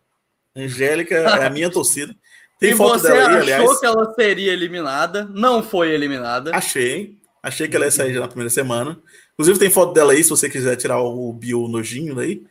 Angélica 0.54 1.16
é 1.16 1.46
a 1.46 1.50
minha 1.50 1.70
torcida. 1.70 2.14
Tem 2.60 2.72
e 2.72 2.76
foto 2.76 3.00
você 3.00 3.10
dela 3.10 3.20
aí, 3.20 3.26
achou 3.26 3.42
aliás. 3.42 3.80
que 3.80 3.86
ela 3.86 4.14
seria 4.14 4.54
eliminada, 4.54 5.30
não 5.34 5.62
foi 5.62 5.92
eliminada. 5.92 6.56
Achei, 6.56 7.18
Achei 7.46 7.68
que 7.68 7.76
ela 7.76 7.86
ia 7.86 7.92
sair 7.92 8.12
já 8.12 8.22
na 8.22 8.28
primeira 8.28 8.50
semana. 8.50 8.98
Inclusive, 9.34 9.60
tem 9.60 9.70
foto 9.70 9.94
dela 9.94 10.14
aí, 10.14 10.24
se 10.24 10.32
você 10.32 10.50
quiser 10.50 10.76
tirar 10.78 11.00
o 11.00 11.32
bio 11.32 11.68
nojinho 11.68 12.16
daí. 12.16 12.42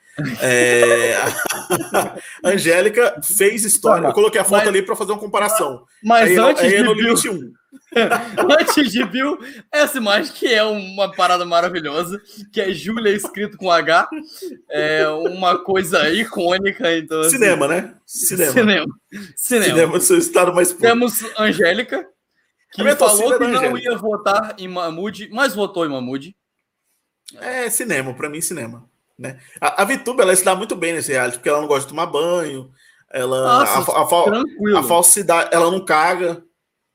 É... 0.40 1.16
Angélica 2.44 3.20
fez 3.22 3.64
história. 3.64 4.09
Eu 4.09 4.12
coloquei 4.12 4.40
a 4.40 4.44
foto 4.44 4.61
mas, 4.61 4.68
ali 4.68 4.83
para 4.83 4.96
fazer 4.96 5.12
uma 5.12 5.20
comparação. 5.20 5.85
Mas 6.03 6.31
aí, 6.31 6.38
antes 6.38 6.62
aí, 6.62 6.77
de 6.77 6.83
no 6.83 6.92
limite 6.92 7.29
1. 7.29 7.53
antes 8.61 8.92
de 8.92 9.05
Bill, 9.05 9.38
essa 9.70 9.98
imagem 9.98 10.33
que 10.33 10.46
é 10.46 10.62
uma 10.64 11.12
parada 11.12 11.44
maravilhosa, 11.44 12.20
que 12.53 12.61
é 12.61 12.72
Júlia 12.72 13.11
escrito 13.11 13.57
com 13.57 13.70
H, 13.70 14.09
é 14.70 15.09
uma 15.09 15.59
coisa 15.59 16.09
icônica. 16.11 16.96
Então, 16.96 17.20
assim, 17.20 17.31
Cinema, 17.31 17.68
né? 17.68 17.94
Cinema. 18.07 18.53
Cinema. 18.53 18.87
Cinema. 19.37 19.64
Cinema 19.64 20.00
seu 20.00 20.18
estado 20.18 20.55
mais 20.55 20.72
puro. 20.72 20.83
Temos 20.83 21.24
Angélica, 21.38 22.07
que 22.72 22.94
falou 22.96 23.38
que 23.38 23.46
não 23.46 23.79
ia 23.79 23.96
votar 23.96 24.55
em 24.59 24.68
Mahmoud, 24.68 25.29
mas 25.33 25.55
votou 25.55 25.85
em 25.87 25.90
Mahmoud. 25.90 26.37
É 27.40 27.70
cinema, 27.70 28.14
para 28.14 28.29
mim, 28.29 28.40
cinema. 28.40 28.88
Né? 29.18 29.38
A, 29.61 29.83
a 29.83 29.85
Vituba 29.85 30.22
ela 30.22 30.35
se 30.35 30.44
dá 30.44 30.55
muito 30.55 30.74
bem 30.74 30.92
nesse 30.92 31.12
reality, 31.12 31.38
porque 31.38 31.48
ela 31.48 31.61
não 31.61 31.68
gosta 31.68 31.85
de 31.85 31.88
tomar 31.88 32.07
banho, 32.07 32.70
ela 33.11 33.61
Nossa, 33.61 33.92
a, 33.92 34.00
a, 34.00 34.81
a, 34.81 34.83
falsidade, 34.83 35.50
ela 35.53 35.70
não 35.70 35.85
caga. 35.85 36.42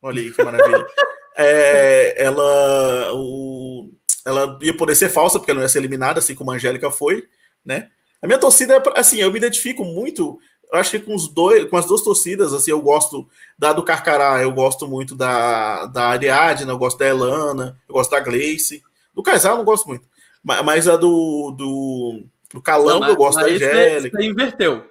Olha 0.01 0.21
aí 0.21 0.32
que 0.32 0.43
maravilha. 0.43 0.86
é, 1.38 2.21
ela, 2.21 3.13
o, 3.13 3.89
ela 4.25 4.60
ia 4.62 4.75
poder 4.75 4.95
ser 4.95 5.10
falsa, 5.10 5.39
porque 5.39 5.51
ela 5.51 5.60
não 5.60 5.65
ia 5.65 5.69
ser 5.69 5.79
eliminada, 5.79 6.19
assim 6.19 6.36
como 6.36 6.51
a 6.51 6.55
Angélica 6.55 6.91
foi, 6.91 7.25
né? 7.65 7.89
A 8.21 8.27
minha 8.27 8.38
torcida 8.39 8.75
é 8.75 8.99
assim, 8.99 9.17
eu 9.17 9.32
me 9.32 9.38
identifico 9.38 9.86
muito. 9.86 10.38
Eu 10.71 10.77
acho 10.77 10.91
que 10.91 10.99
com 10.99 11.15
os 11.15 11.27
dois, 11.29 11.69
com 11.69 11.77
as 11.77 11.86
duas 11.86 12.01
torcidas, 12.01 12.53
assim, 12.53 12.71
eu 12.71 12.82
gosto 12.82 13.27
da 13.58 13.71
do 13.71 13.82
Carcará, 13.82 14.41
eu 14.41 14.51
gosto 14.51 14.88
muito 14.88 15.15
da, 15.15 15.86
da 15.86 16.10
Ariadna, 16.10 16.71
eu 16.71 16.77
gosto 16.77 16.99
da 16.99 17.08
Elana, 17.08 17.79
eu 17.88 17.93
gosto 17.93 18.12
da 18.12 18.19
Gleice. 18.19 18.84
Do 19.15 19.23
Kaysar 19.23 19.53
eu 19.53 19.58
não 19.58 19.65
gosto 19.65 19.88
muito. 19.88 20.05
Mas 20.43 20.88
a 20.88 20.95
do, 20.95 21.52
do, 21.52 22.23
do 22.54 22.62
Calango 22.62 23.06
eu 23.06 23.15
gosto 23.15 23.39
da 23.39 23.47
Angélica. 23.47 24.17
Você 24.17 24.25
inverteu. 24.25 24.89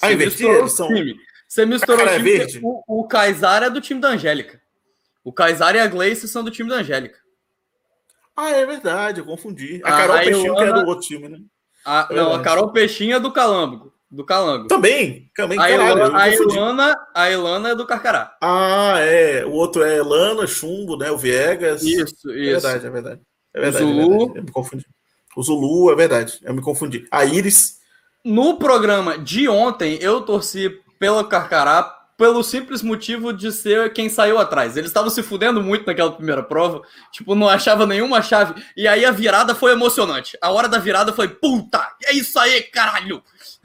Ah, 0.00 0.14
você 0.14 0.68
são... 0.68 0.88
Você 1.46 1.66
misturou 1.66 2.06
o, 2.06 2.08
é 2.08 2.16
time, 2.16 2.36
é 2.38 2.46
o, 2.62 3.00
o 3.00 3.08
Kaysar 3.08 3.64
é 3.64 3.70
do 3.70 3.80
time 3.80 4.00
da 4.00 4.10
Angélica. 4.10 4.62
O 5.24 5.32
Kaysar 5.32 5.74
e 5.74 5.80
a 5.80 5.86
Gleice 5.88 6.28
são 6.28 6.44
do 6.44 6.50
time 6.50 6.70
da 6.70 6.76
Angélica. 6.76 7.18
Ah, 8.36 8.50
é 8.52 8.64
verdade, 8.64 9.20
eu 9.20 9.26
confundi. 9.26 9.80
A 9.84 9.90
Carol 9.90 10.16
a 10.16 10.20
Peixinho 10.20 10.46
Ilana... 10.46 10.56
que 10.56 10.78
é 10.78 10.82
do 10.82 10.88
outro 10.88 11.06
time, 11.06 11.28
né? 11.28 11.38
A, 11.84 12.08
é 12.08 12.14
não, 12.14 12.32
a 12.32 12.40
Carol 12.40 12.72
Peixinho 12.72 13.16
é 13.16 13.20
do 13.20 13.32
Calango. 13.32 13.92
Do 14.08 14.24
Calango. 14.24 14.68
Também, 14.68 15.30
também. 15.34 15.58
A, 15.58 15.68
caralho, 15.68 16.16
a, 16.16 16.28
Ilana, 16.28 17.06
a 17.14 17.30
Ilana 17.30 17.68
é 17.70 17.74
do 17.74 17.86
Carcará. 17.86 18.36
Ah, 18.40 18.94
é. 18.98 19.44
O 19.44 19.50
outro 19.50 19.82
é 19.82 19.96
Elana, 19.96 20.46
Chumbo, 20.46 20.96
né? 20.96 21.10
O 21.10 21.18
Viegas. 21.18 21.82
Isso, 21.82 22.30
isso. 22.30 22.30
É 22.30 22.52
verdade, 22.52 22.86
é 22.86 22.90
verdade. 22.90 23.20
É 23.54 23.60
verdade, 23.60 23.84
o 23.84 23.88
Zulu. 23.88 24.04
É 24.04 24.16
verdade. 24.16 24.38
Eu 24.38 24.44
me 24.44 24.50
confundi. 24.52 24.86
O 25.36 25.42
Zulu, 25.42 25.92
é 25.92 25.96
verdade. 25.96 26.38
Eu 26.42 26.54
me 26.54 26.62
confundi. 26.62 27.06
A 27.10 27.24
Iris. 27.24 27.80
No 28.24 28.58
programa 28.58 29.16
de 29.16 29.48
ontem, 29.48 29.98
eu 30.00 30.20
torci 30.22 30.78
pelo 30.98 31.24
Carcará 31.24 32.00
pelo 32.20 32.42
simples 32.42 32.82
motivo 32.82 33.32
de 33.32 33.50
ser 33.50 33.94
quem 33.94 34.10
saiu 34.10 34.38
atrás. 34.38 34.76
Eles 34.76 34.90
estavam 34.90 35.08
se 35.08 35.22
fudendo 35.22 35.62
muito 35.62 35.86
naquela 35.86 36.12
primeira 36.12 36.42
prova, 36.42 36.82
tipo, 37.10 37.34
não 37.34 37.48
achava 37.48 37.86
nenhuma 37.86 38.20
chave. 38.20 38.62
E 38.76 38.86
aí 38.86 39.06
a 39.06 39.10
virada 39.10 39.54
foi 39.54 39.72
emocionante. 39.72 40.36
A 40.42 40.50
hora 40.50 40.68
da 40.68 40.78
virada 40.78 41.14
foi, 41.14 41.28
puta, 41.28 41.82
é 42.04 42.12
isso 42.12 42.38
aí, 42.38 42.60
caralho! 42.64 43.22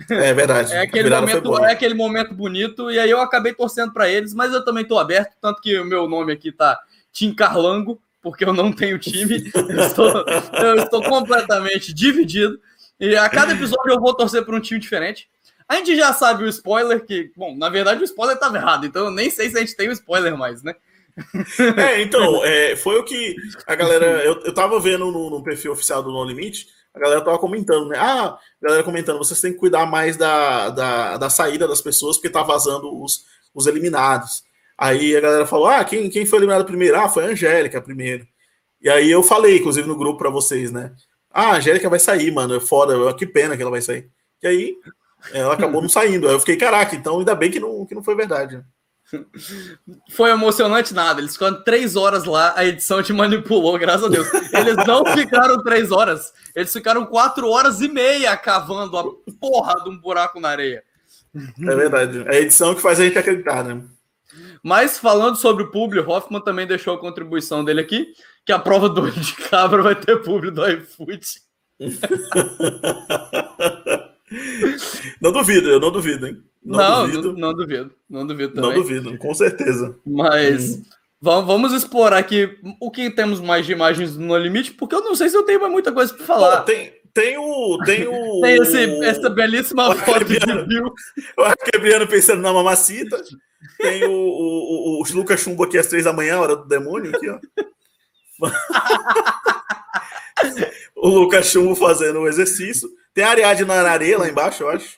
É 0.10 0.34
verdade. 0.34 0.72
É 0.76 0.84
aquele, 0.84 1.10
momento, 1.10 1.58
é 1.66 1.72
aquele 1.72 1.94
momento 1.94 2.34
bonito, 2.34 2.90
e 2.90 2.98
aí 2.98 3.10
eu 3.10 3.20
acabei 3.20 3.54
torcendo 3.54 3.92
para 3.92 4.08
eles, 4.08 4.34
mas 4.34 4.54
eu 4.54 4.64
também 4.64 4.86
tô 4.86 4.98
aberto, 4.98 5.34
tanto 5.42 5.62
que 5.62 5.78
o 5.78 5.84
meu 5.84 6.08
nome 6.08 6.32
aqui 6.32 6.50
tá 6.50 6.80
Tim 7.12 7.34
Carlango, 7.34 8.02
porque 8.26 8.44
eu 8.44 8.54
não 8.54 8.72
tenho 8.72 8.98
time, 8.98 9.52
eu 9.54 9.86
estou, 9.86 10.26
eu 10.60 10.76
estou 10.78 11.04
completamente 11.04 11.94
dividido. 11.94 12.60
E 13.00 13.16
a 13.16 13.30
cada 13.30 13.54
episódio 13.54 13.92
eu 13.92 14.00
vou 14.00 14.16
torcer 14.16 14.44
para 14.44 14.56
um 14.56 14.60
time 14.60 14.80
diferente. 14.80 15.30
A 15.70 15.76
gente 15.76 15.96
já 15.96 16.12
sabe 16.12 16.44
o 16.44 16.48
spoiler 16.48 17.06
que, 17.06 17.32
bom, 17.38 17.56
na 17.56 17.70
verdade 17.70 18.02
o 18.02 18.04
spoiler 18.04 18.34
estava 18.34 18.58
errado, 18.58 18.88
então 18.88 19.06
eu 19.06 19.12
nem 19.12 19.30
sei 19.30 19.52
se 19.52 19.58
a 19.58 19.60
gente 19.60 19.76
tem 19.76 19.90
o 19.90 19.92
spoiler 19.92 20.36
mais, 20.36 20.64
né? 20.64 20.74
É, 21.78 22.02
então, 22.02 22.44
é, 22.44 22.76
foi 22.76 22.98
o 22.98 23.04
que 23.04 23.36
a 23.68 23.76
galera. 23.76 24.24
Eu, 24.26 24.42
eu 24.42 24.54
tava 24.54 24.80
vendo 24.80 25.12
no, 25.12 25.30
no, 25.30 25.44
perfil 25.44 25.72
oficial 25.72 26.02
do 26.02 26.12
No 26.12 26.26
Limite, 26.26 26.66
a 26.96 27.00
galera 27.00 27.22
tava 27.22 27.38
comentando, 27.38 27.90
né? 27.90 27.98
Ah, 28.00 28.40
galera 28.60 28.84
comentando, 28.84 29.20
vocês 29.20 29.40
têm 29.40 29.54
que 29.54 29.60
cuidar 29.60 29.86
mais 29.86 30.18
da, 30.18 30.70
da, 30.72 31.18
da 31.18 31.30
saída 31.30 31.68
das 31.68 31.80
pessoas, 31.80 32.18
porque 32.18 32.30
tá 32.30 32.42
vazando 32.42 32.92
os, 33.04 33.24
os 33.54 33.68
eliminados. 33.68 34.44
Aí 34.78 35.16
a 35.16 35.22
galera 35.22 35.46
falou: 35.46 35.68
ah, 35.68 35.84
quem, 35.84 36.10
quem 36.10 36.26
foi 36.26 36.40
eliminado 36.40 36.66
primeiro? 36.66 37.00
Ah, 37.00 37.10
foi 37.10 37.26
a 37.26 37.28
Angélica 37.30 37.82
primeiro. 37.82 38.28
E 38.82 38.90
aí 38.90 39.10
eu 39.10 39.24
falei, 39.24 39.58
inclusive, 39.58 39.88
no 39.88 39.96
grupo 39.96 40.20
para 40.20 40.30
vocês, 40.30 40.72
né? 40.72 40.92
Ah, 41.32 41.52
a 41.52 41.56
Angélica 41.58 41.90
vai 41.90 42.00
sair, 42.00 42.32
mano. 42.32 42.56
É 42.56 42.60
foda, 42.60 43.14
que 43.14 43.26
pena 43.26 43.56
que 43.56 43.62
ela 43.62 43.72
vai 43.72 43.82
sair. 43.82 44.10
E 44.44 44.48
aí 44.48 44.76
ela 45.34 45.54
acabou 45.54 45.82
não 45.82 45.90
saindo. 45.90 46.28
Aí 46.28 46.34
eu 46.34 46.40
fiquei, 46.40 46.58
caraca, 46.58 46.96
então 46.96 47.20
ainda 47.20 47.36
bem 47.36 47.52
que 47.52 47.60
não, 47.60 47.86
que 47.86 47.96
não 47.96 48.04
foi 48.04 48.16
verdade. 48.16 48.64
Foi 50.12 50.32
emocionante 50.32 50.94
nada. 50.94 51.22
Eles 51.22 51.34
ficaram 51.34 51.64
três 51.64 51.96
horas 51.96 52.26
lá, 52.26 52.54
a 52.56 52.66
edição 52.66 53.02
te 53.04 53.14
manipulou, 53.14 53.78
graças 53.78 54.04
a 54.04 54.10
Deus. 54.10 54.28
Eles 54.54 54.76
não 54.86 55.06
ficaram 55.06 55.64
três 55.64 55.92
horas, 55.92 56.34
eles 56.56 56.74
ficaram 56.74 57.06
quatro 57.06 57.50
horas 57.50 57.82
e 57.82 57.88
meia 57.88 58.36
cavando 58.36 58.98
a 58.98 59.04
porra 59.40 59.84
de 59.84 59.90
um 59.90 59.98
buraco 59.98 60.40
na 60.40 60.50
areia. 60.50 60.84
É 61.36 61.76
verdade. 61.76 62.24
É 62.28 62.38
a 62.38 62.40
edição 62.40 62.74
que 62.74 62.82
faz 62.82 63.00
a 63.00 63.04
gente 63.04 63.18
acreditar, 63.18 63.64
né? 63.64 63.82
Mas 64.64 64.98
falando 64.98 65.36
sobre 65.36 65.64
o 65.64 65.72
Publi, 65.72 66.00
Hoffman 66.00 66.42
também 66.42 66.68
deixou 66.68 66.94
a 66.94 67.00
contribuição 67.00 67.64
dele 67.64 67.82
aqui, 67.82 68.14
que 68.46 68.52
a 68.52 68.60
prova 68.60 68.90
do 68.90 69.10
de 69.12 69.34
cabra 69.50 69.82
vai 69.82 69.96
ter 69.96 70.22
Publi 70.22 70.52
do 70.52 70.68
iFood. 70.68 71.26
não 75.22 75.32
duvido, 75.32 75.70
eu 75.70 75.80
não 75.80 75.92
duvido, 75.92 76.28
hein? 76.28 76.44
Não, 76.64 77.08
não 77.08 77.08
duvido. 77.08 77.34
Não, 77.34 77.40
não 77.40 77.54
duvido, 77.54 77.92
não 78.10 78.26
duvido 78.26 78.54
também. 78.54 78.72
Não 78.72 78.82
duvido, 78.82 79.18
com 79.18 79.34
certeza. 79.34 79.98
Mas 80.06 80.78
hum. 80.78 80.84
vamos, 81.22 81.46
vamos 81.46 81.74
explorar 81.74 82.18
aqui 82.18 82.58
o 82.82 82.90
que 82.90 83.12
temos 83.12 83.40
mais 83.40 83.66
de 83.66 83.72
imagens 83.72 84.18
no 84.18 84.38
limite, 84.38 84.74
porque 84.74 84.96
eu 84.96 85.02
não 85.02 85.16
sei 85.16 85.30
se 85.30 85.38
eu 85.38 85.44
tenho 85.44 85.60
mais 85.60 85.72
muita 85.72 85.92
coisa 85.92 86.14
para 86.14 86.26
falar. 86.26 86.58
Pô, 86.58 86.64
tem, 86.64 86.94
tem 87.14 87.38
o. 87.38 87.78
Tem, 87.86 88.08
o, 88.08 88.12
tem 88.42 88.62
esse, 88.62 89.06
essa 89.06 89.30
belíssima 89.30 89.90
o 89.90 89.96
foto 89.96 90.26
de 90.26 90.40
Bill. 90.66 90.92
O 91.38 91.42
Arquebriano 91.44 92.08
pensando 92.08 92.42
na 92.42 92.52
mamacita. 92.52 93.22
Tem 93.78 94.04
o, 94.06 94.12
o, 94.12 95.00
o, 95.00 95.02
o 95.02 95.14
Lucas 95.14 95.40
Chumbo 95.40 95.64
aqui 95.64 95.78
às 95.78 95.88
três 95.88 96.06
da 96.06 96.14
manhã, 96.14 96.40
hora 96.40 96.56
do 96.56 96.68
demônio, 96.68 97.16
aqui, 97.16 97.30
ó. 97.30 97.40
o 100.96 101.10
Lucas 101.10 101.48
Chumbo 101.48 101.76
fazendo 101.76 102.20
o 102.20 102.28
exercício. 102.28 102.90
Tem 103.14 103.24
a 103.24 103.30
Ariadne 103.30 103.66
na 103.66 103.90
areia 103.90 104.18
lá 104.18 104.28
embaixo, 104.28 104.64
eu 104.64 104.70
acho. 104.70 104.98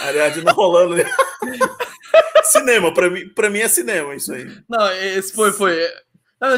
A 0.00 0.06
Ariadne 0.06 0.44
rolando. 0.52 0.96
cinema, 2.44 2.92
pra 2.92 3.10
mim, 3.10 3.28
pra 3.28 3.50
mim 3.50 3.60
é 3.60 3.68
cinema 3.68 4.14
isso 4.14 4.32
aí. 4.32 4.46
Não, 4.68 4.92
esse 4.92 5.32
foi, 5.32 5.52
foi. 5.52 5.78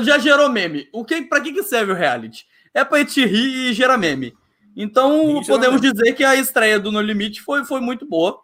Já 0.03 0.19
gerou 0.19 0.49
meme. 0.49 0.89
O 0.93 1.05
que, 1.05 1.23
pra 1.23 1.41
que, 1.41 1.53
que 1.53 1.63
serve 1.63 1.93
o 1.93 1.97
reality? 1.97 2.47
É 2.75 2.85
pra 2.85 2.99
gente 2.99 3.25
rir 3.25 3.71
e 3.71 3.73
gerar 3.73 3.99
meme. 3.99 4.35
Então, 4.77 5.43
podemos 5.47 5.81
dizer 5.81 6.15
que 6.15 6.25
a 6.25 6.37
estreia 6.37 6.79
do 6.79 6.91
No 6.91 7.01
Limite 7.01 7.43
foi, 7.43 7.65
foi 7.65 7.81
muito 7.81 8.07
boa. 8.07 8.41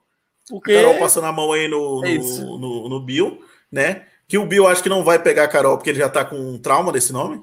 Porque... 0.49 0.75
Carol 0.75 0.99
passando 0.99 1.27
a 1.27 1.33
mão 1.33 1.53
aí 1.53 1.69
no, 1.69 2.05
é 2.05 2.19
no, 2.19 2.59
no, 2.59 2.89
no, 2.89 3.01
Bill, 3.01 3.41
né? 3.71 4.07
Que 4.27 4.39
o 4.39 4.47
Bill 4.47 4.67
acho 4.67 4.83
que 4.83 4.89
não 4.89 5.05
vai 5.05 5.19
pegar 5.19 5.45
a 5.45 5.49
Carol 5.49 5.77
porque 5.77 5.91
ele 5.91 5.99
já 5.99 6.09
tá 6.09 6.25
com 6.25 6.37
um 6.37 6.59
trauma 6.59 6.93
desse 6.93 7.13
nome. 7.13 7.43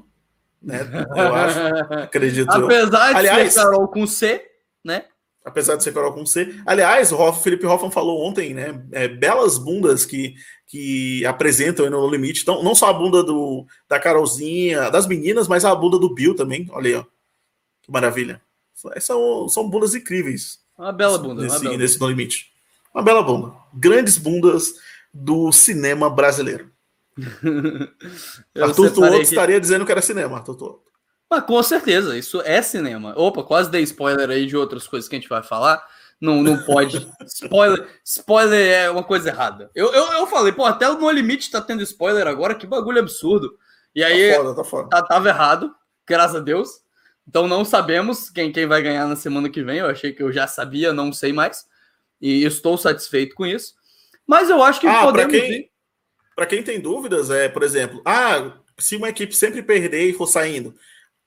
Né? 0.62 0.80
Eu 1.16 1.36
acho. 1.36 1.60
acredito. 2.04 2.52
Apesar 2.52 3.12
de 3.12 3.18
Aliás, 3.18 3.54
ser 3.54 3.60
Carol 3.62 3.88
com 3.88 4.08
C, 4.08 4.44
né? 4.84 5.06
Apesar 5.44 5.76
de 5.76 5.84
ser 5.84 5.94
Carol 5.94 6.14
com 6.14 6.26
C. 6.26 6.56
Aliás, 6.66 7.12
o 7.12 7.18
Hoff, 7.18 7.44
Felipe 7.44 7.68
Hoffman 7.68 7.92
falou 7.92 8.26
ontem, 8.26 8.54
né? 8.54 8.84
É, 8.92 9.08
belas 9.08 9.60
bundas 9.60 10.04
que, 10.04 10.34
que 10.66 11.24
apresentam 11.26 11.88
no 11.90 12.10
limite. 12.10 12.42
Então, 12.42 12.64
não 12.64 12.74
só 12.74 12.90
a 12.90 12.94
bunda 12.94 13.24
do, 13.24 13.66
da 13.88 14.00
Carolzinha, 14.00 14.90
das 14.90 15.06
meninas, 15.06 15.48
mas 15.48 15.64
a 15.64 15.76
bunda 15.76 16.00
do 16.00 16.14
Bill 16.14 16.36
também. 16.36 16.68
Olha 16.72 16.88
aí, 16.88 16.96
ó. 16.96 17.06
Que 17.84 17.92
maravilha. 17.92 18.42
São, 19.00 19.48
são 19.48 19.70
bundas 19.70 19.94
incríveis. 19.94 20.60
Uma 20.78 20.92
bela 20.92 21.18
bunda. 21.20 21.44
Nesse, 21.44 21.58
uma 21.58 21.64
bela 21.64 21.78
nesse 21.78 22.00
No 22.00 22.10
Limite. 22.10 22.52
Uma 22.96 23.04
bela 23.04 23.22
bunda. 23.22 23.54
Grandes 23.74 24.18
bundas 24.18 24.76
do 25.14 25.52
cinema 25.52 26.10
brasileiro. 26.10 26.72
Arthur 28.58 28.90
Tuoto 28.94 29.18
que... 29.18 29.22
estaria 29.24 29.60
dizendo 29.60 29.86
que 29.86 29.92
era 29.92 30.02
cinema, 30.02 30.38
Arthur 30.38 30.56
Tuoto. 30.56 30.86
Mas 31.30 31.44
com 31.44 31.62
certeza, 31.62 32.18
isso 32.18 32.42
é 32.46 32.62
cinema. 32.62 33.14
Opa, 33.18 33.44
quase 33.44 33.70
dei 33.70 33.82
spoiler 33.84 34.30
aí 34.30 34.46
de 34.46 34.56
outras 34.56 34.88
coisas 34.88 35.10
que 35.10 35.16
a 35.18 35.20
gente 35.20 35.28
vai 35.28 35.44
falar. 35.44 35.86
Não, 36.22 36.42
não 36.42 36.58
pode. 36.64 37.06
spoiler, 37.28 37.86
spoiler 38.06 38.74
é 38.74 38.90
uma 38.90 39.04
coisa 39.04 39.28
errada. 39.28 39.70
Eu, 39.76 39.92
eu, 39.92 40.14
eu 40.14 40.28
falei, 40.28 40.54
pô, 40.54 40.64
até 40.64 40.90
o 40.90 40.98
No 40.98 41.12
Limite 41.12 41.52
tá 41.52 41.62
tendo 41.62 41.84
spoiler 41.84 42.26
agora, 42.26 42.56
que 42.56 42.66
bagulho 42.66 43.00
absurdo. 43.00 43.58
E 43.94 44.06
aí, 44.06 44.32
tá 44.32 44.38
foda, 44.38 44.56
tá 44.56 44.64
foda. 44.64 44.90
Tá, 44.90 45.02
tava 45.02 45.28
errado, 45.28 45.76
graças 46.08 46.38
a 46.38 46.40
Deus. 46.40 46.70
Então 47.28 47.46
não 47.46 47.66
sabemos 47.66 48.30
quem, 48.30 48.54
quem 48.54 48.66
vai 48.66 48.82
ganhar 48.82 49.06
na 49.06 49.18
semana 49.18 49.50
que 49.50 49.62
vem. 49.62 49.80
Eu 49.80 49.88
achei 49.88 50.14
que 50.14 50.24
eu 50.24 50.32
já 50.32 50.48
sabia, 50.48 50.94
não 50.94 51.12
sei 51.12 51.34
mais. 51.34 51.66
E 52.22 52.44
estou 52.44 52.78
satisfeito 52.78 53.36
com 53.36 53.46
isso. 53.46 53.74
Mas 54.26 54.50
eu 54.50 54.62
acho 54.64 54.80
que 54.80 54.88
ah, 54.88 55.04
podemos. 55.04 55.38
Para 56.36 56.46
quem, 56.46 56.64
quem 56.64 56.64
tem 56.64 56.80
dúvidas, 56.80 57.30
é, 57.30 57.48
por 57.48 57.64
exemplo, 57.64 58.02
ah, 58.04 58.54
se 58.78 58.96
uma 58.96 59.10
equipe 59.10 59.36
sempre 59.36 59.62
perder 59.62 60.10
e 60.10 60.14
for 60.14 60.28
saindo, 60.28 60.76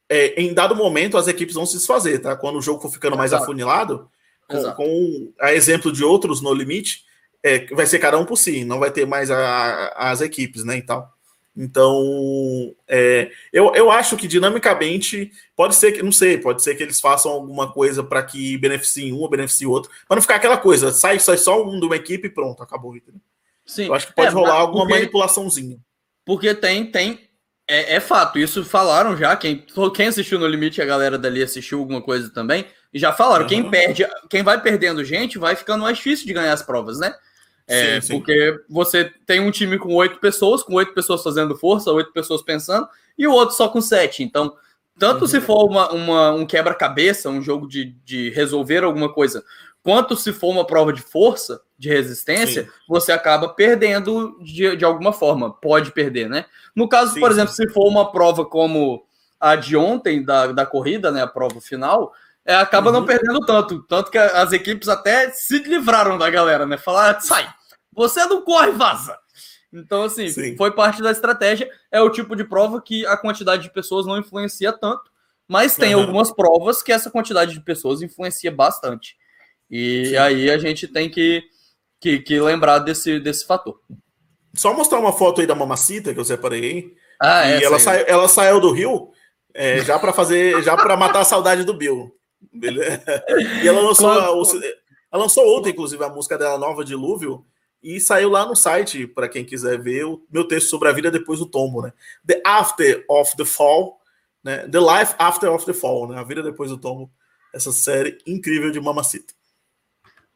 é, 0.08 0.40
em 0.40 0.52
dado 0.52 0.74
momento 0.74 1.16
as 1.16 1.28
equipes 1.28 1.54
vão 1.54 1.66
se 1.66 1.76
desfazer, 1.76 2.20
tá? 2.20 2.36
Quando 2.36 2.56
o 2.56 2.62
jogo 2.62 2.80
for 2.80 2.90
ficando 2.90 3.16
mais 3.16 3.30
Exato. 3.30 3.44
afunilado, 3.44 4.10
com, 4.48 4.72
com, 4.72 5.32
a 5.40 5.52
exemplo 5.52 5.92
de 5.92 6.02
outros 6.02 6.40
no 6.40 6.52
limite, 6.52 7.04
é, 7.42 7.66
vai 7.74 7.86
ser 7.86 7.98
cada 7.98 8.18
um 8.18 8.24
por 8.24 8.36
si, 8.36 8.64
não 8.64 8.80
vai 8.80 8.90
ter 8.90 9.06
mais 9.06 9.30
a, 9.30 9.88
as 9.96 10.20
equipes, 10.20 10.64
né? 10.64 10.78
E 10.78 10.82
tal. 10.82 11.12
Então, 11.60 12.72
é, 12.86 13.32
eu, 13.52 13.74
eu 13.74 13.90
acho 13.90 14.16
que 14.16 14.28
dinamicamente 14.28 15.32
pode 15.56 15.74
ser 15.74 15.90
que, 15.90 16.04
não 16.04 16.12
sei, 16.12 16.38
pode 16.38 16.62
ser 16.62 16.76
que 16.76 16.84
eles 16.84 17.00
façam 17.00 17.32
alguma 17.32 17.72
coisa 17.72 18.00
para 18.04 18.22
que 18.22 18.56
beneficie 18.58 19.12
um 19.12 19.18
ou 19.18 19.28
beneficie 19.28 19.66
o 19.66 19.72
outro, 19.72 19.90
para 20.06 20.14
não 20.14 20.22
ficar 20.22 20.36
aquela 20.36 20.56
coisa, 20.56 20.92
sai, 20.92 21.18
sai 21.18 21.36
só 21.36 21.60
um 21.66 21.80
de 21.80 21.86
uma 21.86 21.96
equipe 21.96 22.28
e 22.28 22.30
pronto, 22.30 22.62
acabou. 22.62 22.96
Entendeu? 22.96 23.20
Sim. 23.66 23.86
Eu 23.86 23.94
acho 23.94 24.06
que 24.06 24.14
pode 24.14 24.28
é, 24.28 24.30
rolar 24.30 24.54
alguma 24.54 24.84
porque, 24.84 25.00
manipulaçãozinha. 25.00 25.78
Porque 26.24 26.54
tem, 26.54 26.86
tem. 26.92 27.28
É, 27.66 27.96
é, 27.96 28.00
fato, 28.00 28.38
isso 28.38 28.64
falaram 28.64 29.16
já. 29.16 29.36
Quem, 29.36 29.66
quem 29.94 30.06
assistiu 30.06 30.38
no 30.38 30.46
limite, 30.46 30.80
a 30.80 30.86
galera 30.86 31.18
dali 31.18 31.42
assistiu 31.42 31.80
alguma 31.80 32.00
coisa 32.00 32.30
também. 32.30 32.66
E 32.94 33.00
já 33.00 33.12
falaram, 33.12 33.42
uhum. 33.42 33.48
quem 33.48 33.68
perde, 33.68 34.06
quem 34.30 34.44
vai 34.44 34.62
perdendo 34.62 35.04
gente, 35.04 35.38
vai 35.38 35.56
ficando 35.56 35.82
mais 35.82 35.96
difícil 35.98 36.24
de 36.24 36.32
ganhar 36.32 36.52
as 36.52 36.62
provas, 36.62 37.00
né? 37.00 37.12
É, 37.68 38.00
sim, 38.00 38.06
sim. 38.06 38.12
Porque 38.14 38.58
você 38.68 39.12
tem 39.26 39.40
um 39.40 39.50
time 39.50 39.78
com 39.78 39.94
oito 39.94 40.18
pessoas, 40.18 40.62
com 40.62 40.74
oito 40.74 40.94
pessoas 40.94 41.22
fazendo 41.22 41.56
força, 41.56 41.92
oito 41.92 42.12
pessoas 42.12 42.42
pensando, 42.42 42.88
e 43.16 43.26
o 43.26 43.32
outro 43.32 43.54
só 43.54 43.68
com 43.68 43.80
sete. 43.80 44.22
Então, 44.22 44.56
tanto 44.98 45.22
uhum. 45.22 45.28
se 45.28 45.40
for 45.40 45.64
uma, 45.64 45.92
uma 45.92 46.32
um 46.32 46.46
quebra-cabeça, 46.46 47.28
um 47.28 47.42
jogo 47.42 47.68
de, 47.68 47.94
de 48.04 48.30
resolver 48.30 48.82
alguma 48.82 49.12
coisa, 49.12 49.44
quanto 49.82 50.16
se 50.16 50.32
for 50.32 50.48
uma 50.48 50.66
prova 50.66 50.92
de 50.92 51.02
força, 51.02 51.60
de 51.78 51.88
resistência, 51.88 52.64
sim. 52.64 52.70
você 52.88 53.12
acaba 53.12 53.48
perdendo 53.50 54.36
de, 54.42 54.76
de 54.76 54.84
alguma 54.84 55.12
forma. 55.12 55.52
Pode 55.52 55.92
perder, 55.92 56.28
né? 56.28 56.46
No 56.74 56.88
caso, 56.88 57.18
por 57.20 57.30
exemplo, 57.30 57.54
se 57.54 57.68
for 57.68 57.86
uma 57.86 58.10
prova 58.10 58.44
como 58.44 59.04
a 59.38 59.54
de 59.54 59.76
ontem 59.76 60.24
da, 60.24 60.48
da 60.48 60.66
corrida, 60.66 61.12
né? 61.12 61.22
A 61.22 61.26
prova 61.28 61.60
final, 61.60 62.12
é, 62.44 62.54
acaba 62.56 62.90
uhum. 62.90 63.00
não 63.00 63.06
perdendo 63.06 63.40
tanto. 63.46 63.82
Tanto 63.84 64.10
que 64.10 64.18
as 64.18 64.52
equipes 64.52 64.88
até 64.88 65.30
se 65.30 65.58
livraram 65.58 66.18
da 66.18 66.28
galera, 66.28 66.66
né? 66.66 66.76
Falaram, 66.76 67.20
sai, 67.20 67.48
você 67.98 68.24
não 68.26 68.42
corre, 68.42 68.70
vaza. 68.70 69.18
Então, 69.72 70.04
assim, 70.04 70.28
Sim. 70.28 70.56
foi 70.56 70.70
parte 70.70 71.02
da 71.02 71.10
estratégia. 71.10 71.68
É 71.90 72.00
o 72.00 72.10
tipo 72.10 72.36
de 72.36 72.44
prova 72.44 72.80
que 72.80 73.04
a 73.04 73.16
quantidade 73.16 73.64
de 73.64 73.72
pessoas 73.72 74.06
não 74.06 74.16
influencia 74.16 74.72
tanto, 74.72 75.10
mas 75.48 75.74
tem 75.74 75.96
uhum. 75.96 76.02
algumas 76.02 76.30
provas 76.30 76.80
que 76.80 76.92
essa 76.92 77.10
quantidade 77.10 77.52
de 77.52 77.60
pessoas 77.60 78.00
influencia 78.00 78.52
bastante. 78.52 79.16
E 79.68 80.06
Sim. 80.10 80.16
aí 80.16 80.48
a 80.48 80.58
gente 80.58 80.86
tem 80.86 81.10
que, 81.10 81.42
que, 82.00 82.20
que, 82.20 82.40
lembrar 82.40 82.78
desse, 82.78 83.18
desse 83.18 83.44
fator. 83.44 83.80
Só 84.54 84.72
mostrar 84.72 85.00
uma 85.00 85.12
foto 85.12 85.40
aí 85.40 85.46
da 85.46 85.56
Mamacita 85.56 86.14
que 86.14 86.20
eu 86.20 86.24
separei 86.24 86.62
aí. 86.62 86.94
Ah, 87.20 87.50
e 87.50 87.64
ela, 87.64 87.80
sai, 87.80 88.04
ela 88.06 88.28
saiu 88.28 88.60
do 88.60 88.70
Rio 88.70 89.10
é, 89.52 89.80
já 89.80 89.98
para 89.98 90.12
fazer, 90.12 90.62
já 90.62 90.76
para 90.76 90.96
matar 90.96 91.20
a 91.20 91.24
saudade 91.24 91.64
do 91.64 91.74
Bill. 91.74 92.14
Beleza? 92.52 93.02
E 93.62 93.66
ela 93.66 93.80
lançou, 93.80 94.08
ela 94.12 95.22
lançou 95.22 95.58
ontem, 95.58 95.70
inclusive, 95.70 96.02
a 96.04 96.08
música 96.08 96.38
dela 96.38 96.56
nova, 96.56 96.84
Dilúvio, 96.84 97.44
e 97.82 98.00
saiu 98.00 98.28
lá 98.28 98.44
no 98.44 98.56
site, 98.56 99.06
para 99.06 99.28
quem 99.28 99.44
quiser 99.44 99.80
ver, 99.80 100.04
o 100.04 100.22
meu 100.30 100.46
texto 100.46 100.68
sobre 100.68 100.88
a 100.88 100.92
vida 100.92 101.10
depois 101.10 101.38
do 101.38 101.46
tombo, 101.46 101.82
né? 101.82 101.92
The 102.26 102.42
After 102.44 103.04
of 103.08 103.36
the 103.36 103.44
Fall, 103.44 104.00
né? 104.42 104.68
The 104.68 104.80
Life 104.80 105.14
After 105.18 105.52
of 105.52 105.64
the 105.64 105.72
Fall, 105.72 106.08
né? 106.08 106.18
A 106.18 106.24
vida 106.24 106.42
depois 106.42 106.70
do 106.70 106.78
tombo. 106.78 107.10
Essa 107.54 107.72
série 107.72 108.18
incrível 108.26 108.70
de 108.70 108.80
Mamacita. 108.80 109.32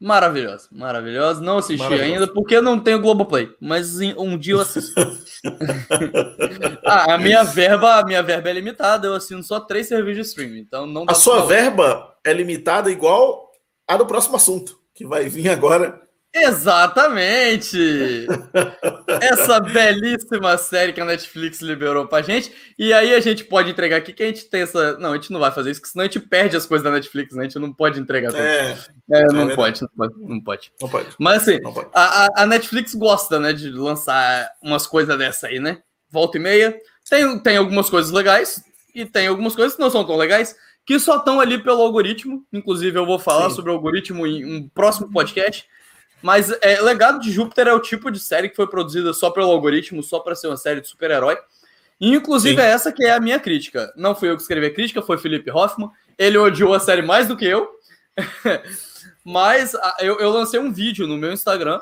Maravilhosa, 0.02 0.68
maravilhosa. 0.72 1.40
Não 1.40 1.58
assisti 1.58 1.94
ainda 1.94 2.26
porque 2.26 2.60
não 2.60 2.80
tenho 2.80 3.00
Globoplay, 3.00 3.48
mas 3.60 4.00
um 4.00 4.36
dia 4.36 4.54
eu 4.54 4.60
assisto. 4.60 4.92
ah, 6.84 7.14
a 7.14 7.18
minha 7.18 7.44
verba, 7.44 8.00
a 8.00 8.04
minha 8.04 8.20
verba 8.20 8.50
é 8.50 8.52
limitada, 8.52 9.06
eu 9.06 9.14
assino 9.14 9.44
só 9.44 9.60
três 9.60 9.86
serviços 9.86 10.16
de 10.16 10.28
streaming, 10.30 10.58
então 10.58 10.88
não 10.88 11.04
A 11.06 11.14
sua 11.14 11.46
verba 11.46 12.16
é 12.24 12.32
limitada 12.32 12.90
igual 12.90 13.52
a 13.86 13.96
do 13.96 14.04
próximo 14.04 14.34
assunto, 14.34 14.76
que 14.92 15.06
vai 15.06 15.28
vir 15.28 15.48
agora 15.48 16.01
Exatamente! 16.34 18.26
Essa 19.20 19.60
belíssima 19.60 20.56
série 20.56 20.94
que 20.94 21.00
a 21.00 21.04
Netflix 21.04 21.60
liberou 21.60 22.06
pra 22.06 22.22
gente. 22.22 22.50
E 22.78 22.90
aí 22.90 23.14
a 23.14 23.20
gente 23.20 23.44
pode 23.44 23.70
entregar 23.70 23.98
aqui 23.98 24.14
que 24.14 24.22
a 24.22 24.26
gente 24.26 24.46
tem 24.46 24.62
essa. 24.62 24.96
Não, 24.98 25.12
a 25.12 25.16
gente 25.16 25.30
não 25.30 25.38
vai 25.38 25.52
fazer 25.52 25.70
isso, 25.70 25.80
porque 25.80 25.92
senão 25.92 26.04
a 26.04 26.06
gente 26.06 26.20
perde 26.20 26.56
as 26.56 26.64
coisas 26.64 26.82
da 26.82 26.90
Netflix, 26.90 27.34
né? 27.34 27.42
A 27.42 27.44
gente 27.44 27.58
não 27.58 27.70
pode 27.70 28.00
entregar 28.00 28.34
É, 28.34 28.78
é, 29.10 29.24
não, 29.26 29.50
é 29.50 29.54
pode, 29.54 29.82
não 29.82 29.88
pode, 29.94 30.14
não 30.18 30.40
pode. 30.40 30.72
Não 30.80 30.88
pode. 30.88 31.08
Mas 31.18 31.42
assim, 31.42 31.60
pode. 31.60 31.90
A, 31.92 32.42
a, 32.42 32.46
Netflix 32.46 32.94
gosta, 32.94 33.38
né, 33.38 33.52
de 33.52 33.70
lançar 33.70 34.50
umas 34.62 34.86
coisas 34.86 35.16
dessa 35.18 35.48
aí, 35.48 35.60
né? 35.60 35.82
Volta 36.10 36.38
e 36.38 36.40
meia. 36.40 36.74
Tem, 37.10 37.38
tem 37.40 37.56
algumas 37.58 37.90
coisas 37.90 38.10
legais 38.10 38.62
e 38.94 39.04
tem 39.04 39.26
algumas 39.26 39.54
coisas 39.54 39.74
que 39.74 39.82
não 39.82 39.90
são 39.90 40.04
tão 40.04 40.16
legais, 40.16 40.56
que 40.86 40.98
só 40.98 41.16
estão 41.16 41.40
ali 41.40 41.62
pelo 41.62 41.82
algoritmo. 41.82 42.42
Inclusive, 42.50 42.98
eu 42.98 43.04
vou 43.04 43.18
falar 43.18 43.50
Sim. 43.50 43.56
sobre 43.56 43.70
o 43.70 43.74
algoritmo 43.74 44.26
em 44.26 44.44
um 44.44 44.66
próximo 44.66 45.10
podcast. 45.10 45.66
Mas 46.22 46.50
é, 46.62 46.80
Legado 46.80 47.20
de 47.20 47.30
Júpiter 47.30 47.66
é 47.66 47.72
o 47.72 47.80
tipo 47.80 48.10
de 48.10 48.20
série 48.20 48.48
que 48.48 48.56
foi 48.56 48.66
produzida 48.66 49.12
só 49.12 49.30
pelo 49.30 49.50
algoritmo, 49.50 50.02
só 50.02 50.20
para 50.20 50.34
ser 50.34 50.46
uma 50.46 50.56
série 50.56 50.80
de 50.80 50.88
super-herói. 50.88 51.36
Inclusive, 52.00 52.56
Sim. 52.56 52.62
é 52.62 52.70
essa 52.70 52.92
que 52.92 53.04
é 53.04 53.12
a 53.12 53.20
minha 53.20 53.38
crítica. 53.38 53.92
Não 53.96 54.14
fui 54.14 54.30
eu 54.30 54.36
que 54.36 54.42
escrevi 54.42 54.66
a 54.66 54.74
crítica, 54.74 55.02
foi 55.02 55.18
Felipe 55.18 55.50
Hoffman. 55.50 55.90
Ele 56.18 56.38
odiou 56.38 56.74
a 56.74 56.80
série 56.80 57.02
mais 57.02 57.28
do 57.28 57.36
que 57.36 57.44
eu. 57.44 57.68
Mas 59.24 59.72
eu, 60.00 60.18
eu 60.18 60.30
lancei 60.30 60.58
um 60.58 60.72
vídeo 60.72 61.06
no 61.06 61.16
meu 61.16 61.32
Instagram. 61.32 61.80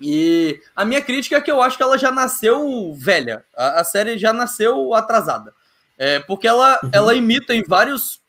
E 0.00 0.60
a 0.74 0.84
minha 0.84 1.02
crítica 1.02 1.36
é 1.36 1.40
que 1.40 1.50
eu 1.50 1.60
acho 1.60 1.76
que 1.76 1.82
ela 1.82 1.98
já 1.98 2.10
nasceu 2.10 2.94
velha. 2.96 3.44
A, 3.56 3.80
a 3.80 3.84
série 3.84 4.16
já 4.16 4.32
nasceu 4.32 4.94
atrasada. 4.94 5.52
É, 5.98 6.18
porque 6.20 6.48
ela, 6.48 6.80
uhum. 6.82 6.90
ela 6.92 7.14
imita 7.14 7.54
em 7.54 7.62
vários, 7.62 8.20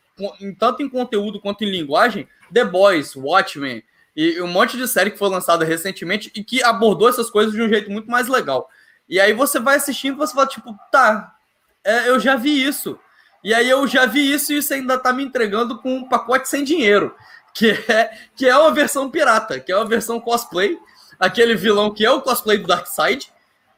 tanto 0.59 0.83
em 0.83 0.89
conteúdo 0.89 1.39
quanto 1.39 1.63
em 1.63 1.71
linguagem, 1.71 2.27
The 2.53 2.65
Boys, 2.65 3.15
Watchmen, 3.15 3.81
e 4.15 4.41
um 4.41 4.47
monte 4.47 4.77
de 4.77 4.87
série 4.87 5.11
que 5.11 5.17
foi 5.17 5.29
lançada 5.29 5.63
recentemente 5.63 6.31
e 6.35 6.43
que 6.43 6.63
abordou 6.63 7.07
essas 7.07 7.29
coisas 7.29 7.53
de 7.53 7.61
um 7.61 7.69
jeito 7.69 7.89
muito 7.89 8.09
mais 8.09 8.27
legal. 8.27 8.69
E 9.07 9.19
aí 9.19 9.33
você 9.33 9.59
vai 9.59 9.77
assistindo 9.77 10.15
e 10.15 10.17
você 10.17 10.33
fala, 10.33 10.47
tipo, 10.47 10.75
tá, 10.91 11.35
é, 11.83 12.09
eu 12.09 12.19
já 12.19 12.35
vi 12.35 12.63
isso. 12.63 12.99
E 13.43 13.53
aí 13.53 13.69
eu 13.69 13.87
já 13.87 14.05
vi 14.05 14.31
isso 14.31 14.53
e 14.53 14.57
isso 14.57 14.73
ainda 14.73 14.97
tá 14.97 15.11
me 15.11 15.23
entregando 15.23 15.79
com 15.79 15.95
um 15.95 16.07
pacote 16.07 16.47
sem 16.47 16.63
dinheiro. 16.63 17.15
Que 17.53 17.71
é, 17.71 18.09
que 18.33 18.47
é 18.47 18.57
uma 18.57 18.71
versão 18.71 19.11
pirata, 19.11 19.59
que 19.59 19.73
é 19.73 19.75
uma 19.75 19.85
versão 19.85 20.21
cosplay. 20.21 20.79
Aquele 21.19 21.53
vilão 21.53 21.93
que 21.93 22.05
é 22.05 22.09
o 22.09 22.21
cosplay 22.21 22.57
do 22.57 22.65
Darkseid. 22.65 23.29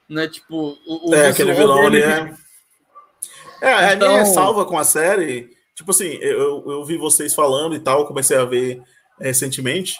Né? 0.08 0.28
Tipo, 0.28 0.78
o, 0.86 1.10
o 1.10 1.15
é, 1.15 1.30
aquele 1.30 1.54
vilão 1.54 1.88
ali 1.88 2.04
é. 2.04 2.36
É, 3.63 3.74
a 3.74 3.93
então... 3.93 4.10
minha 4.10 4.24
ressalva 4.24 4.63
com 4.65 4.78
a 4.78 4.84
série, 4.84 5.50
tipo 5.74 5.89
assim, 5.89 6.19
eu, 6.22 6.63
eu 6.67 6.86
vi 6.86 6.98
vocês 6.98 7.34
falando 7.34 7.74
e 7.74 7.80
tal, 7.80 8.06
comecei 8.06 8.38
a 8.38 8.46
ver 8.46 8.82
recentemente. 9.19 9.96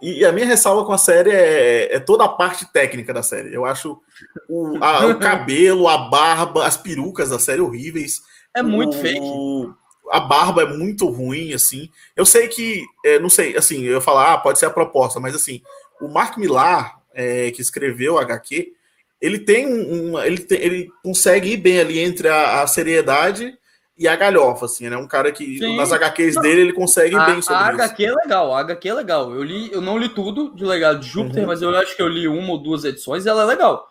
E 0.00 0.24
a 0.24 0.30
minha 0.30 0.46
ressalva 0.46 0.84
com 0.84 0.92
a 0.92 0.98
série 0.98 1.30
é, 1.30 1.96
é 1.96 2.00
toda 2.00 2.24
a 2.24 2.28
parte 2.28 2.70
técnica 2.72 3.12
da 3.12 3.22
série. 3.22 3.52
Eu 3.52 3.64
acho 3.64 4.00
o, 4.48 4.78
a, 4.82 5.06
o 5.06 5.18
cabelo, 5.20 5.88
a 5.88 5.98
barba, 6.08 6.64
as 6.66 6.76
perucas 6.76 7.30
da 7.30 7.38
série 7.38 7.60
horríveis. 7.60 8.22
É 8.54 8.62
muito 8.62 8.96
o, 8.96 9.00
fake. 9.00 9.74
A 10.10 10.20
barba 10.20 10.62
é 10.62 10.66
muito 10.66 11.08
ruim, 11.08 11.52
assim. 11.52 11.90
Eu 12.16 12.24
sei 12.24 12.48
que, 12.48 12.84
é, 13.04 13.18
não 13.18 13.28
sei, 13.28 13.56
assim, 13.56 13.82
eu 13.82 14.00
falar, 14.00 14.34
ah, 14.34 14.38
pode 14.38 14.58
ser 14.58 14.66
a 14.66 14.70
proposta, 14.70 15.18
mas 15.18 15.34
assim, 15.34 15.60
o 16.00 16.08
Mark 16.08 16.36
Millar, 16.38 17.00
é, 17.12 17.50
que 17.50 17.60
escreveu 17.60 18.14
o 18.14 18.18
HQ, 18.18 18.72
ele 19.20 19.40
tem 19.40 19.66
um. 19.66 20.12
um 20.12 20.18
ele, 20.20 20.46
ele 20.50 20.88
consegue 21.02 21.50
ir 21.50 21.56
bem 21.56 21.80
ali 21.80 21.98
entre 21.98 22.28
a, 22.28 22.62
a 22.62 22.66
seriedade 22.66 23.58
e 23.98 24.06
a 24.06 24.14
galhofa, 24.14 24.66
assim, 24.66 24.88
né? 24.88 24.96
Um 24.96 25.08
cara 25.08 25.32
que 25.32 25.58
Sim. 25.58 25.76
nas 25.76 25.92
HQs 25.92 26.36
não. 26.36 26.42
dele 26.42 26.60
ele 26.60 26.72
consegue 26.72 27.16
a, 27.16 27.26
bem 27.26 27.42
sobre 27.42 27.62
a 27.62 27.72
isso. 27.72 27.82
A 27.82 27.84
HQ 27.84 28.04
é 28.04 28.12
legal, 28.14 28.54
a 28.54 28.60
HQ 28.60 28.88
é 28.88 28.94
legal. 28.94 29.34
Eu 29.34 29.42
li, 29.42 29.72
eu 29.72 29.80
não 29.80 29.98
li 29.98 30.08
tudo 30.08 30.54
de 30.54 30.64
Legado 30.64 31.00
de 31.00 31.08
Júpiter, 31.08 31.42
uhum. 31.42 31.48
mas 31.48 31.60
eu 31.60 31.76
acho 31.76 31.96
que 31.96 32.02
eu 32.02 32.08
li 32.08 32.28
uma 32.28 32.52
ou 32.52 32.58
duas 32.58 32.84
edições 32.84 33.26
e 33.26 33.28
ela 33.28 33.42
é 33.42 33.46
legal. 33.46 33.88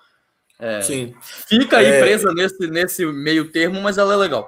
É, 0.59 0.81
Sim. 0.81 1.13
Fica 1.21 1.77
aí 1.77 1.85
é... 1.87 1.99
presa 1.99 2.33
nesse, 2.33 2.67
nesse 2.67 3.05
meio 3.05 3.51
termo, 3.51 3.81
mas 3.81 3.97
ela 3.97 4.13
é 4.13 4.17
legal. 4.17 4.47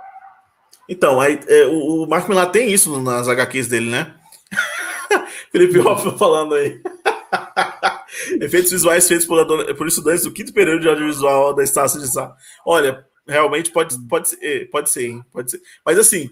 Então, 0.87 1.19
aí, 1.19 1.39
é, 1.47 1.65
o, 1.65 2.03
o 2.03 2.07
Marco 2.07 2.29
Millar 2.29 2.49
tem 2.51 2.71
isso 2.71 2.99
nas 3.01 3.27
HQs 3.27 3.67
dele, 3.67 3.91
né? 3.91 4.15
Felipe 5.51 5.77
Hoffman 5.79 6.17
falando 6.17 6.55
aí. 6.55 6.81
Efeitos 8.41 8.71
visuais 8.71 9.07
feitos 9.07 9.25
por, 9.25 9.45
por 9.75 9.87
estudantes 9.87 10.23
do 10.23 10.31
quinto 10.31 10.53
período 10.53 10.81
de 10.81 10.89
audiovisual 10.89 11.53
da 11.53 11.63
Estácio 11.63 11.99
de 11.99 12.07
Sá. 12.07 12.33
Olha, 12.65 13.05
realmente 13.29 13.71
pode, 13.71 13.95
pode, 14.07 14.29
ser, 14.29 14.37
eh, 14.41 14.65
pode 14.65 14.89
ser, 14.89 15.21
pode 15.31 15.51
ser. 15.51 15.61
Mas 15.85 15.97
assim, 15.97 16.29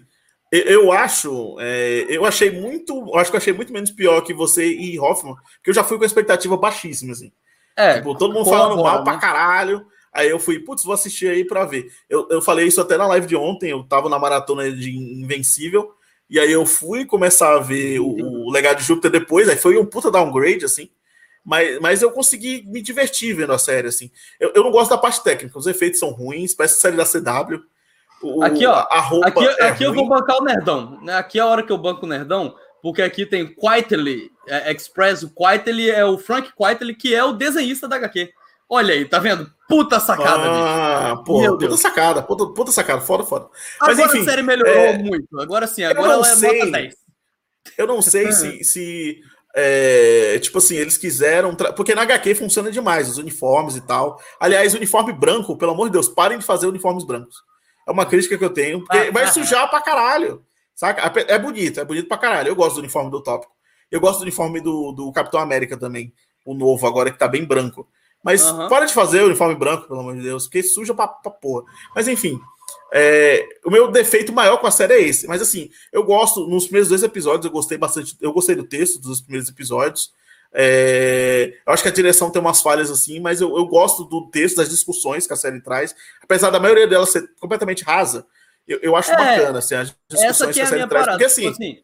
eu 0.50 0.90
acho, 0.92 1.56
é, 1.60 2.06
eu 2.08 2.24
achei 2.24 2.50
muito, 2.50 2.92
eu 2.92 3.16
acho 3.16 3.30
que 3.30 3.36
eu 3.36 3.40
achei 3.40 3.52
muito 3.52 3.72
menos 3.72 3.90
pior 3.90 4.20
que 4.22 4.32
você 4.32 4.66
e 4.66 4.98
Hoffman, 4.98 5.34
porque 5.34 5.70
eu 5.70 5.74
já 5.74 5.84
fui 5.84 5.98
com 5.98 6.04
expectativa 6.04 6.56
baixíssima, 6.56 7.12
assim. 7.12 7.30
É, 7.76 7.94
tipo, 7.94 8.16
todo 8.16 8.32
mundo 8.32 8.48
falando 8.48 8.82
mal 8.82 8.98
né? 8.98 9.04
pra 9.04 9.18
caralho. 9.18 9.86
Aí 10.12 10.28
eu 10.28 10.38
fui, 10.40 10.58
putz, 10.58 10.82
vou 10.82 10.94
assistir 10.94 11.28
aí 11.28 11.44
pra 11.44 11.64
ver. 11.64 11.92
Eu, 12.08 12.26
eu 12.30 12.42
falei 12.42 12.66
isso 12.66 12.80
até 12.80 12.96
na 12.96 13.06
live 13.06 13.26
de 13.26 13.36
ontem, 13.36 13.70
eu 13.70 13.84
tava 13.84 14.08
na 14.08 14.18
maratona 14.18 14.72
de 14.72 14.90
Invencível, 14.96 15.92
e 16.28 16.40
aí 16.40 16.50
eu 16.50 16.64
fui 16.64 17.04
começar 17.04 17.54
a 17.54 17.60
ver 17.60 18.00
o, 18.00 18.08
o 18.08 18.50
Legado 18.50 18.78
de 18.78 18.84
Júpiter 18.84 19.10
depois, 19.10 19.48
aí 19.48 19.56
foi 19.56 19.78
um 19.78 19.84
puta 19.84 20.10
downgrade, 20.10 20.64
assim. 20.64 20.90
Mas, 21.48 21.80
mas 21.80 22.02
eu 22.02 22.10
consegui 22.10 22.62
me 22.66 22.82
divertir 22.82 23.34
vendo 23.34 23.54
a 23.54 23.58
série, 23.58 23.88
assim. 23.88 24.10
Eu, 24.38 24.52
eu 24.54 24.62
não 24.62 24.70
gosto 24.70 24.90
da 24.90 24.98
parte 24.98 25.24
técnica, 25.24 25.58
os 25.58 25.66
efeitos 25.66 25.98
são 25.98 26.10
ruins, 26.10 26.52
parece 26.52 26.78
série 26.78 26.94
da 26.94 27.06
CW. 27.06 27.62
O, 28.22 28.44
aqui, 28.44 28.66
ó, 28.66 28.86
a 28.90 29.00
roupa 29.00 29.28
aqui, 29.28 29.46
é 29.46 29.68
aqui 29.68 29.82
eu 29.82 29.94
vou 29.94 30.06
bancar 30.06 30.36
o 30.36 30.44
Nerdão. 30.44 31.00
Né? 31.00 31.14
Aqui 31.16 31.38
é 31.38 31.42
a 31.42 31.46
hora 31.46 31.62
que 31.62 31.72
eu 31.72 31.78
banco 31.78 32.04
o 32.04 32.08
Nerdão, 32.08 32.54
porque 32.82 33.00
aqui 33.00 33.24
tem 33.24 33.46
Quietly 33.46 34.30
é, 34.46 34.70
Express. 34.70 35.22
O 35.22 35.30
Quietly 35.30 35.90
é 35.90 36.04
o 36.04 36.18
Frank 36.18 36.52
Quietly, 36.54 36.94
que 36.94 37.14
é 37.14 37.24
o 37.24 37.32
desenhista 37.32 37.88
da 37.88 37.96
HQ. 37.96 38.30
Olha 38.68 38.92
aí, 38.92 39.06
tá 39.06 39.18
vendo? 39.18 39.50
Puta 39.66 39.98
sacada, 39.98 40.42
ah, 40.42 41.12
bicho. 41.12 41.24
Porra, 41.24 41.56
puta 41.56 41.76
sacada, 41.78 42.22
puta, 42.22 42.46
puta 42.48 42.72
sacada, 42.72 43.00
foda, 43.00 43.24
foda. 43.24 43.48
Mas, 43.80 43.98
agora 43.98 44.12
enfim, 44.12 44.20
a 44.20 44.30
série 44.30 44.42
melhorou 44.42 44.74
é... 44.74 44.98
muito. 44.98 45.40
Agora 45.40 45.66
sim, 45.66 45.82
agora 45.82 46.12
ela 46.12 46.28
é 46.28 46.36
sei, 46.36 46.58
nota 46.58 46.72
10. 46.72 46.94
Eu 47.78 47.86
não 47.86 48.02
sei 48.02 48.32
se, 48.32 48.64
se 48.64 49.22
é, 49.60 50.38
tipo 50.38 50.58
assim, 50.58 50.76
eles 50.76 50.96
quiseram. 50.96 51.52
Porque 51.74 51.92
na 51.92 52.02
HQ 52.02 52.36
funciona 52.36 52.70
demais, 52.70 53.08
os 53.08 53.18
uniformes 53.18 53.74
e 53.74 53.80
tal. 53.80 54.20
Aliás, 54.38 54.72
uniforme 54.72 55.12
branco, 55.12 55.56
pelo 55.56 55.72
amor 55.72 55.86
de 55.86 55.94
Deus, 55.94 56.08
parem 56.08 56.38
de 56.38 56.44
fazer 56.44 56.68
uniformes 56.68 57.02
brancos. 57.02 57.42
É 57.84 57.90
uma 57.90 58.06
crítica 58.06 58.38
que 58.38 58.44
eu 58.44 58.50
tenho, 58.50 58.80
porque 58.80 58.96
ah, 58.96 59.10
vai 59.10 59.24
ah, 59.24 59.32
sujar 59.32 59.64
ah. 59.64 59.66
pra 59.66 59.80
caralho. 59.80 60.44
Saca? 60.76 61.12
É 61.26 61.36
bonito, 61.36 61.80
é 61.80 61.84
bonito 61.84 62.06
pra 62.06 62.18
caralho. 62.18 62.48
Eu 62.48 62.54
gosto 62.54 62.76
do 62.76 62.80
uniforme 62.80 63.10
do 63.10 63.20
Tópico. 63.20 63.52
Eu 63.90 64.00
gosto 64.00 64.20
do 64.20 64.22
uniforme 64.22 64.60
do, 64.60 64.92
do 64.92 65.10
Capitão 65.10 65.40
América 65.40 65.76
também. 65.76 66.12
O 66.46 66.54
novo, 66.54 66.86
agora 66.86 67.10
que 67.10 67.18
tá 67.18 67.26
bem 67.26 67.44
branco. 67.44 67.88
Mas 68.22 68.48
uhum. 68.48 68.68
para 68.68 68.86
de 68.86 68.94
fazer 68.94 69.22
o 69.22 69.26
uniforme 69.26 69.56
branco, 69.56 69.88
pelo 69.88 70.00
amor 70.00 70.14
de 70.14 70.22
Deus, 70.22 70.44
porque 70.44 70.62
suja 70.62 70.94
pra, 70.94 71.08
pra 71.08 71.32
porra. 71.32 71.64
Mas 71.96 72.06
enfim, 72.06 72.40
é, 72.92 73.46
o 73.64 73.70
meu 73.70 73.90
defeito 73.90 74.32
maior 74.32 74.58
com 74.58 74.66
a 74.66 74.70
série 74.70 74.94
é 74.94 75.00
esse. 75.02 75.26
Mas 75.26 75.42
assim, 75.42 75.70
eu 75.92 76.02
gosto, 76.04 76.46
nos 76.46 76.64
primeiros 76.64 76.88
dois 76.88 77.02
episódios, 77.02 77.44
eu 77.44 77.50
gostei 77.50 77.78
bastante. 77.78 78.16
Eu 78.20 78.32
gostei 78.32 78.54
do 78.54 78.64
texto 78.64 79.00
dos 79.00 79.20
primeiros 79.20 79.48
episódios. 79.48 80.12
É, 80.52 81.54
eu 81.66 81.72
acho 81.72 81.82
que 81.82 81.88
a 81.88 81.92
direção 81.92 82.30
tem 82.30 82.40
umas 82.40 82.62
falhas 82.62 82.90
assim, 82.90 83.20
mas 83.20 83.40
eu, 83.40 83.54
eu, 83.56 83.66
gosto 83.66 84.04
do 84.04 84.30
texto, 84.30 84.56
das 84.56 84.70
discussões 84.70 85.26
que 85.26 85.32
a 85.32 85.36
série 85.36 85.60
traz. 85.60 85.94
Apesar 86.22 86.50
da 86.50 86.58
maioria 86.58 86.86
delas 86.86 87.10
ser 87.10 87.30
completamente 87.38 87.84
rasa, 87.84 88.26
eu, 88.66 88.78
eu 88.80 88.96
acho 88.96 89.12
é, 89.12 89.16
bacana 89.16 89.58
assim, 89.58 89.74
as 89.74 89.94
discussões 90.08 90.54
que 90.54 90.60
a, 90.60 90.62
é 90.62 90.66
a 90.66 90.68
série 90.68 90.86
traz. 90.86 91.04
Parada, 91.04 91.10
porque 91.12 91.24
assim, 91.24 91.42
tipo 91.42 91.52
assim 91.52 91.82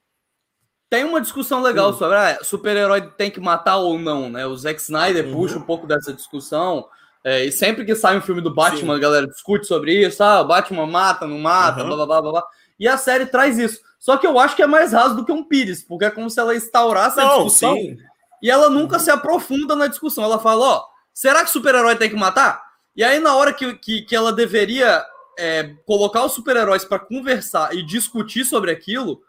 tem 0.94 1.02
uma 1.02 1.20
discussão 1.20 1.60
legal 1.60 1.90
hum. 1.90 1.94
sobre 1.94 2.16
ah, 2.16 2.38
super-herói 2.40 3.00
tem 3.16 3.28
que 3.28 3.40
matar 3.40 3.78
ou 3.78 3.98
não, 3.98 4.30
né? 4.30 4.46
O 4.46 4.56
Zack 4.56 4.80
Snyder 4.80 5.26
uhum. 5.26 5.32
puxa 5.32 5.58
um 5.58 5.62
pouco 5.62 5.88
dessa 5.88 6.12
discussão. 6.12 6.88
É, 7.24 7.46
e 7.46 7.50
sempre 7.50 7.86
que 7.86 7.94
sai 7.96 8.18
um 8.18 8.20
filme 8.20 8.42
do 8.42 8.52
Batman, 8.52 8.92
Sim. 8.92 8.98
a 8.98 9.02
galera 9.02 9.26
discute 9.26 9.66
sobre 9.66 9.94
isso. 9.94 10.22
Ah, 10.22 10.42
o 10.42 10.46
Batman 10.46 10.86
mata, 10.86 11.26
não 11.26 11.38
mata, 11.38 11.82
uhum. 11.82 11.88
blá, 11.88 12.06
blá, 12.06 12.20
blá, 12.20 12.32
blá. 12.32 12.44
E 12.78 12.86
a 12.86 12.98
série 12.98 13.24
traz 13.24 13.58
isso. 13.58 13.80
Só 13.98 14.18
que 14.18 14.26
eu 14.26 14.38
acho 14.38 14.54
que 14.54 14.62
é 14.62 14.66
mais 14.66 14.92
raso 14.92 15.16
do 15.16 15.24
que 15.24 15.32
um 15.32 15.42
Pires, 15.42 15.82
porque 15.82 16.04
é 16.04 16.10
como 16.10 16.28
se 16.28 16.38
ela 16.38 16.54
instaurasse 16.54 17.16
não, 17.16 17.24
a 17.24 17.34
discussão 17.36 17.74
sim. 17.74 17.96
e 18.42 18.50
ela 18.50 18.68
nunca 18.68 18.98
se 18.98 19.10
aprofunda 19.10 19.74
na 19.74 19.86
discussão. 19.86 20.22
Ela 20.22 20.38
fala, 20.38 20.66
ó, 20.66 20.84
será 21.14 21.42
que 21.42 21.50
super-herói 21.50 21.96
tem 21.96 22.10
que 22.10 22.16
matar? 22.16 22.62
E 22.94 23.02
aí, 23.02 23.18
na 23.18 23.34
hora 23.34 23.54
que, 23.54 23.72
que, 23.78 24.02
que 24.02 24.14
ela 24.14 24.30
deveria 24.30 25.02
é, 25.38 25.74
colocar 25.86 26.24
os 26.24 26.32
super-heróis 26.32 26.84
para 26.84 26.98
conversar 26.98 27.74
e 27.74 27.82
discutir 27.82 28.44
sobre 28.44 28.70
aquilo, 28.70 29.22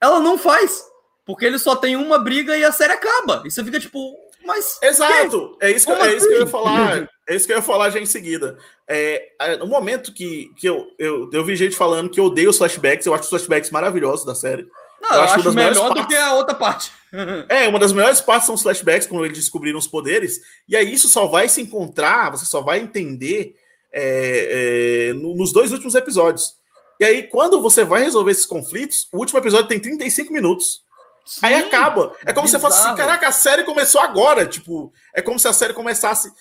ela 0.00 0.18
não 0.18 0.36
faz. 0.36 0.84
Porque 1.24 1.44
ele 1.44 1.58
só 1.58 1.76
tem 1.76 1.96
uma 1.96 2.18
briga 2.18 2.56
e 2.56 2.64
a 2.64 2.72
série 2.72 2.92
acaba. 2.92 3.42
E 3.44 3.50
você 3.50 3.62
fica 3.64 3.80
tipo, 3.80 4.14
mas. 4.46 4.78
Exato! 4.82 5.56
É 5.60 5.70
isso, 5.70 5.86
que, 5.86 5.92
é 5.92 6.14
isso 6.14 6.26
que 6.26 6.32
eu 6.32 6.38
ia 6.38 6.42
assim? 6.44 6.52
falar. 6.52 7.08
É 7.28 7.34
isso 7.34 7.46
que 7.46 7.52
eu 7.52 7.56
ia 7.56 7.62
falar 7.62 7.90
já 7.90 7.98
em 7.98 8.06
seguida. 8.06 8.56
É, 8.88 9.28
é, 9.40 9.56
no 9.56 9.66
momento 9.66 10.12
que, 10.12 10.50
que 10.56 10.68
eu, 10.68 10.86
eu, 10.98 11.28
eu 11.32 11.44
vi 11.44 11.56
gente 11.56 11.74
falando 11.74 12.08
que 12.08 12.20
eu 12.20 12.24
odeio 12.24 12.50
os 12.50 12.56
flashbacks, 12.56 13.04
eu 13.04 13.12
acho 13.12 13.24
os 13.24 13.28
flashbacks 13.28 13.70
maravilhosos 13.70 14.24
da 14.24 14.34
série. 14.34 14.66
Não, 15.02 15.10
eu, 15.10 15.16
eu 15.16 15.22
acho, 15.22 15.34
acho 15.40 15.52
melhor 15.52 15.92
do 15.92 16.06
que 16.06 16.14
a 16.14 16.34
outra 16.34 16.54
parte. 16.54 16.92
é, 17.48 17.68
uma 17.68 17.78
das 17.78 17.92
melhores 17.92 18.20
partes 18.20 18.46
são 18.46 18.54
os 18.54 18.62
flashbacks, 18.62 19.06
quando 19.06 19.24
eles 19.24 19.38
descobriram 19.38 19.78
os 19.78 19.88
poderes. 19.88 20.40
E 20.68 20.76
aí 20.76 20.92
isso 20.92 21.08
só 21.08 21.26
vai 21.26 21.48
se 21.48 21.60
encontrar, 21.60 22.30
você 22.30 22.46
só 22.46 22.60
vai 22.60 22.78
entender 22.78 23.56
é, 23.92 25.10
é, 25.10 25.12
nos 25.14 25.52
dois 25.52 25.72
últimos 25.72 25.94
episódios. 25.94 26.54
E 26.98 27.04
aí, 27.04 27.22
quando 27.24 27.60
você 27.60 27.84
vai 27.84 28.02
resolver 28.02 28.30
esses 28.30 28.46
conflitos, 28.46 29.08
o 29.12 29.18
último 29.18 29.38
episódio 29.38 29.68
tem 29.68 29.78
35 29.78 30.32
minutos. 30.32 30.82
Sim, 31.26 31.40
aí 31.42 31.54
acaba. 31.54 32.14
É 32.24 32.32
como 32.32 32.46
bizarro. 32.46 32.48
se 32.48 32.58
fosse 32.60 32.86
assim, 32.86 32.96
caraca, 32.96 33.26
a 33.26 33.32
série 33.32 33.64
começou 33.64 34.00
agora. 34.00 34.46
Tipo, 34.46 34.92
é 35.12 35.20
como 35.20 35.38
se 35.38 35.48
a 35.48 35.52
série 35.52 35.74
começasse. 35.74 36.32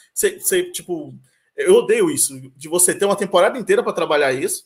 Tipo, 0.71 1.13
eu 1.58 1.76
odeio 1.76 2.12
isso, 2.12 2.39
de 2.56 2.69
você 2.69 2.93
ter 2.93 3.06
uma 3.06 3.15
temporada 3.15 3.58
inteira 3.58 3.82
para 3.82 3.93
trabalhar 3.93 4.32
isso. 4.32 4.63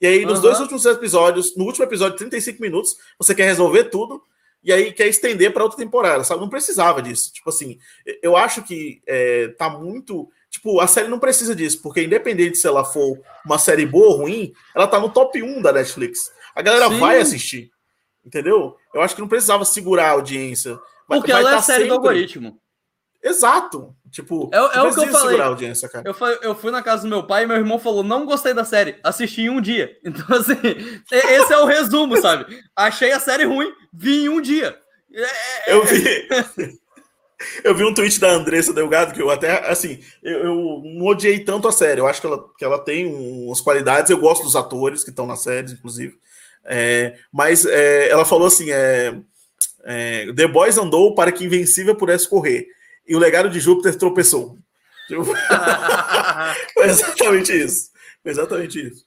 E 0.00 0.06
aí, 0.06 0.26
nos 0.26 0.36
uhum. 0.36 0.42
dois 0.42 0.58
últimos 0.58 0.84
episódios, 0.84 1.56
no 1.56 1.64
último 1.64 1.84
episódio, 1.84 2.18
35 2.18 2.60
minutos, 2.60 2.96
você 3.16 3.34
quer 3.36 3.44
resolver 3.44 3.84
tudo. 3.84 4.20
E 4.64 4.72
aí 4.72 4.92
quer 4.92 5.08
estender 5.08 5.52
para 5.52 5.64
outra 5.64 5.78
temporada, 5.78 6.22
sabe? 6.22 6.40
Não 6.40 6.48
precisava 6.48 7.02
disso. 7.02 7.32
Tipo 7.32 7.50
assim, 7.50 7.78
eu 8.22 8.36
acho 8.36 8.62
que 8.62 9.02
é, 9.06 9.48
tá 9.58 9.68
muito. 9.68 10.28
Tipo, 10.48 10.80
a 10.80 10.86
série 10.86 11.08
não 11.08 11.18
precisa 11.18 11.54
disso, 11.54 11.82
porque 11.82 12.02
independente 12.02 12.58
se 12.58 12.66
ela 12.66 12.84
for 12.84 13.20
uma 13.44 13.58
série 13.58 13.86
boa 13.86 14.08
ou 14.08 14.18
ruim, 14.18 14.52
ela 14.74 14.86
tá 14.86 15.00
no 15.00 15.08
top 15.08 15.42
1 15.42 15.62
da 15.62 15.72
Netflix. 15.72 16.30
A 16.54 16.62
galera 16.62 16.88
Sim. 16.88 16.98
vai 16.98 17.18
assistir. 17.18 17.71
Entendeu? 18.24 18.76
Eu 18.94 19.02
acho 19.02 19.14
que 19.14 19.20
não 19.20 19.28
precisava 19.28 19.64
segurar 19.64 20.08
a 20.08 20.12
audiência. 20.12 20.78
Porque 21.06 21.32
vai 21.32 21.40
ela 21.40 21.50
é 21.50 21.54
tá 21.54 21.62
série 21.62 21.78
sempre... 21.78 21.88
do 21.88 21.94
algoritmo. 21.94 22.60
Exato. 23.22 23.94
Tipo, 24.10 24.50
é, 24.52 24.56
é 24.56 24.82
o 24.82 24.92
que 24.92 25.00
eu 25.00 25.08
falei. 25.08 25.40
Eu, 26.04 26.12
fui, 26.12 26.38
eu 26.42 26.54
fui 26.54 26.70
na 26.70 26.82
casa 26.82 27.02
do 27.02 27.08
meu 27.08 27.22
pai 27.26 27.44
e 27.44 27.46
meu 27.46 27.56
irmão 27.56 27.78
falou: 27.78 28.02
não 28.02 28.26
gostei 28.26 28.52
da 28.52 28.64
série, 28.64 28.98
assisti 29.02 29.42
em 29.42 29.50
um 29.50 29.60
dia. 29.60 29.96
Então, 30.04 30.36
assim, 30.36 30.58
esse 31.10 31.52
é 31.52 31.58
o 31.58 31.64
resumo, 31.64 32.20
sabe? 32.20 32.62
Achei 32.76 33.12
a 33.12 33.20
série 33.20 33.44
ruim, 33.44 33.72
vi 33.92 34.24
em 34.24 34.28
um 34.28 34.40
dia. 34.40 34.76
É, 35.14 35.70
é 35.70 35.74
eu 35.74 35.84
vi. 35.84 36.28
eu 37.64 37.74
vi 37.74 37.84
um 37.84 37.94
tweet 37.94 38.20
da 38.20 38.30
Andressa 38.30 38.72
Delgado 38.72 39.14
que 39.14 39.22
eu 39.22 39.30
até, 39.30 39.66
assim, 39.70 40.00
eu, 40.22 40.38
eu, 40.40 40.82
não 40.84 41.06
odiei 41.06 41.40
tanto 41.40 41.68
a 41.68 41.72
série. 41.72 42.00
Eu 42.00 42.06
acho 42.06 42.20
que 42.20 42.26
ela, 42.26 42.44
que 42.58 42.64
ela 42.64 42.78
tem 42.78 43.06
umas 43.06 43.60
qualidades. 43.60 44.10
Eu 44.10 44.18
gosto 44.18 44.42
dos 44.42 44.56
atores 44.56 45.04
que 45.04 45.10
estão 45.10 45.26
na 45.26 45.36
série, 45.36 45.72
inclusive. 45.72 46.18
É, 46.64 47.16
mas 47.32 47.66
é, 47.66 48.08
ela 48.08 48.24
falou 48.24 48.46
assim: 48.46 48.70
é, 48.70 49.14
é, 49.84 50.32
The 50.32 50.46
Boys 50.46 50.78
andou 50.78 51.14
para 51.14 51.32
que 51.32 51.44
Invencível 51.44 51.94
pudesse 51.96 52.28
correr, 52.28 52.66
e 53.06 53.16
o 53.16 53.18
legado 53.18 53.50
de 53.50 53.60
Júpiter 53.60 53.96
tropeçou. 53.96 54.58
Foi 56.74 56.86
exatamente 56.86 57.52
isso. 57.52 57.90
Foi 58.22 58.32
exatamente 58.32 58.86
isso. 58.86 59.04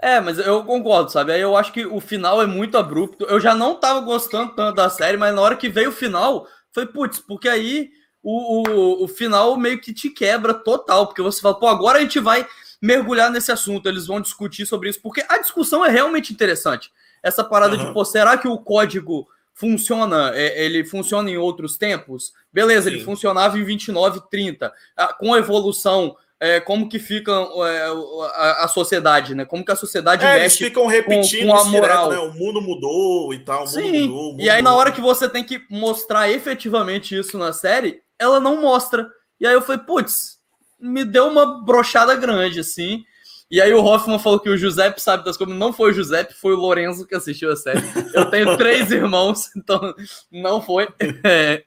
É, 0.00 0.20
mas 0.20 0.38
eu 0.38 0.64
concordo, 0.64 1.10
sabe? 1.10 1.32
Aí 1.32 1.40
eu 1.40 1.56
acho 1.56 1.72
que 1.72 1.84
o 1.84 2.00
final 2.00 2.40
é 2.40 2.46
muito 2.46 2.78
abrupto. 2.78 3.24
Eu 3.24 3.40
já 3.40 3.54
não 3.54 3.74
tava 3.74 4.00
gostando 4.00 4.54
tanto 4.54 4.76
da 4.76 4.88
série, 4.88 5.16
mas 5.16 5.34
na 5.34 5.40
hora 5.40 5.56
que 5.56 5.68
veio 5.68 5.90
o 5.90 5.92
final, 5.92 6.46
foi 6.72 6.86
putz, 6.86 7.18
porque 7.18 7.48
aí 7.48 7.90
o, 8.22 8.62
o, 8.68 9.04
o 9.04 9.08
final 9.08 9.56
meio 9.56 9.80
que 9.80 9.92
te 9.92 10.08
quebra 10.08 10.54
total, 10.54 11.06
porque 11.06 11.20
você 11.20 11.40
fala, 11.40 11.58
pô, 11.58 11.66
agora 11.66 11.98
a 11.98 12.00
gente 12.00 12.20
vai 12.20 12.46
mergulhar 12.80 13.30
nesse 13.30 13.50
assunto, 13.50 13.88
eles 13.88 14.06
vão 14.06 14.20
discutir 14.20 14.66
sobre 14.66 14.88
isso, 14.88 15.00
porque 15.02 15.24
a 15.28 15.38
discussão 15.38 15.84
é 15.84 15.90
realmente 15.90 16.32
interessante. 16.32 16.90
Essa 17.22 17.42
parada 17.42 17.76
uhum. 17.76 17.86
de, 17.86 17.92
pô, 17.92 18.04
será 18.04 18.36
que 18.38 18.46
o 18.46 18.58
código 18.58 19.26
funciona, 19.52 20.32
é, 20.34 20.64
ele 20.64 20.84
funciona 20.84 21.28
em 21.30 21.36
outros 21.36 21.76
tempos? 21.76 22.32
Beleza, 22.52 22.88
Sim. 22.88 22.96
ele 22.96 23.04
funcionava 23.04 23.58
em 23.58 23.64
29, 23.64 24.22
30. 24.30 24.72
Ah, 24.96 25.12
com 25.12 25.34
a 25.34 25.38
evolução, 25.38 26.16
é, 26.40 26.60
como 26.60 26.88
que 26.88 27.00
fica 27.00 27.32
é, 27.32 28.62
a, 28.62 28.68
sociedade, 28.68 29.34
né? 29.34 29.44
Como 29.44 29.64
que 29.64 29.72
a 29.72 29.76
sociedade 29.76 30.24
é, 30.24 30.34
mexe 30.34 30.42
eles 30.42 30.56
ficam 30.58 30.86
repetindo 30.86 31.48
com, 31.48 31.54
com 31.54 31.60
a 31.60 31.64
moral. 31.64 32.08
Direto, 32.08 32.24
né? 32.24 32.30
O 32.30 32.34
mundo 32.34 32.60
mudou 32.62 33.34
e 33.34 33.40
tal, 33.40 33.66
Sim. 33.66 34.06
Mudou, 34.06 34.36
e 34.38 34.48
aí, 34.48 34.62
na 34.62 34.74
hora 34.74 34.92
que 34.92 35.00
você 35.00 35.28
tem 35.28 35.42
que 35.42 35.60
mostrar 35.68 36.30
efetivamente 36.30 37.18
isso 37.18 37.36
na 37.36 37.52
série, 37.52 38.00
ela 38.18 38.38
não 38.38 38.60
mostra. 38.60 39.08
E 39.40 39.46
aí 39.46 39.54
eu 39.54 39.62
falei, 39.62 39.82
putz, 39.82 40.37
me 40.80 41.04
deu 41.04 41.26
uma 41.26 41.62
brochada 41.62 42.14
grande, 42.14 42.60
assim. 42.60 43.04
E 43.50 43.62
aí 43.62 43.72
o 43.72 43.82
Hoffman 43.82 44.18
falou 44.18 44.38
que 44.38 44.50
o 44.50 44.56
Giuseppe 44.56 45.00
sabe 45.00 45.24
das 45.24 45.36
coisas. 45.36 45.56
Não 45.56 45.72
foi 45.72 45.90
o 45.90 45.94
Giuseppe, 45.94 46.34
foi 46.34 46.52
o 46.52 46.58
Lorenzo 46.58 47.06
que 47.06 47.14
assistiu 47.14 47.50
a 47.50 47.56
série. 47.56 47.82
Eu 48.14 48.26
tenho 48.30 48.56
três 48.58 48.90
irmãos, 48.90 49.50
então 49.56 49.94
não 50.30 50.60
foi. 50.60 50.88
É. 51.24 51.64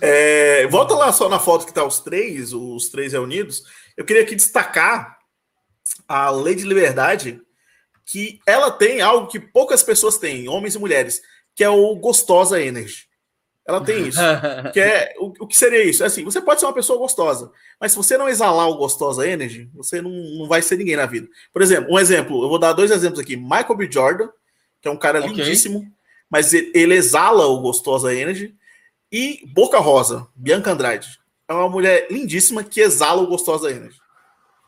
É, 0.00 0.66
volta 0.68 0.94
lá 0.94 1.12
só 1.12 1.28
na 1.28 1.38
foto 1.38 1.66
que 1.66 1.74
tá 1.74 1.84
os 1.84 2.00
três, 2.00 2.52
os 2.52 2.88
três 2.88 3.12
reunidos. 3.12 3.62
Eu 3.96 4.04
queria 4.04 4.22
aqui 4.22 4.34
destacar 4.34 5.18
a 6.06 6.30
Lei 6.30 6.54
de 6.54 6.64
Liberdade, 6.64 7.40
que 8.06 8.40
ela 8.46 8.70
tem 8.70 9.00
algo 9.00 9.26
que 9.26 9.40
poucas 9.40 9.82
pessoas 9.82 10.16
têm, 10.16 10.48
homens 10.48 10.74
e 10.74 10.78
mulheres, 10.78 11.20
que 11.54 11.64
é 11.64 11.68
o 11.68 11.94
Gostosa 11.96 12.62
Energy. 12.62 13.08
Ela 13.66 13.84
tem 13.84 14.08
isso. 14.08 14.20
que 14.72 14.80
é, 14.80 15.14
o, 15.18 15.26
o, 15.40 15.46
que 15.46 15.56
seria 15.56 15.84
isso? 15.84 16.02
É 16.02 16.06
assim, 16.06 16.24
você 16.24 16.40
pode 16.40 16.60
ser 16.60 16.66
uma 16.66 16.72
pessoa 16.72 16.98
gostosa, 16.98 17.52
mas 17.80 17.92
se 17.92 17.98
você 17.98 18.18
não 18.18 18.28
exalar 18.28 18.68
o 18.68 18.76
gostosa 18.76 19.26
energy, 19.26 19.70
você 19.74 20.02
não, 20.02 20.10
não 20.10 20.48
vai 20.48 20.60
ser 20.60 20.76
ninguém 20.76 20.96
na 20.96 21.06
vida. 21.06 21.28
Por 21.52 21.62
exemplo, 21.62 21.92
um 21.92 21.98
exemplo, 21.98 22.42
eu 22.42 22.48
vou 22.48 22.58
dar 22.58 22.72
dois 22.72 22.90
exemplos 22.90 23.20
aqui. 23.20 23.36
Michael 23.36 23.76
B. 23.76 23.88
Jordan, 23.90 24.28
que 24.80 24.88
é 24.88 24.90
um 24.90 24.96
cara 24.96 25.20
okay. 25.20 25.30
lindíssimo, 25.30 25.86
mas 26.28 26.52
ele, 26.52 26.72
ele, 26.74 26.94
exala 26.94 27.46
o 27.46 27.60
gostosa 27.60 28.14
energy. 28.14 28.54
E 29.10 29.46
Boca 29.54 29.78
Rosa, 29.78 30.26
Bianca 30.34 30.72
Andrade, 30.72 31.18
é 31.48 31.52
uma 31.52 31.68
mulher 31.68 32.08
lindíssima 32.10 32.64
que 32.64 32.80
exala 32.80 33.22
o 33.22 33.26
gostosa 33.26 33.70
energy. 33.70 33.98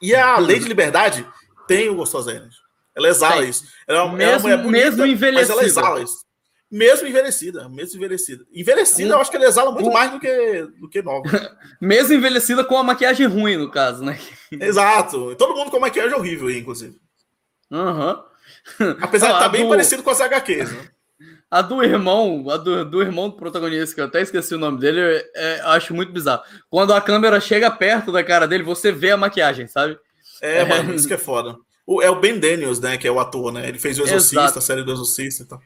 E 0.01 0.15
a 0.15 0.39
Lei 0.39 0.59
de 0.59 0.69
Liberdade 0.69 1.27
tem 1.67 1.91
o 1.91 1.97
gostosa 1.97 2.31
energy. 2.31 2.57
Ela 2.97 3.09
exala 3.09 3.45
isso. 3.45 3.65
Ela, 3.87 4.11
mesmo, 4.13 4.23
é 4.23 4.37
uma 4.37 4.39
mulher 4.41 4.63
bonita, 4.63 4.87
mesmo 4.87 5.07
envelhecida. 5.07 5.41
mas 5.41 5.51
ela 5.51 5.65
exala 5.65 6.03
isso. 6.03 6.25
Mesmo 6.71 7.09
envelhecida, 7.09 7.69
mesmo 7.69 7.97
envelhecida. 7.97 8.47
Envelhecida, 8.53 9.15
eu 9.15 9.21
acho 9.21 9.31
que 9.31 9.37
ela 9.37 9.47
exala 9.47 9.73
muito 9.73 9.91
mais 9.91 10.13
do 10.13 10.21
que, 10.21 10.69
do 10.79 10.89
que 10.89 11.03
nova. 11.03 11.29
mesmo 11.81 12.15
envelhecida 12.15 12.63
com 12.63 12.77
a 12.77 12.85
maquiagem 12.85 13.27
ruim, 13.27 13.57
no 13.57 13.69
caso, 13.69 14.05
né? 14.05 14.21
Exato. 14.53 15.35
Todo 15.35 15.57
mundo 15.57 15.71
com 15.71 15.81
maquiagem 15.81 16.17
horrível 16.17 16.47
aí, 16.47 16.59
inclusive. 16.59 16.97
Aham. 17.73 18.23
Uhum. 18.79 18.97
Apesar 19.01 19.29
de 19.29 19.33
estar 19.33 19.45
tá 19.45 19.49
bem 19.49 19.65
do... 19.65 19.69
parecido 19.69 20.03
com 20.03 20.11
as 20.11 20.21
HQs, 20.21 20.73
né? 20.73 20.89
A 21.51 21.61
do 21.61 21.83
irmão, 21.83 22.49
a 22.49 22.57
do, 22.57 22.85
do 22.85 23.03
irmão 23.03 23.29
do 23.29 23.35
protagonista, 23.35 23.95
que 23.95 24.01
eu 24.01 24.05
até 24.05 24.21
esqueci 24.21 24.55
o 24.55 24.59
nome 24.59 24.79
dele, 24.79 25.01
é, 25.35 25.61
acho 25.65 25.93
muito 25.93 26.13
bizarro. 26.13 26.43
Quando 26.71 26.95
a 26.95 27.01
câmera 27.01 27.41
chega 27.41 27.69
perto 27.69 28.13
da 28.13 28.23
cara 28.23 28.47
dele, 28.47 28.63
você 28.63 28.93
vê 28.93 29.11
a 29.11 29.17
maquiagem, 29.17 29.67
sabe? 29.67 29.99
É, 30.41 30.59
é... 30.59 30.65
mano, 30.65 30.95
isso 30.95 31.09
que 31.09 31.15
é 31.15 31.19
foda. 31.19 31.57
O, 31.85 32.01
é 32.01 32.09
o 32.09 32.21
Ben 32.21 32.39
Daniels, 32.39 32.79
né, 32.79 32.97
que 32.97 33.09
é 33.09 33.11
o 33.11 33.19
ator, 33.19 33.53
né? 33.53 33.69
Ele 33.69 33.81
fez 33.81 33.99
o 33.99 34.05
Exorcista, 34.05 34.43
Exato. 34.43 34.59
a 34.61 34.63
série 34.63 34.85
do 34.85 34.93
Exorcista 34.93 35.43
e 35.43 35.47
tal. 35.47 35.61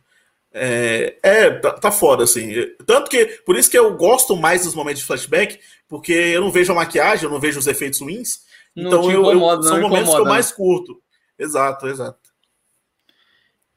É, 0.57 1.17
é 1.21 1.51
tá, 1.51 1.73
tá, 1.73 1.91
foda, 1.91 2.23
assim. 2.23 2.53
Tanto 2.87 3.11
que, 3.11 3.27
por 3.45 3.57
isso 3.57 3.69
que 3.69 3.77
eu 3.77 3.97
gosto 3.97 4.37
mais 4.37 4.63
dos 4.65 4.75
momentos 4.75 5.01
de 5.01 5.07
flashback, 5.07 5.59
porque 5.89 6.13
eu 6.13 6.41
não 6.41 6.53
vejo 6.53 6.71
a 6.71 6.77
maquiagem, 6.77 7.25
eu 7.25 7.31
não 7.31 7.41
vejo 7.41 7.59
os 7.59 7.67
efeitos 7.67 8.01
ruins. 8.01 8.45
Não 8.75 8.87
então 8.87 9.11
incomoda, 9.11 9.67
eu, 9.67 9.69
são 9.69 9.81
momentos 9.81 10.03
incomoda, 10.03 10.23
que 10.23 10.29
eu 10.29 10.33
mais 10.33 10.53
curto. 10.53 11.03
Exato, 11.37 11.89
exato. 11.89 12.19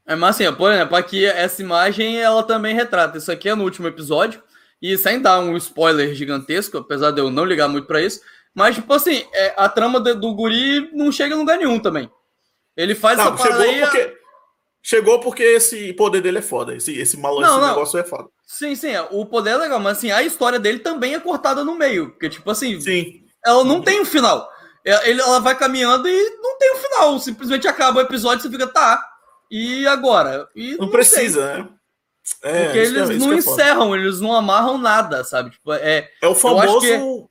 É, 0.05 0.15
mas 0.15 0.39
assim, 0.39 0.53
por 0.53 0.71
exemplo, 0.71 0.95
aqui 0.95 1.25
essa 1.25 1.61
imagem 1.61 2.21
ela 2.21 2.43
também 2.43 2.75
retrata. 2.75 3.17
Isso 3.17 3.31
aqui 3.31 3.49
é 3.49 3.55
no 3.55 3.63
último 3.63 3.87
episódio. 3.87 4.41
E 4.79 4.95
sem 4.97 5.19
dar 5.19 5.39
um 5.39 5.57
spoiler 5.57 6.13
gigantesco, 6.13 6.77
apesar 6.77 7.09
de 7.09 7.19
eu 7.19 7.31
não 7.31 7.43
ligar 7.43 7.67
muito 7.67 7.87
para 7.87 8.01
isso. 8.01 8.21
Mas, 8.53 8.75
tipo 8.75 8.93
assim, 8.93 9.25
é, 9.33 9.53
a 9.57 9.67
trama 9.67 9.99
do, 9.99 10.15
do 10.15 10.33
guri 10.35 10.91
não 10.93 11.11
chega 11.11 11.33
em 11.33 11.37
lugar 11.37 11.57
nenhum 11.57 11.79
também. 11.79 12.09
Ele 12.75 12.93
faz 12.93 13.17
não, 13.17 13.33
essa 13.33 13.43
chegou 13.43 13.61
aí, 13.61 13.81
porque 13.81 14.16
Chegou 14.89 15.19
porque 15.19 15.43
esse 15.43 15.91
poder 15.91 16.21
dele 16.21 16.37
é 16.37 16.41
foda. 16.41 16.73
Esse, 16.73 16.97
esse 16.97 17.17
mal, 17.17 17.35
não, 17.35 17.41
esse 17.41 17.59
não. 17.59 17.67
negócio 17.67 17.99
é 17.99 18.05
foda. 18.05 18.29
Sim, 18.45 18.73
sim. 18.73 18.91
É, 18.91 19.01
o 19.11 19.25
poder 19.25 19.49
é 19.49 19.57
legal, 19.57 19.81
mas 19.81 19.97
assim, 19.97 20.11
a 20.11 20.23
história 20.23 20.57
dele 20.57 20.79
também 20.79 21.13
é 21.13 21.19
cortada 21.19 21.61
no 21.61 21.75
meio. 21.75 22.11
Porque, 22.11 22.29
tipo 22.29 22.49
assim, 22.49 22.79
sim. 22.79 23.21
ela 23.45 23.65
não 23.65 23.81
tem 23.81 23.99
um 23.99 24.05
final. 24.05 24.49
É, 24.85 25.09
ele, 25.09 25.19
ela 25.19 25.41
vai 25.41 25.57
caminhando 25.57 26.07
e 26.07 26.29
não 26.41 26.57
tem 26.57 26.73
um 26.73 26.77
final. 26.77 27.19
Simplesmente 27.19 27.67
acaba 27.67 27.99
o 27.99 28.01
episódio 28.01 28.39
e 28.39 28.41
você 28.43 28.49
fica, 28.49 28.65
tá. 28.65 29.05
E 29.51 29.85
agora? 29.87 30.47
E 30.55 30.77
não, 30.77 30.85
não 30.85 30.89
precisa, 30.89 31.45
tem. 31.45 31.63
né? 31.63 31.69
É, 32.43 32.63
Porque 32.63 32.79
eles 32.79 33.09
é, 33.09 33.13
não 33.15 33.33
é 33.33 33.35
encerram, 33.35 33.93
eles 33.93 34.21
não 34.21 34.33
amarram 34.33 34.77
nada, 34.77 35.21
sabe? 35.25 35.49
Tipo, 35.49 35.73
é, 35.73 36.09
é 36.21 36.27
o 36.29 36.33
famoso. 36.33 37.29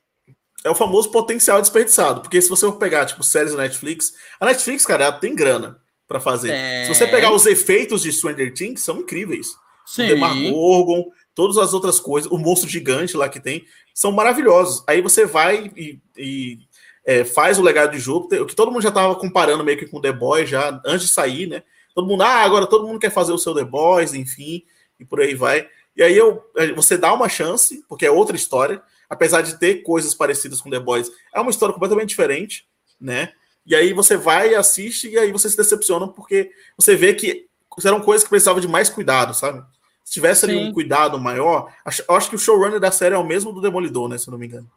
É 0.62 0.68
o 0.68 0.74
famoso 0.74 1.10
potencial 1.10 1.58
desperdiçado. 1.62 2.20
Porque 2.20 2.42
se 2.42 2.50
você 2.50 2.66
for 2.66 2.76
pegar, 2.76 3.06
tipo, 3.06 3.24
séries 3.24 3.52
da 3.52 3.62
Netflix, 3.62 4.12
a 4.38 4.44
Netflix, 4.44 4.84
cara, 4.84 5.04
ela 5.04 5.18
tem 5.18 5.34
grana 5.34 5.80
para 6.06 6.20
fazer. 6.20 6.50
É... 6.50 6.84
Se 6.84 6.94
você 6.94 7.06
pegar 7.06 7.32
os 7.32 7.46
efeitos 7.46 8.02
de 8.02 8.12
Stranger 8.12 8.52
Things, 8.52 8.82
são 8.82 8.98
incríveis. 8.98 9.56
Sim. 9.84 10.04
O 10.04 10.08
Demogorgon, 10.08 11.10
todas 11.34 11.58
as 11.58 11.72
outras 11.72 12.00
coisas, 12.00 12.30
o 12.30 12.38
monstro 12.38 12.68
gigante 12.68 13.16
lá 13.16 13.28
que 13.28 13.40
tem, 13.40 13.64
são 13.94 14.10
maravilhosos. 14.10 14.82
Aí 14.86 15.00
você 15.00 15.24
vai 15.24 15.70
e, 15.76 16.00
e 16.16 16.58
é, 17.04 17.24
faz 17.24 17.58
o 17.58 17.62
legado 17.62 17.92
de 17.92 17.98
Júpiter, 17.98 18.42
o 18.42 18.46
que 18.46 18.56
todo 18.56 18.72
mundo 18.72 18.82
já 18.82 18.88
estava 18.88 19.14
comparando 19.14 19.62
meio 19.62 19.78
que 19.78 19.86
com 19.86 20.00
The 20.00 20.12
Boys 20.12 20.50
já 20.50 20.80
antes 20.84 21.06
de 21.06 21.12
sair, 21.12 21.46
né? 21.46 21.62
Todo 21.94 22.06
mundo, 22.06 22.22
ah, 22.22 22.42
agora 22.42 22.66
todo 22.66 22.86
mundo 22.86 22.98
quer 22.98 23.10
fazer 23.10 23.32
o 23.32 23.38
seu 23.38 23.54
The 23.54 23.64
Boys, 23.64 24.12
enfim, 24.12 24.64
e 24.98 25.04
por 25.04 25.20
aí 25.20 25.34
vai. 25.34 25.68
E 25.96 26.02
aí 26.02 26.16
eu, 26.16 26.42
é, 26.56 26.72
você 26.72 26.98
dá 26.98 27.14
uma 27.14 27.28
chance, 27.28 27.82
porque 27.88 28.04
é 28.04 28.10
outra 28.10 28.36
história, 28.36 28.82
apesar 29.08 29.40
de 29.40 29.58
ter 29.58 29.82
coisas 29.82 30.14
parecidas 30.14 30.60
com 30.60 30.68
The 30.68 30.80
Boys, 30.80 31.10
é 31.32 31.40
uma 31.40 31.50
história 31.50 31.72
completamente 31.72 32.10
diferente, 32.10 32.66
né? 33.00 33.32
E 33.66 33.74
aí 33.74 33.92
você 33.92 34.16
vai, 34.16 34.54
assiste, 34.54 35.08
e 35.08 35.18
aí 35.18 35.32
você 35.32 35.50
se 35.50 35.56
decepciona, 35.56 36.06
porque 36.06 36.50
você 36.76 36.94
vê 36.94 37.14
que 37.14 37.46
eram 37.84 38.00
coisas 38.00 38.22
que 38.22 38.30
precisavam 38.30 38.60
de 38.60 38.68
mais 38.68 38.88
cuidado, 38.88 39.34
sabe? 39.34 39.62
Se 40.04 40.12
tivesse 40.12 40.44
ali 40.44 40.56
um 40.56 40.72
cuidado 40.72 41.18
maior, 41.18 41.74
acho, 41.84 42.04
acho 42.08 42.30
que 42.30 42.36
o 42.36 42.38
showrunner 42.38 42.78
da 42.78 42.92
série 42.92 43.16
é 43.16 43.18
o 43.18 43.26
mesmo 43.26 43.52
do 43.52 43.60
Demolidor, 43.60 44.08
né? 44.08 44.16
Se 44.16 44.28
eu 44.28 44.32
não 44.32 44.38
me 44.38 44.46
engano. 44.46 44.70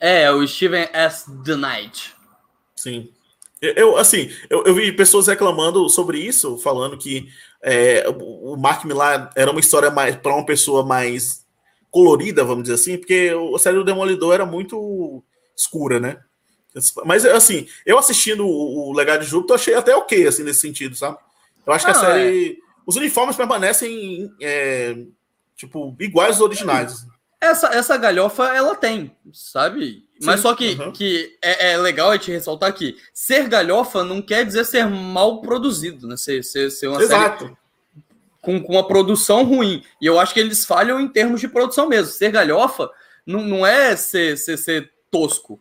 É, 0.00 0.30
o 0.32 0.46
Steven 0.46 0.88
S. 0.92 1.30
The 1.44 1.54
Knight. 1.54 2.12
Sim. 2.74 3.08
Eu, 3.60 3.96
assim, 3.96 4.28
eu, 4.50 4.64
eu, 4.64 4.74
vi 4.74 4.90
pessoas 4.90 5.28
reclamando 5.28 5.88
sobre 5.88 6.18
isso, 6.18 6.58
falando 6.58 6.98
que 6.98 7.28
é, 7.62 8.04
o 8.08 8.56
Mark 8.56 8.84
Millar 8.84 9.30
era 9.36 9.52
uma 9.52 9.60
história 9.60 9.88
mais 9.88 10.16
para 10.16 10.34
uma 10.34 10.44
pessoa 10.44 10.84
mais 10.84 11.46
colorida, 11.88 12.42
vamos 12.42 12.64
dizer 12.64 12.74
assim, 12.74 12.98
porque 12.98 13.30
a 13.54 13.58
série 13.60 13.76
do 13.76 13.84
Demolidor 13.84 14.34
era 14.34 14.44
muito 14.44 15.22
escura, 15.56 16.00
né? 16.00 16.18
Mas, 17.04 17.24
assim, 17.26 17.66
eu 17.84 17.98
assistindo 17.98 18.46
o, 18.46 18.92
Legado 18.92 19.22
de 19.22 19.30
Júpiter, 19.30 19.56
achei 19.56 19.74
até 19.74 19.94
ok, 19.94 20.26
assim, 20.26 20.42
nesse 20.42 20.60
sentido, 20.60 20.96
sabe? 20.96 21.18
Eu 21.66 21.72
acho 21.72 21.84
que 21.84 21.90
a 21.90 21.94
série. 21.94 22.58
É. 22.58 22.72
Os 22.84 22.96
uniformes 22.96 23.36
permanecem, 23.36 24.32
é, 24.40 24.96
tipo, 25.56 25.94
iguais 26.00 26.32
aos 26.32 26.40
originais. 26.40 26.92
Assim. 26.92 27.06
Essa, 27.40 27.68
essa 27.68 27.96
galhofa, 27.96 28.48
ela 28.48 28.74
tem, 28.74 29.14
sabe? 29.32 30.04
Sim, 30.18 30.26
Mas 30.26 30.40
só 30.40 30.54
que, 30.54 30.76
que 30.92 31.36
é, 31.42 31.72
é, 31.72 31.76
legal 31.76 32.10
a 32.10 32.16
gente 32.16 32.32
ressaltar 32.32 32.68
aqui: 32.68 32.96
ser 33.12 33.48
galhofa 33.48 34.02
não 34.02 34.20
quer 34.20 34.44
dizer 34.44 34.64
ser 34.64 34.88
mal 34.88 35.40
produzido, 35.40 36.08
né? 36.08 36.16
Ser, 36.16 36.42
ser, 36.42 36.70
ser 36.70 36.88
uma 36.88 37.00
Exato. 37.00 37.44
série 37.44 37.56
com, 38.42 38.60
com 38.60 38.72
uma 38.72 38.86
produção 38.86 39.44
ruim. 39.44 39.82
E 40.00 40.06
eu 40.06 40.18
acho 40.18 40.34
que 40.34 40.40
eles 40.40 40.66
falham 40.66 41.00
em 41.00 41.08
termos 41.08 41.40
de 41.40 41.48
produção 41.48 41.88
mesmo. 41.88 42.12
Ser 42.12 42.32
galhofa 42.32 42.90
não, 43.24 43.40
não 43.40 43.64
é 43.64 43.96
ser, 43.96 44.36
ser, 44.36 44.58
ser 44.58 44.90
tosco. 45.10 45.60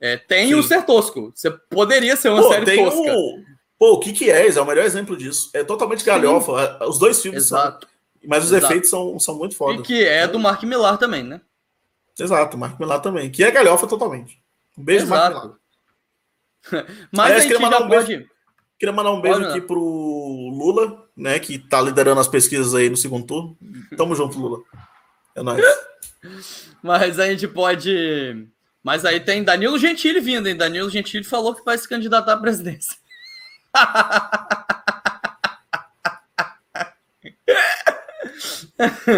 É, 0.00 0.16
tem 0.16 0.48
Sim. 0.48 0.54
o 0.54 0.62
ser 0.62 0.84
tosco. 0.86 1.30
Você 1.34 1.50
poderia 1.50 2.16
ser 2.16 2.30
uma 2.30 2.42
Pô, 2.42 2.48
série 2.48 2.76
tosca. 2.76 3.12
O... 3.12 3.44
Pô, 3.78 3.92
o 3.94 4.00
que 4.00 4.12
que 4.12 4.30
é? 4.30 4.48
É 4.48 4.60
o 4.60 4.66
melhor 4.66 4.84
exemplo 4.84 5.16
disso. 5.16 5.50
É 5.52 5.62
totalmente 5.62 6.04
galhofa. 6.04 6.78
Sim. 6.78 6.84
Os 6.88 6.98
dois 6.98 7.20
filmes 7.20 7.44
Exato. 7.44 7.86
São... 7.86 8.28
Mas 8.28 8.44
os 8.44 8.52
Exato. 8.52 8.66
efeitos 8.66 8.90
são, 8.90 9.18
são 9.18 9.36
muito 9.36 9.56
foda. 9.56 9.80
E 9.80 9.82
que 9.82 10.04
é 10.04 10.26
do 10.26 10.38
Mark 10.38 10.62
Millar 10.62 10.96
também, 10.98 11.22
né? 11.22 11.40
Exato, 12.18 12.56
Mark 12.56 12.78
Millar 12.78 13.00
também. 13.00 13.30
Que 13.30 13.44
é 13.44 13.50
galhofa 13.50 13.86
totalmente. 13.86 14.42
Um 14.76 14.84
beijo, 14.84 15.04
Exato. 15.04 15.34
Mark 15.34 15.44
Millar. 15.44 15.60
Mas 17.12 17.26
Aliás, 17.26 17.30
a 17.30 17.42
gente 17.42 17.52
queria 17.52 17.60
mandar 17.60 17.82
um 17.82 17.88
pode... 17.88 18.06
beijo, 18.06 18.30
queria 18.78 18.92
mandar 18.92 19.12
um 19.12 19.20
beijo 19.20 19.44
aqui 19.44 19.60
pro 19.60 19.80
Lula, 19.80 21.08
né? 21.16 21.38
Que 21.38 21.58
tá 21.58 21.80
liderando 21.80 22.20
as 22.20 22.28
pesquisas 22.28 22.74
aí 22.74 22.90
no 22.90 22.96
segundo 22.96 23.26
turno. 23.26 23.56
Tamo 23.96 24.14
junto, 24.14 24.38
Lula. 24.38 24.62
É 25.34 25.42
nóis. 25.42 25.64
Mas 26.82 27.18
a 27.18 27.26
gente 27.26 27.48
pode 27.48 28.46
mas 28.82 29.04
aí 29.04 29.20
tem 29.20 29.44
Danilo 29.44 29.78
Gentili 29.78 30.20
vindo, 30.20 30.48
hein? 30.48 30.56
Danilo 30.56 30.90
Gentili 30.90 31.24
falou 31.24 31.54
que 31.54 31.64
vai 31.64 31.76
se 31.76 31.88
candidatar 31.88 32.32
à 32.32 32.36
presidência. 32.36 32.96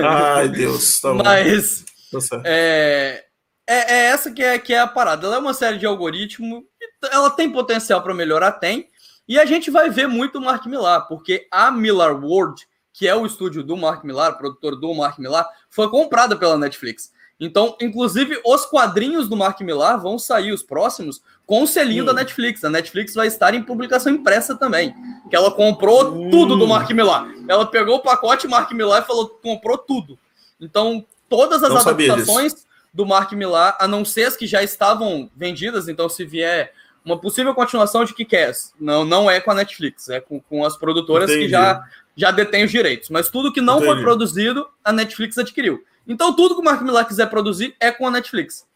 Ai, 0.05 0.49
Deus. 0.49 1.01
Tá 1.01 1.15
Mas 1.15 1.85
tá 2.11 2.43
é, 2.45 3.25
é, 3.67 3.95
é, 3.95 4.07
essa 4.07 4.31
que 4.31 4.43
é, 4.43 4.59
que 4.59 4.75
é 4.75 4.81
a 4.81 4.87
parada. 4.87 5.27
Ela 5.27 5.37
é 5.37 5.39
uma 5.39 5.55
série 5.55 5.79
de 5.79 5.87
algoritmo, 5.87 6.67
ela 7.11 7.31
tem 7.31 7.51
potencial 7.51 8.03
para 8.03 8.15
melhorar, 8.15 8.53
tem. 8.53 8.89
E 9.27 9.39
a 9.39 9.47
gente 9.47 9.71
vai 9.71 9.89
ver 9.89 10.09
muito 10.09 10.39
o 10.39 10.43
Mark 10.43 10.67
Millar, 10.67 11.07
porque 11.07 11.47
a 11.51 11.71
Millar 11.71 12.23
World, 12.23 12.67
que 12.93 13.07
é 13.07 13.15
o 13.15 13.25
estúdio 13.25 13.63
do 13.63 13.77
Mark 13.77 14.05
Millar, 14.05 14.37
produtor 14.37 14.79
do 14.79 14.93
Mark 14.95 15.19
Millar, 15.19 15.49
foi 15.71 15.89
comprada 15.89 16.37
pela 16.37 16.59
Netflix. 16.59 17.13
Então, 17.45 17.77
inclusive, 17.81 18.41
os 18.47 18.65
quadrinhos 18.67 19.29
do 19.29 19.37
Mark 19.37 19.61
Millar 19.63 20.01
vão 20.01 20.17
sair, 20.17 20.53
os 20.53 20.63
próximos, 20.63 21.21
com 21.45 21.65
o 21.65 21.67
selinho 21.67 22.05
da 22.05 22.13
Netflix. 22.13 22.63
A 22.63 22.71
Netflix 22.71 23.15
vai 23.15 23.27
estar 23.27 23.53
em 23.53 23.61
publicação 23.61 24.13
impressa 24.13 24.55
também. 24.55 24.95
Que 25.29 25.35
ela 25.35 25.51
comprou 25.51 26.31
tudo 26.31 26.57
do 26.57 26.69
Mark 26.69 26.89
Millar. 26.93 27.29
Ela 27.49 27.67
pegou 27.67 27.97
o 27.97 28.01
pacote 28.01 28.47
Mark 28.47 28.71
Millar 28.71 29.03
e 29.03 29.07
falou 29.07 29.29
comprou 29.43 29.77
tudo. 29.77 30.17
Então, 30.61 31.05
todas 31.29 31.65
as 31.65 31.71
Não 31.71 31.79
adaptações 31.79 32.65
do 32.95 33.05
Mark 33.05 33.33
Millar, 33.33 33.77
a 33.81 33.89
não 33.89 34.05
ser 34.05 34.27
as 34.27 34.37
que 34.37 34.47
já 34.47 34.63
estavam 34.63 35.29
vendidas, 35.35 35.89
então 35.89 36.09
se 36.09 36.25
vier 36.25 36.73
uma 37.05 37.19
possível 37.19 37.53
continuação 37.57 38.05
de 38.05 38.15
Kick-Ass, 38.15 38.73
não, 38.79 39.05
não 39.05 39.29
é 39.29 39.41
com 39.41 39.51
a 39.51 39.55
Netflix, 39.55 40.09
é 40.09 40.21
com, 40.21 40.39
com 40.39 40.65
as 40.65 40.77
produtoras 40.77 41.29
Entendi. 41.29 41.47
que 41.47 41.51
já, 41.51 41.83
já 42.15 42.31
detêm 42.31 42.63
os 42.63 42.71
direitos. 42.71 43.09
Mas 43.11 43.29
tudo 43.29 43.53
que 43.53 43.61
não 43.61 43.79
Entendi. 43.79 43.95
foi 43.95 44.01
produzido, 44.01 44.69
a 44.85 44.93
Netflix 44.93 45.37
adquiriu. 45.39 45.83
Então, 46.07 46.35
tudo 46.35 46.55
que 46.55 46.61
o 46.61 46.65
Mark 46.65 46.83
Millar 46.83 47.07
quiser 47.07 47.27
produzir 47.27 47.75
é 47.79 47.91
com 47.91 48.07
a 48.07 48.11
Netflix. 48.11 48.67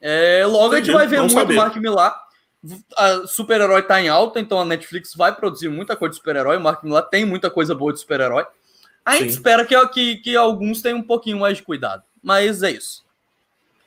É, 0.00 0.44
logo 0.46 0.74
Entendi, 0.74 0.76
a 0.76 0.84
gente 0.84 0.94
vai 0.94 1.06
ver 1.06 1.20
muito 1.20 1.34
saber. 1.34 1.54
Mark 1.54 1.76
Millar. 1.76 2.30
A 2.96 3.26
super-herói 3.26 3.82
tá 3.82 4.00
em 4.02 4.08
alta, 4.08 4.38
então 4.38 4.60
a 4.60 4.64
Netflix 4.64 5.14
vai 5.14 5.34
produzir 5.34 5.68
muita 5.68 5.96
coisa 5.96 6.10
de 6.10 6.16
super-herói. 6.16 6.56
O 6.56 6.60
Mark 6.60 6.82
Millar 6.82 7.02
tem 7.02 7.24
muita 7.24 7.50
coisa 7.50 7.74
boa 7.74 7.92
de 7.92 8.00
super-herói. 8.00 8.44
A 9.04 9.12
gente 9.12 9.32
Sim. 9.32 9.38
espera 9.38 9.64
que, 9.64 9.88
que, 9.88 10.16
que 10.16 10.36
alguns 10.36 10.82
tenham 10.82 10.98
um 10.98 11.02
pouquinho 11.02 11.38
mais 11.38 11.56
de 11.56 11.62
cuidado. 11.62 12.02
Mas 12.22 12.62
é 12.62 12.70
isso. 12.70 13.02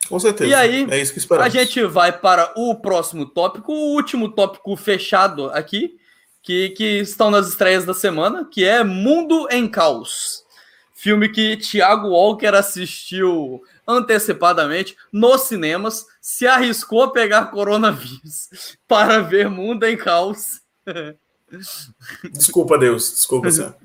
Com 0.10 0.20
certeza. 0.20 0.50
E 0.50 0.54
aí, 0.54 0.88
é 0.90 1.00
isso 1.00 1.14
que 1.14 1.20
esperamos. 1.20 1.56
a 1.56 1.58
gente 1.58 1.84
vai 1.86 2.12
para 2.12 2.52
o 2.56 2.76
próximo 2.76 3.26
tópico, 3.26 3.72
o 3.72 3.94
último 3.94 4.30
tópico 4.30 4.76
fechado 4.76 5.50
aqui, 5.52 5.98
que, 6.42 6.70
que 6.70 7.00
estão 7.00 7.32
nas 7.32 7.48
estreias 7.48 7.86
da 7.86 7.94
semana, 7.94 8.46
que 8.52 8.66
é 8.66 8.84
Mundo 8.84 9.48
em 9.50 9.68
Caos. 9.68 10.43
Filme 11.04 11.28
que 11.28 11.58
Thiago 11.58 12.08
Walker 12.08 12.56
assistiu 12.56 13.62
antecipadamente 13.86 14.96
nos 15.12 15.42
cinemas, 15.42 16.06
se 16.22 16.48
arriscou 16.48 17.04
a 17.04 17.12
pegar 17.12 17.48
coronavírus 17.48 18.48
para 18.88 19.20
ver 19.20 19.50
Mundo 19.50 19.84
em 19.84 19.98
Caos. 19.98 20.62
Desculpa, 22.32 22.78
Deus. 22.78 23.16
Desculpa, 23.16 23.52
senhor. 23.52 23.76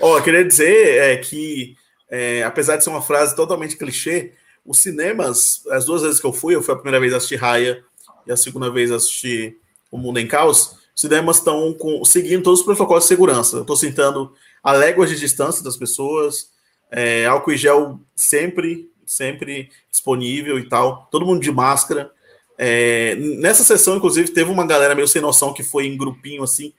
Ó, 0.00 0.16
oh, 0.16 0.22
queria 0.22 0.44
dizer 0.44 0.98
é, 0.98 1.16
que, 1.16 1.74
é, 2.08 2.44
apesar 2.44 2.76
de 2.76 2.84
ser 2.84 2.90
uma 2.90 3.02
frase 3.02 3.34
totalmente 3.34 3.76
clichê, 3.76 4.32
os 4.64 4.78
cinemas, 4.78 5.66
as 5.68 5.84
duas 5.84 6.02
vezes 6.02 6.20
que 6.20 6.26
eu 6.28 6.32
fui, 6.32 6.54
eu 6.54 6.62
fui 6.62 6.74
a 6.74 6.76
primeira 6.76 7.00
vez 7.00 7.12
assistir 7.12 7.40
Raya 7.40 7.82
e 8.24 8.30
a 8.30 8.36
segunda 8.36 8.70
vez 8.70 8.92
assistir 8.92 9.58
O 9.90 9.98
Mundo 9.98 10.20
em 10.20 10.28
Caos, 10.28 10.76
os 10.94 11.00
cinemas 11.00 11.38
estão 11.38 11.76
seguindo 12.04 12.44
todos 12.44 12.60
os 12.60 12.64
protocolos 12.64 13.02
de 13.02 13.08
segurança. 13.08 13.56
Eu 13.56 13.62
estou 13.62 13.74
citando 13.74 14.32
a 14.62 14.70
léguas 14.70 15.10
de 15.10 15.18
distância 15.18 15.64
das 15.64 15.76
pessoas, 15.76 16.51
é, 16.92 17.24
álcool 17.24 17.52
e 17.52 17.56
gel 17.56 17.98
sempre, 18.14 18.90
sempre 19.06 19.70
disponível 19.90 20.58
e 20.58 20.68
tal, 20.68 21.08
todo 21.10 21.24
mundo 21.24 21.40
de 21.40 21.50
máscara. 21.50 22.12
É, 22.58 23.16
nessa 23.16 23.64
sessão, 23.64 23.96
inclusive, 23.96 24.30
teve 24.30 24.50
uma 24.50 24.66
galera 24.66 24.94
meio 24.94 25.08
sem 25.08 25.22
noção 25.22 25.54
que 25.54 25.62
foi 25.62 25.86
em 25.86 25.96
grupinho 25.96 26.42
assim, 26.42 26.72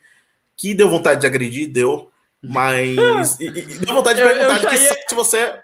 que 0.55 0.73
deu 0.75 0.87
vontade 0.87 1.21
de 1.21 1.27
agredir, 1.27 1.67
deu, 1.67 2.11
mas. 2.41 3.39
e, 3.41 3.47
e, 3.47 3.51
deu 3.79 3.95
vontade 3.95 4.21
de 4.21 4.27
perguntar 4.27 4.59
de 4.59 4.67
que 4.67 4.75
ia... 4.75 4.89
site 4.89 5.15
você 5.15 5.37
é. 5.37 5.61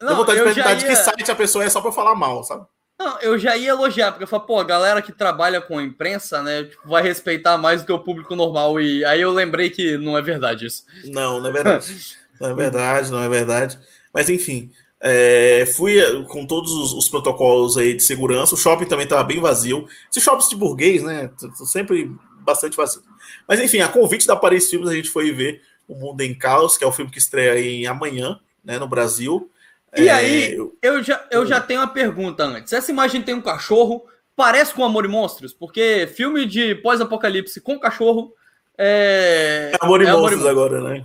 Não, 0.00 0.08
deu 0.08 0.16
vontade 0.18 0.38
de 0.38 0.44
perguntar 0.44 0.70
ia... 0.70 0.76
de 0.76 0.84
que 0.84 0.94
site 0.94 1.30
a 1.30 1.34
pessoa 1.34 1.64
é 1.64 1.70
só 1.70 1.80
pra 1.80 1.90
falar 1.90 2.14
mal, 2.14 2.44
sabe? 2.44 2.66
Não, 2.98 3.18
eu 3.20 3.38
já 3.38 3.56
ia 3.56 3.70
elogiar, 3.70 4.10
porque 4.10 4.24
eu 4.24 4.28
falo, 4.28 4.44
pô, 4.44 4.58
a 4.58 4.64
galera 4.64 5.02
que 5.02 5.12
trabalha 5.12 5.60
com 5.60 5.78
a 5.78 5.82
imprensa, 5.82 6.42
né, 6.42 6.64
tipo, 6.64 6.88
vai 6.88 7.02
respeitar 7.02 7.58
mais 7.58 7.82
do 7.82 7.86
que 7.86 7.92
o 7.92 7.98
público 7.98 8.34
normal. 8.34 8.80
E 8.80 9.04
aí 9.04 9.20
eu 9.20 9.32
lembrei 9.32 9.68
que 9.68 9.98
não 9.98 10.16
é 10.16 10.22
verdade 10.22 10.66
isso. 10.66 10.84
Não, 11.04 11.38
não 11.38 11.50
é 11.50 11.52
verdade. 11.52 12.16
não 12.40 12.50
é 12.50 12.54
verdade, 12.54 13.10
não 13.10 13.22
é 13.22 13.28
verdade. 13.28 13.78
Mas 14.12 14.28
enfim, 14.28 14.70
é, 15.00 15.66
fui 15.76 16.00
com 16.28 16.46
todos 16.46 16.72
os, 16.72 16.92
os, 16.92 17.08
protocolos 17.08 17.76
aí 17.76 17.94
de 17.94 18.02
segurança. 18.02 18.54
O 18.54 18.58
shopping 18.58 18.86
também 18.86 19.04
estava 19.04 19.22
bem 19.24 19.40
vazio. 19.40 19.86
Esses 20.10 20.22
shoppings 20.22 20.48
de 20.48 20.56
burguês, 20.56 21.02
né? 21.02 21.30
Sempre 21.66 22.10
bastante 22.40 22.76
vazio. 22.76 23.02
Mas 23.46 23.60
enfim, 23.60 23.80
a 23.80 23.88
convite 23.88 24.26
da 24.26 24.36
Paris 24.36 24.70
Filmes, 24.70 24.88
a 24.88 24.94
gente 24.94 25.10
foi 25.10 25.32
ver 25.32 25.60
O 25.86 25.94
Mundo 25.94 26.20
em 26.22 26.34
Caos, 26.34 26.78
que 26.78 26.84
é 26.84 26.86
o 26.86 26.92
filme 26.92 27.10
que 27.10 27.18
estreia 27.18 27.52
aí 27.52 27.86
amanhã, 27.86 28.40
né, 28.64 28.78
no 28.78 28.88
Brasil. 28.88 29.50
E 29.96 30.08
é... 30.08 30.12
aí, 30.12 30.56
eu 30.82 31.02
já, 31.02 31.26
eu 31.30 31.46
já 31.46 31.60
tenho 31.60 31.80
uma 31.80 31.88
pergunta 31.88 32.44
antes. 32.44 32.72
Essa 32.72 32.90
imagem 32.90 33.22
tem 33.22 33.34
um 33.34 33.42
cachorro, 33.42 34.04
parece 34.34 34.72
com 34.74 34.84
Amor 34.84 35.04
e 35.04 35.08
Monstros? 35.08 35.52
Porque 35.52 36.08
filme 36.14 36.46
de 36.46 36.74
pós-apocalipse 36.76 37.60
com 37.60 37.78
cachorro 37.78 38.32
é, 38.78 39.72
é 39.72 39.76
Amor 39.80 40.02
e 40.02 40.06
é 40.06 40.12
Monstros 40.12 40.46
agora, 40.46 40.80
né? 40.80 41.04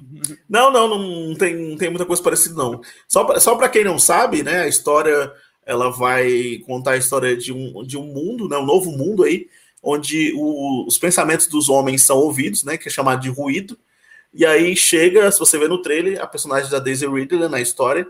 Não, 0.49 0.71
não, 0.71 0.87
não 0.97 1.35
tem, 1.35 1.55
não 1.55 1.77
tem 1.77 1.89
muita 1.89 2.05
coisa 2.05 2.21
parecida, 2.21 2.55
não. 2.55 2.81
Só 3.07 3.23
para 3.23 3.39
só 3.39 3.55
quem 3.69 3.83
não 3.83 3.97
sabe, 3.97 4.43
né? 4.43 4.63
A 4.63 4.67
história 4.67 5.31
ela 5.65 5.89
vai 5.89 6.59
contar 6.65 6.91
a 6.91 6.97
história 6.97 7.35
de 7.35 7.53
um, 7.53 7.83
de 7.83 7.97
um 7.97 8.03
mundo, 8.03 8.49
né? 8.49 8.57
Um 8.57 8.65
novo 8.65 8.91
mundo 8.91 9.23
aí, 9.23 9.47
onde 9.81 10.33
o, 10.35 10.85
os 10.85 10.97
pensamentos 10.97 11.47
dos 11.47 11.69
homens 11.69 12.03
são 12.03 12.17
ouvidos, 12.17 12.63
né? 12.63 12.77
Que 12.77 12.89
é 12.89 12.91
chamado 12.91 13.21
de 13.21 13.29
ruído. 13.29 13.77
E 14.33 14.45
aí 14.45 14.75
chega, 14.75 15.31
se 15.31 15.39
você 15.39 15.57
vê 15.57 15.67
no 15.67 15.81
trailer, 15.81 16.21
a 16.21 16.27
personagem 16.27 16.69
da 16.69 16.79
Daisy 16.79 17.07
Ridley 17.07 17.47
na 17.49 17.61
história, 17.61 18.05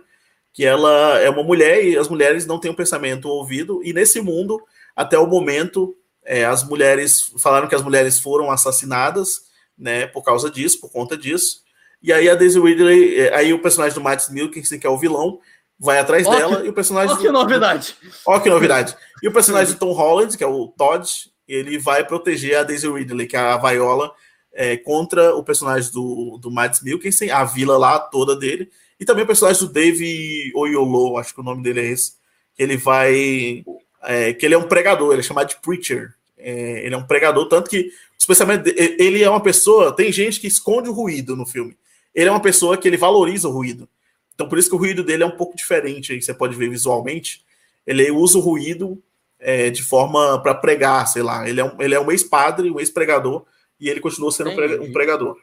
que 0.54 0.66
ela 0.66 1.20
é 1.20 1.30
uma 1.30 1.44
mulher 1.44 1.84
e 1.84 1.98
as 1.98 2.08
mulheres 2.08 2.46
não 2.46 2.60
têm 2.60 2.72
um 2.72 2.76
pensamento 2.76 3.28
ouvido. 3.28 3.82
E 3.84 3.94
nesse 3.94 4.22
mundo, 4.22 4.60
até 4.96 5.18
o 5.18 5.28
momento, 5.28 5.96
é, 6.26 6.46
as 6.46 6.64
mulheres 6.64 7.32
falaram 7.38 7.68
que 7.68 7.76
as 7.76 7.84
mulheres 7.84 8.20
foram 8.20 8.52
assassinadas 8.52 9.51
né, 9.82 10.06
por 10.06 10.24
causa 10.24 10.50
disso, 10.50 10.80
por 10.80 10.92
conta 10.92 11.18
disso. 11.18 11.64
E 12.02 12.14
aí 12.14 12.30
a 12.30 12.36
Daisy 12.36 12.60
Ridley, 12.60 13.20
é, 13.20 13.36
aí 13.36 13.54
o 13.54 13.62
personagem 13.62 13.96
do 13.96 14.02
Matt 14.02 14.30
Milkins, 14.30 14.70
que 14.70 14.88
é 14.88 14.90
o 14.90 14.98
vilão, 14.98 15.40
vai 15.80 15.98
atrás 15.98 16.26
oh, 16.28 16.32
dela 16.32 16.62
que, 16.62 16.68
e 16.68 16.70
o 16.70 16.74
personagem. 16.74 17.16
Oh, 17.16 17.20
que 17.20 17.30
novidade! 17.30 17.96
Ó, 18.26 18.38
oh, 18.38 18.40
que 18.40 18.50
novidade! 18.50 18.96
E 19.22 19.28
o 19.28 19.34
personagem 19.34 19.74
do 19.74 19.80
Tom 19.80 19.92
Holland, 19.92 20.38
que 20.38 20.44
é 20.44 20.48
o 20.48 20.68
Todd, 20.68 21.10
ele 21.48 21.78
vai 21.80 22.06
proteger 22.06 22.58
a 22.58 22.64
Daisy 22.64 22.88
Ridley, 22.88 23.28
que 23.28 23.36
é 23.36 23.40
a 23.40 23.58
Viola, 23.58 24.14
é, 24.54 24.78
contra 24.78 25.36
o 25.36 25.44
personagem 25.44 25.92
do, 25.92 26.38
do 26.38 26.52
Matt 26.52 26.82
Milkinson, 26.82 27.26
a 27.32 27.44
vila 27.44 27.78
lá 27.78 28.00
toda 28.00 28.36
dele, 28.36 28.70
e 29.00 29.06
também 29.06 29.24
o 29.24 29.28
personagem 29.28 29.66
do 29.66 29.74
Dave 29.74 30.52
Oyolo, 30.56 31.18
acho 31.18 31.34
que 31.34 31.40
o 31.40 31.44
nome 31.44 31.64
dele 31.64 31.80
é 31.80 31.86
esse, 31.86 32.14
que 32.56 32.62
ele 32.62 32.78
vai. 32.78 33.64
É, 34.04 34.34
que 34.34 34.46
ele 34.46 34.56
é 34.56 34.58
um 34.58 34.68
pregador, 34.68 35.12
ele 35.12 35.22
é 35.22 35.24
chamado 35.24 35.50
de 35.50 35.58
Preacher. 35.58 36.14
É, 36.38 36.86
ele 36.86 36.96
é 36.96 36.98
um 36.98 37.06
pregador, 37.06 37.48
tanto 37.48 37.70
que 37.70 37.92
os 38.22 38.26
pensamentos 38.28 38.72
ele 38.76 39.24
é 39.24 39.30
uma 39.30 39.42
pessoa. 39.42 39.92
Tem 39.92 40.12
gente 40.12 40.40
que 40.40 40.46
esconde 40.46 40.88
o 40.88 40.94
ruído 40.94 41.36
no 41.36 41.44
filme. 41.44 41.76
Ele 42.14 42.30
é 42.30 42.32
uma 42.32 42.40
pessoa 42.40 42.78
que 42.78 42.88
ele 42.88 42.96
valoriza 42.96 43.50
o 43.50 43.52
ruído. 43.52 43.90
Então, 44.36 44.48
por 44.48 44.60
isso 44.60 44.70
que 44.70 44.76
o 44.76 44.78
ruído 44.78 45.04
dele 45.04 45.24
é 45.24 45.26
um 45.26 45.36
pouco 45.36 45.58
diferente. 45.58 46.14
Aí 46.14 46.22
você 46.22 46.32
pode 46.32 46.56
ver 46.56 46.70
visualmente. 46.70 47.44
Ele 47.86 48.12
usa 48.12 48.38
o 48.38 48.42
ruído 48.42 49.02
é, 49.40 49.72
de 49.72 49.82
forma 49.82 50.40
para 50.40 50.54
pregar, 50.54 51.08
sei 51.08 51.24
lá. 51.24 51.50
Ele 51.50 51.62
é 51.62 51.64
um, 51.64 51.82
ele 51.82 51.96
é 51.96 52.00
um 52.00 52.12
ex-padre, 52.12 52.70
um 52.70 52.80
ex-pregador, 52.80 53.44
e 53.80 53.90
ele 53.90 54.00
continua 54.00 54.32
sendo 54.32 54.52
um 54.52 54.94
pregador. 54.94 55.36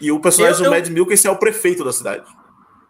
E 0.00 0.12
o 0.12 0.20
personagem 0.20 0.60
eu, 0.60 0.70
do 0.70 0.70
Mad 0.70 0.88
Milk 0.90 1.12
esse 1.12 1.26
é 1.26 1.30
o 1.30 1.38
prefeito 1.38 1.82
da 1.82 1.92
cidade. 1.92 2.24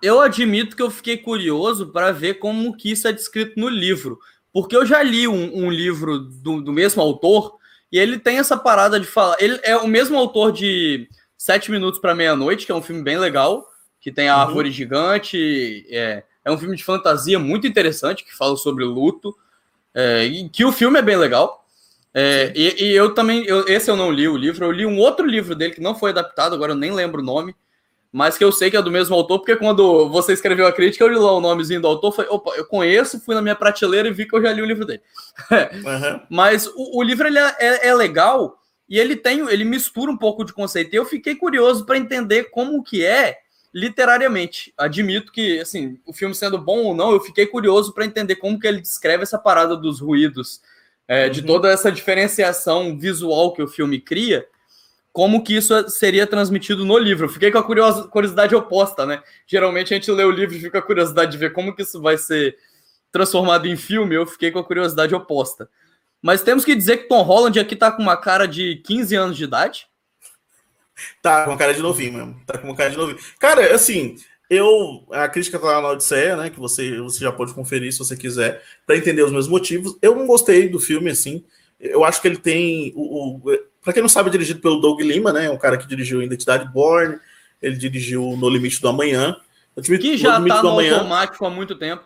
Eu 0.03 0.21
admito 0.21 0.77
que 0.77 0.83
eu 0.83 0.91
fiquei 0.91 1.17
curioso 1.17 1.87
para 1.87 2.13
ver 2.13 2.35
como 2.35 2.77
que 2.77 2.93
isso 2.93 3.09
é 3.09 3.13
descrito 3.13 3.59
no 3.59 3.71
livro. 3.71 4.19
Porque 4.53 4.77
eu 4.77 4.85
já 4.85 5.03
li 5.03 5.27
um, 5.27 5.65
um 5.65 5.71
livro 5.71 6.19
do, 6.19 6.61
do, 6.61 6.71
mesmo 6.71 7.01
autor 7.01 7.57
e 7.93 7.99
ele 7.99 8.19
tem 8.19 8.39
essa 8.39 8.57
parada 8.57 8.99
de 8.99 9.07
falar. 9.07 9.37
Ele 9.39 9.61
é 9.63 9.77
o 9.77 9.87
mesmo 9.87 10.17
autor 10.17 10.51
de 10.51 11.09
Sete 11.37 11.71
Minutos 11.71 12.01
para 12.01 12.15
Meia-Noite, 12.15 12.65
que 12.65 12.73
é 12.73 12.75
um 12.75 12.83
filme 12.83 13.03
bem 13.03 13.19
legal, 13.19 13.69
que 14.01 14.11
tem 14.11 14.29
a 14.29 14.37
uhum. 14.37 14.43
árvore 14.43 14.71
gigante. 14.71 15.87
É, 15.91 16.23
é 16.45 16.51
um 16.51 16.57
filme 16.57 16.75
de 16.75 16.83
fantasia 16.83 17.39
muito 17.39 17.67
interessante 17.67 18.25
que 18.25 18.35
fala 18.35 18.57
sobre 18.57 18.85
luto. 18.85 19.37
É, 19.95 20.25
e 20.25 20.49
que 20.49 20.65
o 20.65 20.73
filme 20.73 20.99
é 20.99 21.03
bem 21.03 21.17
legal. 21.17 21.63
É, 22.15 22.53
e, 22.55 22.85
e, 22.85 22.93
eu 22.93 23.15
também, 23.15 23.45
eu, 23.45 23.67
esse 23.67 23.91
eu 23.91 23.97
não 23.97 24.11
li 24.11 24.29
o 24.29 24.37
livro, 24.37 24.65
eu 24.65 24.73
li 24.73 24.85
um 24.85 24.99
outro 24.99 25.27
livro 25.27 25.55
dele 25.55 25.75
que 25.75 25.81
não 25.81 25.95
foi 25.95 26.11
adaptado, 26.11 26.55
agora 26.55 26.73
eu 26.73 26.77
nem 26.77 26.93
lembro 26.93 27.23
o 27.23 27.25
nome, 27.25 27.55
mas 28.13 28.37
que 28.37 28.45
eu 28.45 28.53
sei 28.53 28.71
que 28.71 28.77
é 28.77 28.83
do 28.83 28.91
mesmo 28.91 29.15
autor, 29.17 29.39
porque 29.39 29.57
quando 29.57 30.07
você 30.11 30.35
escreveu 30.35 30.67
a 30.67 30.73
crítica, 30.73 31.03
eu 31.03 31.09
li 31.09 31.17
lá 31.17 31.33
o 31.33 31.41
nomezinho 31.41 31.81
do 31.81 31.89
autor, 31.89 32.13
falei, 32.13 32.31
opa, 32.31 32.53
eu 32.57 32.67
conheço, 32.67 33.19
fui 33.19 33.35
na 33.35 33.41
minha 33.41 33.57
prateleira 33.57 34.07
e 34.07 34.13
vi 34.13 34.27
que 34.27 34.37
eu 34.37 34.43
já 34.43 34.53
li 34.53 34.61
o 34.61 34.67
livro 34.67 34.85
dele. 34.85 35.01
Uhum. 35.73 36.21
mas 36.29 36.67
o, 36.67 36.99
o, 36.99 37.03
livro 37.03 37.27
ele 37.27 37.39
é, 37.39 37.57
é, 37.59 37.89
é, 37.89 37.95
legal 37.95 38.59
e 38.87 38.99
ele 38.99 39.17
tem, 39.17 39.41
ele 39.49 39.65
mistura 39.65 40.11
um 40.11 40.17
pouco 40.17 40.45
de 40.45 40.53
conceito. 40.53 40.93
E 40.93 40.97
eu 40.97 41.07
fiquei 41.07 41.35
curioso 41.35 41.87
para 41.87 41.97
entender 41.97 42.51
como 42.51 42.83
que 42.83 43.05
é 43.05 43.39
literariamente. 43.73 44.75
Admito 44.77 45.33
que, 45.33 45.59
assim, 45.59 45.99
o 46.05 46.13
filme 46.13 46.35
sendo 46.35 46.59
bom 46.59 46.85
ou 46.85 46.95
não, 46.95 47.13
eu 47.13 47.21
fiquei 47.21 47.47
curioso 47.47 47.95
para 47.95 48.05
entender 48.05 48.37
como 48.37 48.61
que 48.61 48.67
ele 48.67 48.83
descreve 48.83 49.23
essa 49.23 49.39
parada 49.39 49.75
dos 49.75 50.01
ruídos, 50.01 50.61
é, 51.09 51.25
uhum. 51.25 51.31
de 51.31 51.43
toda 51.43 51.71
essa 51.71 51.91
diferenciação 51.91 52.99
visual 52.99 53.55
que 53.55 53.63
o 53.63 53.69
filme 53.69 53.99
cria 53.99 54.47
como 55.13 55.45
que 55.45 55.55
isso 55.55 55.89
seria 55.91 56.27
transmitido 56.27 56.85
no 56.85 56.97
livro. 56.97 57.29
Fiquei 57.29 57.51
com 57.51 57.59
a 57.59 58.09
curiosidade 58.09 58.55
oposta, 58.55 59.05
né? 59.05 59.23
Geralmente 59.47 59.93
a 59.93 59.97
gente 59.97 60.11
lê 60.11 60.25
o 60.25 60.31
livro 60.31 60.57
e 60.57 60.61
fica 60.61 60.79
a 60.79 60.83
curiosidade 60.83 61.31
de 61.33 61.39
ver 61.39 61.53
como 61.53 61.75
que 61.75 61.83
isso 61.83 62.01
vai 62.01 62.17
ser 62.17 62.57
transformado 63.11 63.69
em 63.69 63.77
filme. 63.77 64.15
Eu 64.15 64.27
fiquei 64.27 64.51
com 64.51 64.59
a 64.59 64.65
curiosidade 64.65 65.15
oposta. 65.15 65.69
Mas 66.23 66.43
temos 66.43 66.65
que 66.65 66.75
dizer 66.75 66.99
que 66.99 67.09
Tom 67.09 67.23
Holland 67.23 67.61
aqui 67.61 67.77
tá 67.77 67.93
com 67.93 68.01
uma 68.01 68.17
cara 68.17 68.47
de 68.47 68.77
15 68.77 69.15
anos 69.15 69.37
de 69.37 69.45
idade. 69.45 69.87
Tá 71.21 71.45
com 71.45 71.51
uma 71.51 71.59
cara 71.59 71.75
de 71.75 71.83
novinho 71.83 72.15
mesmo. 72.15 72.41
Tá 72.47 72.57
com 72.57 72.69
uma 72.69 72.77
cara 72.77 72.91
de 72.91 72.97
novinho. 72.97 73.19
Cara, 73.39 73.75
assim, 73.75 74.17
eu. 74.49 75.05
A 75.11 75.29
crítica 75.29 75.59
tá 75.59 75.67
lá 75.67 75.83
na 75.83 75.89
Odisseia, 75.91 76.37
né? 76.37 76.49
Que 76.49 76.61
você, 76.61 76.99
você 77.01 77.21
já 77.21 77.33
pode 77.33 77.53
conferir 77.53 77.93
se 77.93 77.99
você 77.99 78.17
quiser, 78.17 78.63
para 78.87 78.97
entender 78.97 79.23
os 79.23 79.33
meus 79.33 79.49
motivos. 79.49 79.99
Eu 80.01 80.15
não 80.15 80.27
gostei 80.27 80.69
do 80.69 80.79
filme, 80.79 81.11
assim. 81.11 81.45
Eu 81.79 82.05
acho 82.05 82.23
que 82.23 82.29
ele 82.29 82.39
tem. 82.39 82.93
O, 82.95 83.37
o 83.37 83.72
para 83.83 83.93
quem 83.93 84.03
não 84.03 84.09
sabe, 84.09 84.29
é 84.29 84.33
dirigido 84.33 84.61
pelo 84.61 84.81
Doug 84.81 85.01
Lima, 85.01 85.33
né? 85.33 85.51
Um 85.51 85.59
cara 85.59 85.77
que 85.77 85.87
dirigiu 85.87 86.23
Identidade 86.23 86.71
Born, 86.73 87.19
ele 87.61 87.77
dirigiu 87.77 88.37
No 88.37 88.49
Limite 88.49 88.81
do 88.81 88.89
Amanhã. 88.89 89.37
Que 89.83 90.17
já 90.17 90.39
no 90.39 90.47
tá 90.47 90.63
no 90.63 90.71
amanhã, 90.71 90.97
automático 90.97 91.47
há 91.47 91.51
muito 91.51 91.75
tempo. 91.75 92.05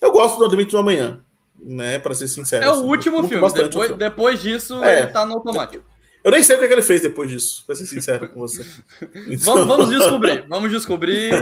Eu 0.00 0.12
gosto 0.12 0.38
do 0.38 0.44
No 0.44 0.50
Limite 0.50 0.70
do 0.70 0.78
Amanhã, 0.78 1.20
né? 1.58 1.98
Para 1.98 2.14
ser 2.14 2.28
sincero. 2.28 2.64
É 2.64 2.68
assim, 2.68 2.80
o 2.80 2.84
último 2.84 3.26
filme. 3.26 3.52
Depois, 3.52 3.86
filme. 3.86 3.98
depois 3.98 4.42
disso, 4.42 4.84
é. 4.84 5.00
ele 5.00 5.06
tá 5.08 5.26
no 5.26 5.34
automático. 5.34 5.84
Eu 6.22 6.30
nem 6.30 6.42
sei 6.42 6.56
o 6.56 6.58
que, 6.58 6.64
é 6.64 6.68
que 6.68 6.74
ele 6.74 6.82
fez 6.82 7.02
depois 7.02 7.28
disso, 7.28 7.64
para 7.66 7.74
ser 7.74 7.86
sincero 7.86 8.28
com 8.28 8.40
você. 8.40 8.64
Então... 9.28 9.54
Vamos, 9.54 9.66
vamos, 9.66 9.88
descobrir, 9.90 10.44
vamos 10.48 10.70
descobrir. 10.70 11.32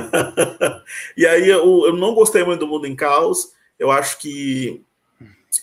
e 1.16 1.24
aí, 1.26 1.48
eu, 1.48 1.84
eu 1.86 1.96
não 1.96 2.14
gostei 2.14 2.42
muito 2.42 2.60
do 2.60 2.66
Mundo 2.66 2.86
em 2.86 2.96
Caos. 2.96 3.52
Eu 3.78 3.90
acho 3.90 4.18
que 4.18 4.82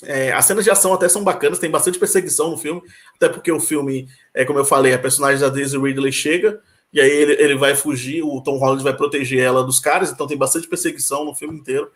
é, 0.03 0.31
as 0.31 0.45
cenas 0.45 0.63
de 0.63 0.71
ação 0.71 0.93
até 0.93 1.09
são 1.09 1.23
bacanas, 1.23 1.59
tem 1.59 1.69
bastante 1.69 1.99
perseguição 1.99 2.51
no 2.51 2.57
filme, 2.57 2.81
até 3.15 3.27
porque 3.27 3.51
o 3.51 3.59
filme, 3.59 4.07
é 4.33 4.45
como 4.45 4.59
eu 4.59 4.65
falei, 4.65 4.93
a 4.93 4.99
personagem 4.99 5.39
da 5.39 5.49
Daisy 5.49 5.77
Ridley 5.77 6.11
chega 6.11 6.61
e 6.91 6.99
aí 6.99 7.09
ele, 7.09 7.33
ele 7.33 7.55
vai 7.55 7.75
fugir, 7.75 8.23
o 8.23 8.41
Tom 8.41 8.57
Holland 8.57 8.83
vai 8.83 8.95
proteger 8.95 9.39
ela 9.39 9.63
dos 9.63 9.79
caras, 9.79 10.11
então 10.11 10.27
tem 10.27 10.37
bastante 10.37 10.67
perseguição 10.67 11.25
no 11.25 11.35
filme 11.35 11.57
inteiro. 11.57 11.91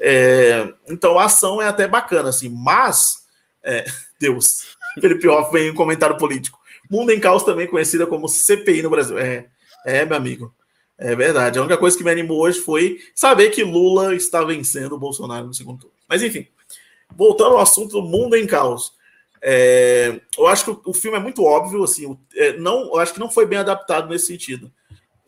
É, 0.00 0.72
então 0.88 1.18
a 1.18 1.24
ação 1.24 1.60
é 1.60 1.66
até 1.66 1.86
bacana, 1.88 2.28
assim, 2.28 2.48
mas 2.48 3.26
é, 3.62 3.84
Deus, 4.18 4.76
Felipe 5.00 5.28
Hoff 5.28 5.52
vem 5.52 5.70
um 5.70 5.74
comentário 5.74 6.16
político. 6.16 6.58
Mundo 6.90 7.10
em 7.10 7.20
Caos 7.20 7.42
também 7.42 7.66
conhecida 7.66 8.06
como 8.06 8.28
CPI 8.28 8.82
no 8.82 8.90
Brasil. 8.90 9.18
É, 9.18 9.46
é, 9.84 10.04
meu 10.04 10.16
amigo. 10.16 10.54
É 10.96 11.14
verdade. 11.14 11.58
A 11.58 11.62
única 11.62 11.76
coisa 11.76 11.96
que 11.96 12.02
me 12.02 12.10
animou 12.10 12.40
hoje 12.40 12.60
foi 12.60 12.98
saber 13.14 13.50
que 13.50 13.62
Lula 13.62 14.14
está 14.16 14.42
vencendo 14.42 14.94
o 14.94 14.98
Bolsonaro 14.98 15.46
no 15.46 15.54
segundo 15.54 15.80
turno. 15.80 15.94
Mas 16.08 16.22
enfim, 16.22 16.48
voltando 17.16 17.56
ao 17.56 17.60
assunto 17.60 18.00
do 18.00 18.02
mundo 18.02 18.36
em 18.36 18.46
caos. 18.46 18.92
É, 19.40 20.20
eu 20.36 20.46
acho 20.46 20.64
que 20.64 20.80
o, 20.90 20.94
filme 20.94 21.16
é 21.16 21.20
muito 21.20 21.44
óbvio, 21.44 21.82
assim, 21.84 22.18
é, 22.34 22.56
não, 22.56 22.86
eu 22.86 22.98
acho 22.98 23.14
que 23.14 23.20
não 23.20 23.30
foi 23.30 23.46
bem 23.46 23.58
adaptado 23.58 24.08
nesse 24.08 24.26
sentido. 24.26 24.70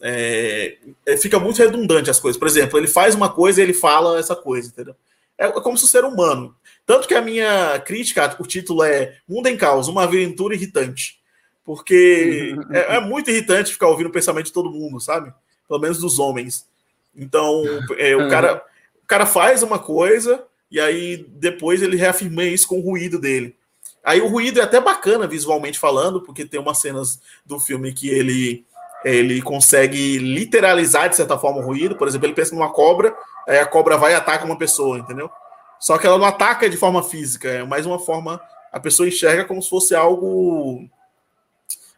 é, 0.02 0.78
é, 1.06 1.16
fica 1.16 1.38
muito 1.38 1.58
redundante 1.58 2.10
as 2.10 2.18
coisas. 2.18 2.38
Por 2.38 2.48
exemplo, 2.48 2.78
ele 2.78 2.88
faz 2.88 3.14
uma 3.14 3.28
coisa 3.28 3.60
e 3.60 3.64
ele 3.64 3.74
fala 3.74 4.18
essa 4.18 4.34
coisa, 4.34 4.68
entendeu? 4.68 4.94
É, 5.40 5.46
é 5.46 5.52
como 5.52 5.76
se 5.78 5.84
o 5.84 5.88
ser 5.88 6.04
humano. 6.04 6.54
Tanto 6.84 7.08
que 7.08 7.14
a 7.14 7.22
minha 7.22 7.78
crítica, 7.80 8.36
o 8.38 8.46
título 8.46 8.82
é 8.82 9.16
Mundo 9.26 9.46
em 9.46 9.56
Caos, 9.56 9.88
uma 9.88 10.04
aventura 10.04 10.54
irritante. 10.54 11.20
Porque 11.64 12.54
é, 12.70 12.96
é, 12.96 13.00
muito 13.00 13.30
irritante 13.30 13.72
ficar 13.72 13.88
ouvindo 13.88 14.08
o 14.08 14.12
pensamento 14.12 14.46
de 14.46 14.52
todo 14.52 14.70
mundo, 14.70 15.00
sabe? 15.00 15.32
Pelo 15.66 15.80
menos 15.80 15.98
dos 15.98 16.18
homens. 16.18 16.66
Então, 17.14 17.62
é, 17.96 18.14
o, 18.16 18.28
cara, 18.28 18.64
o 19.02 19.06
cara 19.06 19.24
faz 19.24 19.62
uma 19.62 19.78
coisa 19.78 20.44
e 20.70 20.78
aí 20.78 21.26
depois 21.28 21.82
ele 21.82 21.96
reafirma 21.96 22.44
isso 22.44 22.68
com 22.68 22.78
o 22.78 22.82
ruído 22.82 23.18
dele. 23.18 23.56
Aí 24.04 24.20
o 24.20 24.28
ruído 24.28 24.60
é 24.60 24.62
até 24.62 24.80
bacana 24.80 25.26
visualmente 25.26 25.78
falando, 25.78 26.22
porque 26.22 26.44
tem 26.44 26.60
umas 26.60 26.78
cenas 26.78 27.20
do 27.44 27.58
filme 27.58 27.92
que 27.92 28.08
ele 28.08 28.64
ele 29.04 29.40
consegue 29.40 30.18
literalizar 30.18 31.08
de 31.08 31.16
certa 31.16 31.38
forma 31.38 31.60
o 31.60 31.64
ruído. 31.64 31.96
Por 31.96 32.06
exemplo, 32.06 32.26
ele 32.26 32.34
pensa 32.34 32.54
numa 32.54 32.70
cobra, 32.70 33.16
aí 33.48 33.58
a 33.58 33.66
cobra 33.66 33.96
vai 33.96 34.12
e 34.12 34.14
ataca 34.14 34.44
uma 34.44 34.58
pessoa, 34.58 34.98
entendeu? 34.98 35.30
Só 35.78 35.96
que 35.96 36.06
ela 36.06 36.18
não 36.18 36.26
ataca 36.26 36.68
de 36.68 36.76
forma 36.76 37.02
física, 37.02 37.48
é 37.48 37.64
mais 37.64 37.86
uma 37.86 37.98
forma. 37.98 38.40
A 38.70 38.78
pessoa 38.78 39.08
enxerga 39.08 39.44
como 39.44 39.62
se 39.62 39.70
fosse 39.70 39.94
algo. 39.94 40.86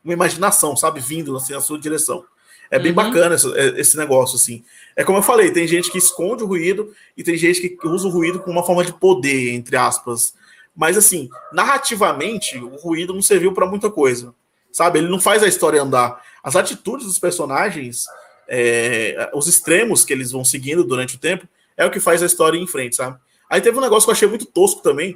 Uma 0.05 0.13
imaginação, 0.13 0.77
sabe? 0.77 1.01
Vindo 1.01 1.37
assim, 1.37 1.53
na 1.53 1.61
sua 1.61 1.79
direção. 1.79 2.25
É 2.73 2.79
bem 2.79 2.91
uhum. 2.91 2.97
bacana 2.97 3.35
esse, 3.35 3.53
é, 3.55 3.79
esse, 3.79 3.99
negócio, 3.99 4.37
assim. 4.37 4.65
É 4.97 5.05
como 5.05 5.19
eu 5.19 5.23
falei, 5.23 5.51
tem 5.51 5.69
gente 5.69 5.91
que 5.91 5.99
esconde 5.99 6.43
o 6.43 6.47
ruído 6.47 6.91
e 7.15 7.23
tem 7.23 7.37
gente 7.37 7.61
que 7.69 7.87
usa 7.87 8.09
o 8.09 8.11
ruído 8.11 8.41
como 8.41 8.53
uma 8.53 8.65
forma 8.65 8.83
de 8.83 8.95
poder, 8.95 9.51
entre 9.53 9.77
aspas. 9.77 10.33
Mas, 10.75 10.97
assim, 10.97 11.29
narrativamente, 11.53 12.57
o 12.57 12.77
ruído 12.77 13.13
não 13.13 13.21
serviu 13.21 13.53
para 13.53 13.67
muita 13.67 13.91
coisa. 13.91 14.35
Sabe? 14.73 15.01
Ele 15.01 15.11
não 15.11 15.21
faz 15.21 15.43
a 15.43 15.47
história 15.47 15.83
andar. 15.83 16.19
As 16.43 16.57
atitudes 16.57 17.07
dos 17.07 17.19
personagens, 17.19 18.07
é, 18.49 19.31
os 19.35 19.47
extremos 19.47 20.03
que 20.03 20.15
eles 20.15 20.33
vão 20.33 20.43
seguindo 20.43 20.83
durante 20.83 21.17
o 21.17 21.19
tempo, 21.19 21.47
é 21.77 21.85
o 21.85 21.91
que 21.91 22.01
faz 22.01 22.23
a 22.23 22.27
história 22.27 22.57
ir 22.57 22.63
em 22.63 22.67
frente, 22.67 22.97
sabe? 22.97 23.19
Aí 23.51 23.61
teve 23.61 23.77
um 23.77 23.83
negócio 23.83 24.07
que 24.07 24.13
eu 24.13 24.15
achei 24.15 24.29
muito 24.29 24.47
tosco 24.47 24.81
também, 24.81 25.15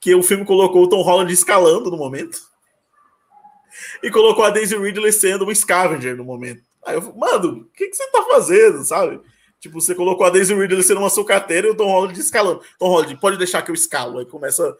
que 0.00 0.12
o 0.16 0.22
filme 0.24 0.44
colocou 0.44 0.82
o 0.82 0.88
Tom 0.88 1.02
Holland 1.02 1.32
escalando 1.32 1.92
no 1.92 1.96
momento. 1.96 2.40
E 4.02 4.10
colocou 4.10 4.44
a 4.44 4.50
Daisy 4.50 4.76
Ridley 4.76 5.12
sendo 5.12 5.46
um 5.46 5.54
scavenger 5.54 6.16
no 6.16 6.24
momento. 6.24 6.71
Aí 6.84 6.96
eu 6.96 7.14
mano, 7.14 7.60
o 7.60 7.64
que, 7.76 7.88
que 7.88 7.94
você 7.94 8.10
tá 8.10 8.24
fazendo, 8.30 8.84
sabe? 8.84 9.20
Tipo, 9.60 9.80
você 9.80 9.94
colocou 9.94 10.26
a 10.26 10.30
Daisy 10.30 10.54
Ridley 10.54 10.82
sendo 10.82 10.98
uma 10.98 11.08
sucateira 11.10 11.68
e 11.68 11.70
o 11.70 11.76
Tom 11.76 11.86
Holland 11.86 12.18
escalando. 12.18 12.62
Tom 12.78 12.88
Holland, 12.88 13.16
pode 13.20 13.38
deixar 13.38 13.62
que 13.62 13.70
eu 13.70 13.74
escalo. 13.74 14.18
Aí 14.18 14.26
começa. 14.26 14.76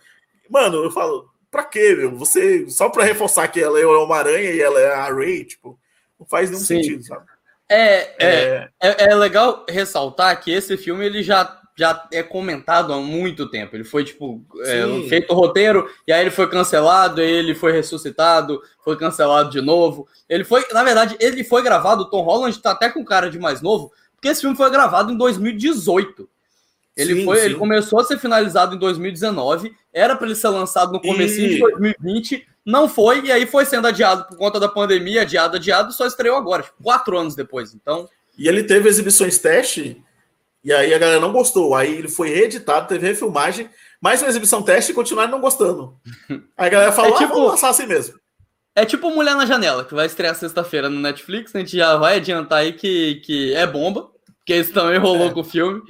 Mano, 0.50 0.82
eu 0.82 0.90
falo, 0.90 1.30
pra 1.52 1.64
quê, 1.64 1.94
meu? 1.94 2.16
Você, 2.16 2.68
só 2.68 2.88
pra 2.88 3.04
reforçar 3.04 3.46
que 3.46 3.60
ela 3.60 3.78
é 3.78 3.86
uma 3.86 4.16
aranha 4.16 4.50
e 4.50 4.60
ela 4.60 4.80
é 4.80 4.92
a 4.92 5.12
Ray, 5.12 5.44
tipo, 5.44 5.78
não 6.18 6.26
faz 6.26 6.50
nenhum 6.50 6.62
Sim. 6.62 6.82
sentido, 6.82 7.04
sabe? 7.04 7.26
É, 7.68 8.14
é, 8.18 8.68
é, 8.82 9.10
é, 9.10 9.14
legal 9.14 9.64
ressaltar 9.68 10.38
que 10.42 10.50
esse 10.50 10.76
filme 10.76 11.06
ele 11.06 11.22
já, 11.22 11.61
já 11.76 12.06
é 12.12 12.22
comentado 12.22 12.92
há 12.92 12.98
muito 12.98 13.48
tempo. 13.48 13.74
Ele 13.74 13.84
foi, 13.84 14.04
tipo, 14.04 14.44
é, 14.60 15.08
feito 15.08 15.32
o 15.32 15.36
roteiro, 15.36 15.88
e 16.06 16.12
aí 16.12 16.20
ele 16.20 16.30
foi 16.30 16.48
cancelado, 16.48 17.20
aí 17.20 17.30
ele 17.30 17.54
foi 17.54 17.72
ressuscitado, 17.72 18.60
foi 18.84 18.96
cancelado 18.96 19.50
de 19.50 19.60
novo. 19.60 20.06
Ele 20.28 20.44
foi, 20.44 20.64
na 20.72 20.84
verdade, 20.84 21.16
ele 21.18 21.42
foi 21.42 21.62
gravado, 21.62 22.02
o 22.02 22.10
Tom 22.10 22.22
Holland 22.22 22.58
tá 22.60 22.72
até 22.72 22.88
com 22.88 23.04
cara 23.04 23.30
de 23.30 23.38
mais 23.38 23.62
novo, 23.62 23.92
porque 24.14 24.28
esse 24.28 24.42
filme 24.42 24.56
foi 24.56 24.70
gravado 24.70 25.12
em 25.12 25.16
2018. 25.16 26.28
Ele, 26.94 27.14
sim, 27.14 27.24
foi, 27.24 27.38
sim. 27.38 27.44
ele 27.46 27.54
começou 27.54 28.00
a 28.00 28.04
ser 28.04 28.18
finalizado 28.18 28.74
em 28.74 28.78
2019, 28.78 29.74
era 29.92 30.14
para 30.14 30.26
ele 30.26 30.36
ser 30.36 30.48
lançado 30.48 30.92
no 30.92 31.00
começo 31.00 31.40
e... 31.40 31.48
de 31.48 31.58
2020, 31.58 32.46
não 32.64 32.86
foi, 32.88 33.24
e 33.24 33.32
aí 33.32 33.46
foi 33.46 33.64
sendo 33.64 33.88
adiado 33.88 34.26
por 34.26 34.36
conta 34.36 34.60
da 34.60 34.68
pandemia, 34.68 35.22
adiado, 35.22 35.56
adiado, 35.56 35.92
só 35.92 36.06
estreou 36.06 36.36
agora, 36.36 36.62
tipo, 36.62 36.82
quatro 36.82 37.18
anos 37.18 37.34
depois. 37.34 37.74
Então. 37.74 38.08
E 38.38 38.46
ele 38.46 38.62
teve 38.62 38.88
exibições 38.88 39.38
teste, 39.38 40.02
e 40.64 40.72
aí 40.72 40.94
a 40.94 40.98
galera 40.98 41.20
não 41.20 41.32
gostou. 41.32 41.74
Aí 41.74 41.96
ele 41.96 42.08
foi 42.08 42.28
reeditado, 42.28 42.88
teve 42.88 43.06
refilmagem, 43.06 43.68
mais 44.00 44.22
uma 44.22 44.28
exibição 44.28 44.62
teste 44.62 44.92
e 44.92 44.94
continuaram 44.94 45.30
não 45.30 45.40
gostando. 45.40 45.96
Aí 46.56 46.66
a 46.66 46.68
galera 46.68 46.92
falou: 46.92 47.14
é 47.14 47.18
tipo, 47.18 47.32
ah, 47.32 47.34
vamos 47.34 47.50
lançar 47.52 47.68
assim 47.70 47.86
mesmo. 47.86 48.20
É 48.74 48.86
tipo 48.86 49.10
Mulher 49.10 49.36
na 49.36 49.44
Janela, 49.44 49.84
que 49.84 49.94
vai 49.94 50.06
estrear 50.06 50.34
sexta-feira 50.34 50.88
no 50.88 51.00
Netflix. 51.00 51.54
A 51.54 51.58
gente 51.58 51.76
já 51.76 51.96
vai 51.96 52.16
adiantar 52.16 52.60
aí 52.60 52.72
que, 52.72 53.16
que 53.16 53.54
é 53.54 53.66
bomba, 53.66 54.10
porque 54.38 54.56
isso 54.56 54.72
também 54.72 54.98
rolou 54.98 55.28
é. 55.28 55.32
com 55.32 55.40
o 55.40 55.44
filme. 55.44 55.82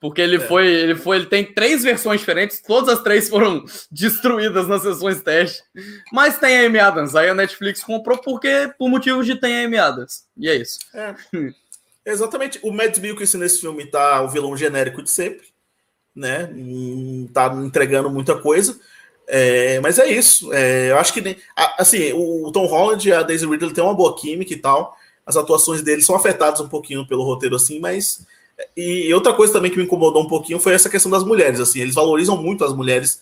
Porque 0.00 0.20
ele 0.20 0.36
é. 0.36 0.40
foi, 0.40 0.68
ele 0.68 0.94
foi, 0.94 1.16
ele 1.16 1.26
tem 1.26 1.44
três 1.44 1.82
versões 1.82 2.20
diferentes, 2.20 2.62
todas 2.62 2.88
as 2.88 3.02
três 3.02 3.28
foram 3.28 3.64
destruídas 3.90 4.68
nas 4.68 4.82
sessões 4.82 5.20
teste. 5.20 5.64
Mas 6.12 6.38
tem 6.38 6.60
a 6.60 6.66
Amy 6.66 6.78
Adams, 6.78 7.16
aí 7.16 7.28
a 7.28 7.34
Netflix 7.34 7.82
comprou 7.82 8.16
porque 8.18 8.72
por 8.78 8.88
motivos 8.88 9.26
de 9.26 9.34
tem 9.34 9.56
a 9.56 9.66
Amy 9.66 9.76
Adams. 9.76 10.24
E 10.36 10.48
é 10.48 10.54
isso. 10.54 10.78
É. 10.94 11.14
Exatamente. 12.08 12.58
O 12.62 12.72
Mads 12.72 12.98
Mikkelsen 12.98 13.38
nesse 13.38 13.60
filme 13.60 13.84
tá 13.84 14.22
o 14.22 14.28
vilão 14.28 14.56
genérico 14.56 15.02
de 15.02 15.10
sempre, 15.10 15.46
né? 16.16 16.50
Tá 17.34 17.54
entregando 17.62 18.08
muita 18.08 18.34
coisa. 18.34 18.80
É, 19.26 19.78
mas 19.80 19.98
é 19.98 20.10
isso. 20.10 20.50
É, 20.54 20.90
eu 20.90 20.98
acho 20.98 21.12
que 21.12 21.36
assim, 21.76 22.14
o 22.14 22.50
Tom 22.50 22.64
Holland 22.64 23.06
e 23.06 23.12
a 23.12 23.22
Daisy 23.22 23.46
Ridley 23.46 23.74
têm 23.74 23.84
uma 23.84 23.92
boa 23.92 24.16
química 24.16 24.54
e 24.54 24.56
tal. 24.56 24.96
As 25.26 25.36
atuações 25.36 25.82
deles 25.82 26.06
são 26.06 26.16
afetadas 26.16 26.60
um 26.60 26.68
pouquinho 26.68 27.06
pelo 27.06 27.24
roteiro 27.24 27.54
assim, 27.54 27.78
mas 27.78 28.26
e 28.74 29.12
outra 29.12 29.34
coisa 29.34 29.52
também 29.52 29.70
que 29.70 29.76
me 29.76 29.84
incomodou 29.84 30.22
um 30.22 30.28
pouquinho 30.28 30.58
foi 30.58 30.72
essa 30.72 30.88
questão 30.88 31.10
das 31.10 31.22
mulheres. 31.22 31.60
Assim, 31.60 31.80
eles 31.80 31.94
valorizam 31.94 32.42
muito 32.42 32.64
as 32.64 32.72
mulheres 32.72 33.20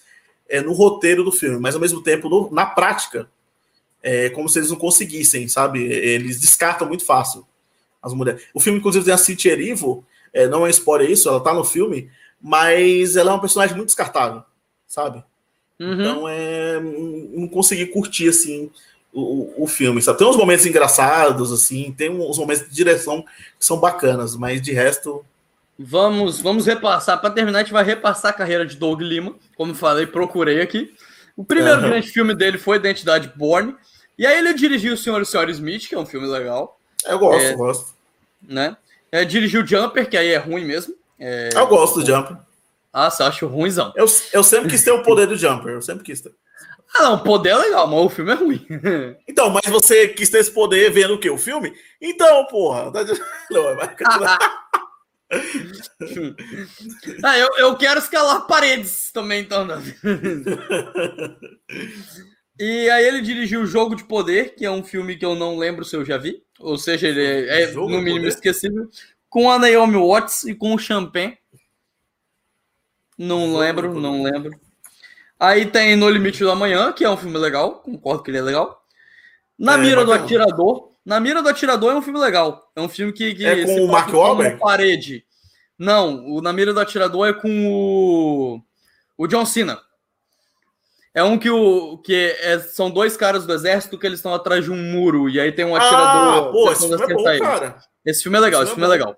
é, 0.49 0.61
no 0.61 0.73
roteiro 0.73 1.25
do 1.25 1.33
filme, 1.33 1.59
mas 1.59 1.75
ao 1.75 1.81
mesmo 1.81 2.01
tempo, 2.01 2.29
no, 2.29 2.49
na 2.53 2.65
prática, 2.65 3.29
é 4.01 4.31
como 4.31 4.49
se 4.49 4.61
eles 4.61 4.71
não 4.71 4.77
conseguissem, 4.77 5.49
sabe? 5.49 5.83
Eles 5.83 6.41
descartam 6.41 6.87
muito 6.87 7.05
fácil 7.05 7.45
as 8.07 8.15
mulheres. 8.15 8.43
O 8.55 8.61
filme, 8.61 8.79
inclusive, 8.79 9.05
tem 9.05 9.15
a 9.15 9.19
Cintia 9.19 9.53
Erivo, 9.53 10.05
é, 10.33 10.47
não 10.47 10.67
é 10.67 10.71
spoiler 10.71 11.11
isso, 11.11 11.29
ela 11.29 11.41
tá 11.41 11.53
no 11.53 11.65
filme, 11.65 12.11
mas 12.41 13.17
ela 13.17 13.31
é 13.31 13.35
uma 13.35 13.41
personagem 13.41 13.77
muito 13.77 13.89
descartável, 13.89 14.43
sabe? 14.87 15.23
Uhum. 15.79 15.93
Então, 15.93 16.29
é, 16.29 16.81
não 16.81 17.49
consegui 17.49 17.87
curtir, 17.87 18.29
assim, 18.29 18.71
o, 19.13 19.65
o 19.65 19.67
filme, 19.67 20.03
sabe? 20.03 20.19
Tem 20.19 20.27
uns 20.27 20.37
momentos 20.37 20.67
engraçados, 20.67 21.53
assim, 21.53 21.93
tem 21.97 22.11
uns 22.11 22.39
momentos 22.39 22.69
de 22.69 22.75
direção 22.75 23.23
que 23.23 23.65
são 23.65 23.79
bacanas, 23.79 24.37
mas 24.37 24.61
de 24.61 24.73
resto. 24.73 25.25
Vamos, 25.79 26.41
vamos 26.41 26.67
repassar. 26.67 27.21
Para 27.21 27.31
terminar, 27.31 27.59
a 27.59 27.63
gente 27.63 27.73
vai 27.73 27.85
repassar 27.85 28.31
a 28.31 28.35
carreira 28.35 28.65
de 28.67 28.77
Doug 28.77 29.01
Lima. 29.01 29.35
Como 29.57 29.75
falei, 29.75 30.07
procurei 30.07 30.61
aqui. 30.61 30.95
O 31.37 31.45
primeiro 31.45 31.81
uhum. 31.81 31.89
grande 31.89 32.09
filme 32.09 32.35
dele 32.35 32.59
foi 32.59 32.77
Identidade 32.77 33.33
Born. 33.37 33.75
E 34.19 34.27
aí 34.27 34.39
ele 34.39 34.55
dirigiu 34.55 34.95
O 34.95 34.97
Senhor 34.97 35.19
e 35.19 35.23
o 35.23 35.27
Senhor 35.27 35.49
Smith, 35.51 35.89
que 35.89 35.95
é 35.95 35.99
um 35.99 36.07
filme 36.07 36.27
legal. 36.27 36.79
Eu 37.07 37.19
gosto, 37.19 37.43
é, 37.43 37.55
gosto. 37.55 37.95
Né? 38.47 38.77
É, 39.11 39.25
dirigiu 39.25 39.67
Jumper, 39.67 40.09
que 40.09 40.17
aí 40.17 40.29
é 40.29 40.39
ruim 40.39 40.65
mesmo. 40.65 40.95
É, 41.19 41.51
eu 41.55 41.67
gosto 41.67 42.01
do 42.01 42.07
Jumper. 42.07 42.37
Ah, 42.93 43.11
você 43.11 43.23
acha 43.23 43.47
ruimzão? 43.47 43.93
Eu, 43.95 44.07
eu 44.33 44.43
sempre 44.43 44.71
quis 44.71 44.83
ter 44.83 44.91
o 44.91 45.03
poder 45.03 45.27
do 45.27 45.37
Jumper, 45.37 45.75
eu 45.75 45.83
sempre 45.83 46.03
quis 46.03 46.21
ter. 46.21 46.33
Ah, 46.95 47.03
não, 47.03 47.15
o 47.17 47.23
poder 47.23 47.51
é 47.51 47.57
legal, 47.57 47.87
mas 47.87 48.01
o 48.01 48.09
filme 48.09 48.33
é 48.33 48.35
ruim. 48.35 48.67
Então, 49.29 49.51
mas 49.51 49.67
você 49.67 50.09
quis 50.09 50.31
ter 50.31 50.39
esse 50.39 50.51
poder 50.51 50.91
vendo 50.91 51.13
o 51.13 51.19
quê? 51.19 51.29
O 51.29 51.37
filme? 51.37 51.75
Então, 52.01 52.47
porra. 52.47 52.91
Tá 52.91 53.05
não, 53.51 53.69
é 53.69 53.97
ah, 57.23 57.39
eu, 57.39 57.49
eu 57.59 57.77
quero 57.77 57.99
escalar 57.99 58.47
paredes 58.47 59.11
também, 59.13 59.43
então. 59.43 59.67
e 62.59 62.89
aí 62.89 63.05
ele 63.05 63.21
dirigiu 63.21 63.61
o 63.63 63.67
Jogo 63.67 63.95
de 63.95 64.05
Poder, 64.05 64.55
que 64.55 64.65
é 64.65 64.71
um 64.71 64.85
filme 64.85 65.17
que 65.17 65.27
eu 65.27 65.35
não 65.35 65.59
lembro 65.59 65.85
se 65.85 65.97
eu 65.97 66.05
já 66.05 66.17
vi. 66.17 66.46
Ou 66.59 66.79
seja, 66.79 67.09
ele 67.09 67.23
é, 67.23 67.63
é 67.63 67.73
no 67.73 68.01
mínimo 68.01 68.27
esquecível. 68.27 68.89
Com 69.29 69.51
a 69.51 69.59
Naomi 69.59 69.97
Watts 69.97 70.45
e 70.45 70.55
com 70.55 70.75
o 70.75 70.79
Champagne. 70.79 71.37
Não 73.19 73.57
lembro, 73.57 73.99
não 73.99 74.23
lembro. 74.23 74.59
Aí 75.39 75.67
tem 75.67 75.97
No 75.97 76.09
Limite 76.09 76.41
do 76.41 76.51
Amanhã, 76.51 76.93
que 76.93 77.05
é 77.05 77.11
um 77.11 77.17
filme 77.17 77.37
legal, 77.37 77.81
concordo 77.81 78.23
que 78.23 78.31
ele 78.31 78.39
é 78.39 78.43
legal. 78.43 78.83
Na 79.59 79.75
é, 79.75 79.79
Mira 79.79 80.05
do 80.05 80.13
Atirador. 80.13 80.93
Na 81.05 81.21
Mira 81.21 81.43
do 81.43 81.49
Atirador 81.49 81.93
é 81.93 81.97
um 81.97 82.03
filme 82.03 82.19
legal. 82.19 82.71
É 82.75 82.81
um 82.81 82.89
filme 82.89 83.13
que. 83.13 83.35
que 83.35 83.47
é 83.47 83.65
com 83.65 83.85
o 83.85 83.89
Mark 83.89 84.13
Wahlberg? 84.13 84.59
Parede. 84.59 85.25
Não, 85.79 86.27
o 86.27 86.41
Na 86.41 86.53
Mira 86.53 86.73
do 86.73 86.81
Atirador 86.81 87.29
é 87.29 87.33
com 87.33 87.67
o. 87.69 88.61
O 89.17 89.27
John 89.27 89.47
Cena. 89.47 89.81
É 91.17 91.25
um 91.25 91.39
que, 91.39 91.49
o, 91.49 91.97
que 91.97 92.37
é, 92.43 92.59
são 92.59 92.91
dois 92.91 93.17
caras 93.17 93.47
do 93.47 93.53
exército 93.55 93.97
que 93.97 94.07
eles 94.07 94.19
estão 94.19 94.35
atrás 94.35 94.63
de 94.67 94.71
um 94.71 94.77
muro 94.77 95.31
e 95.31 95.41
aí 95.41 95.51
tem 95.51 95.65
um 95.65 95.75
atirador. 95.75 96.05
Ah, 96.05 96.53
pô, 96.53 96.71
esse 96.71 96.87
filme 96.87 97.03
é 97.03 97.15
bom, 97.15 97.39
cara. 97.39 97.79
Esse 98.05 98.23
filme 98.23 98.37
é 98.37 98.41
legal, 98.43 98.63
esse, 98.63 98.73
esse 98.73 98.75
filme 98.79 98.87
é, 98.87 98.95
é 98.95 98.99
legal. 98.99 99.17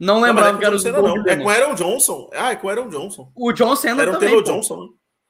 Não 0.00 0.22
lembrava 0.22 0.52
não, 0.52 0.56
é 0.56 0.60
que 0.60 0.64
era 0.64 0.74
o 0.74 0.78
Cena, 0.78 1.02
não. 1.02 1.22
É 1.26 1.36
com 1.36 1.44
o 1.44 1.48
Aaron 1.50 1.74
Johnson. 1.74 2.30
Ah, 2.32 2.52
é 2.52 2.56
com 2.56 2.66
o 2.66 2.70
Aaron 2.70 2.88
Johnson. 2.88 3.30
O 3.36 3.52
John 3.52 3.76
Cena 3.76 4.00
era 4.00 4.12
também. 4.12 4.30
Era 4.30 4.38
o 4.38 4.42
Johnson. 4.42 4.84
Né? 4.84 4.88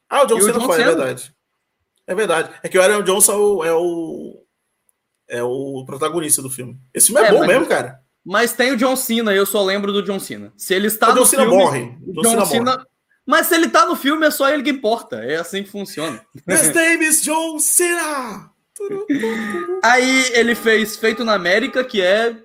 Ah, 0.09 0.23
o 0.23 0.27
John 0.27 0.41
Cena 0.41 0.61
foi, 0.61 0.81
é 0.81 0.85
verdade. 0.85 1.35
É 2.07 2.15
verdade. 2.15 2.51
É 2.63 2.69
que 2.69 2.79
o 2.79 2.83
Aaron 2.83 3.03
Johnson 3.03 3.65
é 3.65 3.73
o, 3.73 4.47
é 5.29 5.43
o 5.43 5.85
protagonista 5.85 6.41
do 6.41 6.49
filme. 6.49 6.79
Esse 6.95 7.09
filme 7.09 7.23
é, 7.23 7.27
é 7.27 7.33
bom 7.33 7.41
mas, 7.41 7.49
mesmo, 7.49 7.67
cara. 7.67 8.01
Mas 8.25 8.53
tem 8.53 8.71
o 8.71 8.77
John 8.77 8.95
Cena, 8.95 9.35
eu 9.35 9.45
só 9.45 9.65
lembro 9.65 9.93
do 9.93 10.03
John 10.03 10.21
Cena. 10.21 10.53
Se 10.57 10.75
ele 10.75 10.87
está 10.87 11.09
o 11.09 11.11
no 11.11 11.17
John 11.23 11.27
Cena 11.27 11.43
filme, 11.43 11.59
morre. 11.59 11.99
O 12.07 12.13
John, 12.13 12.23
John 12.23 12.31
Cena, 12.31 12.47
Cena 12.47 12.73
morre. 12.77 12.87
Mas 13.27 13.47
se 13.47 13.55
ele 13.55 13.69
tá 13.69 13.87
no 13.87 13.97
filme, 13.97 14.27
é 14.27 14.31
só 14.31 14.51
ele 14.51 14.63
que 14.63 14.71
importa. 14.71 15.17
É 15.17 15.37
assim 15.37 15.63
que 15.63 15.71
funciona. 15.71 16.21
His 16.47 16.75
name 16.75 17.07
is 17.07 17.23
John 17.23 17.59
Cena! 17.59 18.51
Aí 19.83 20.31
ele 20.33 20.55
fez 20.55 20.97
Feito 20.97 21.25
na 21.25 21.35
América, 21.35 21.83
que 21.85 22.03
é 22.03 22.37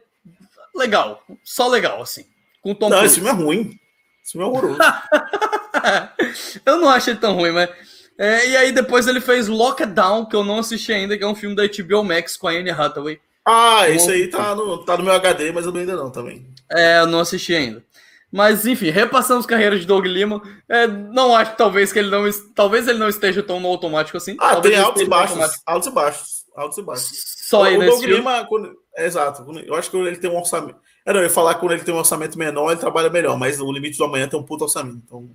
legal. 0.75 1.23
Só 1.43 1.67
legal, 1.67 2.01
assim. 2.01 2.25
Com 2.61 2.73
Tom 2.73 2.89
Não, 2.89 3.03
esse 3.03 3.15
filme 3.15 3.29
é 3.29 3.33
ruim. 3.33 3.79
Esse 4.23 4.33
filme 4.33 4.47
é 4.47 4.49
horroroso. 4.49 4.79
eu 6.65 6.77
não 6.77 6.89
achei 6.89 7.15
tão 7.15 7.33
ruim, 7.35 7.51
mas. 7.51 7.69
É, 8.17 8.49
e 8.49 8.57
aí 8.57 8.71
depois 8.71 9.07
ele 9.07 9.21
fez 9.21 9.47
Lockdown, 9.47 10.25
que 10.25 10.35
eu 10.35 10.43
não 10.43 10.59
assisti 10.59 10.91
ainda, 10.91 11.17
que 11.17 11.23
é 11.23 11.27
um 11.27 11.35
filme 11.35 11.55
da 11.55 11.63
HBO 11.65 12.03
Max 12.03 12.35
com 12.35 12.47
a 12.47 12.51
Anne 12.51 12.69
Hathaway. 12.69 13.19
Ah, 13.45 13.89
esse 13.89 14.11
aí 14.11 14.27
tá 14.27 14.53
no, 14.53 14.77
tá 14.79 14.97
no 14.97 15.03
meu 15.03 15.13
HD, 15.13 15.51
mas 15.51 15.65
eu 15.65 15.75
ainda 15.75 15.95
não 15.95 16.11
também. 16.11 16.45
É, 16.69 16.99
eu 16.99 17.07
não 17.07 17.19
assisti 17.19 17.55
ainda. 17.55 17.83
Mas, 18.31 18.65
enfim, 18.65 18.89
repassamos 18.89 19.45
carreiras 19.45 19.81
de 19.81 19.87
Doug 19.87 20.05
Lima. 20.05 20.41
É, 20.67 20.85
não 20.85 21.35
acho 21.35 21.55
talvez 21.55 21.91
que 21.91 21.97
ele 21.97 22.09
não 22.09 22.29
talvez 22.53 22.87
ele 22.87 22.99
não 22.99 23.09
esteja 23.09 23.41
tão 23.41 23.59
no 23.59 23.67
automático 23.67 24.17
assim. 24.17 24.35
Ah, 24.39 24.53
talvez 24.53 24.75
tem 24.75 24.83
altos 24.83 25.01
e 25.01 25.05
baixos, 25.05 25.61
altos 25.65 25.87
e 25.87 25.91
baixos, 25.91 26.45
altos 26.55 26.77
e 26.77 26.81
baixos. 26.83 27.09
Só 27.49 27.63
aí 27.63 27.77
o, 27.77 27.83
Doug 27.83 27.99
filme? 27.99 28.17
Lima, 28.17 28.45
quando, 28.45 28.77
é, 28.95 29.05
exato. 29.05 29.43
Eu 29.65 29.73
acho 29.73 29.89
que 29.89 29.97
ele 29.97 30.17
tem 30.17 30.29
um 30.29 30.37
orçamento. 30.37 30.77
É, 31.03 31.11
não, 31.11 31.19
eu 31.21 31.23
ia 31.23 31.29
falar 31.29 31.55
que 31.55 31.61
quando 31.61 31.71
ele 31.71 31.83
tem 31.83 31.93
um 31.93 31.97
orçamento 31.97 32.37
menor, 32.37 32.71
ele 32.71 32.79
trabalha 32.79 33.09
melhor, 33.09 33.37
mas 33.37 33.59
o 33.59 33.71
limite 33.71 33.97
do 33.97 34.03
amanhã 34.03 34.27
tem 34.27 34.39
um 34.39 34.43
puto 34.43 34.65
orçamento. 34.65 35.01
Então, 35.03 35.27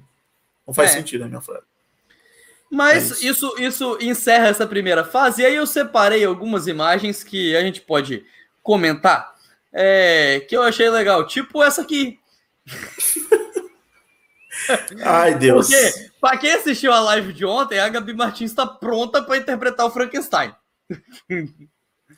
não 0.65 0.73
faz 0.73 0.93
é. 0.93 0.95
sentido, 0.95 1.23
né, 1.23 1.29
minha 1.29 1.41
frase. 1.41 1.65
Mas 2.71 3.11
é 3.11 3.27
isso. 3.27 3.55
isso. 3.59 3.63
isso 3.63 3.99
encerra 4.01 4.49
essa 4.49 4.67
primeira 4.67 5.05
fase. 5.05 5.43
E 5.43 5.47
aí 5.47 5.57
eu 5.57 5.67
separei 5.67 6.25
algumas 6.25 6.69
imagens 6.69 7.25
que 7.25 7.57
a 7.57 7.61
gente 7.61 7.81
pode 7.81 8.25
comentar. 8.63 9.35
É, 9.73 10.45
que 10.49 10.57
eu 10.57 10.63
achei 10.63 10.89
legal. 10.89 11.27
Tipo 11.27 11.63
essa 11.63 11.83
aqui. 11.83 12.21
Ai, 15.03 15.35
Deus. 15.35 15.69
Porque, 15.69 16.11
pra 16.21 16.37
quem 16.37 16.53
assistiu 16.53 16.93
a 16.93 17.01
live 17.01 17.33
de 17.33 17.45
ontem, 17.45 17.79
a 17.79 17.89
Gabi 17.89 18.15
Martins 18.15 18.51
está 18.51 18.67
pronta 18.67 19.23
para 19.23 19.37
interpretar 19.37 19.87
o 19.87 19.91
Frankenstein. 19.91 20.55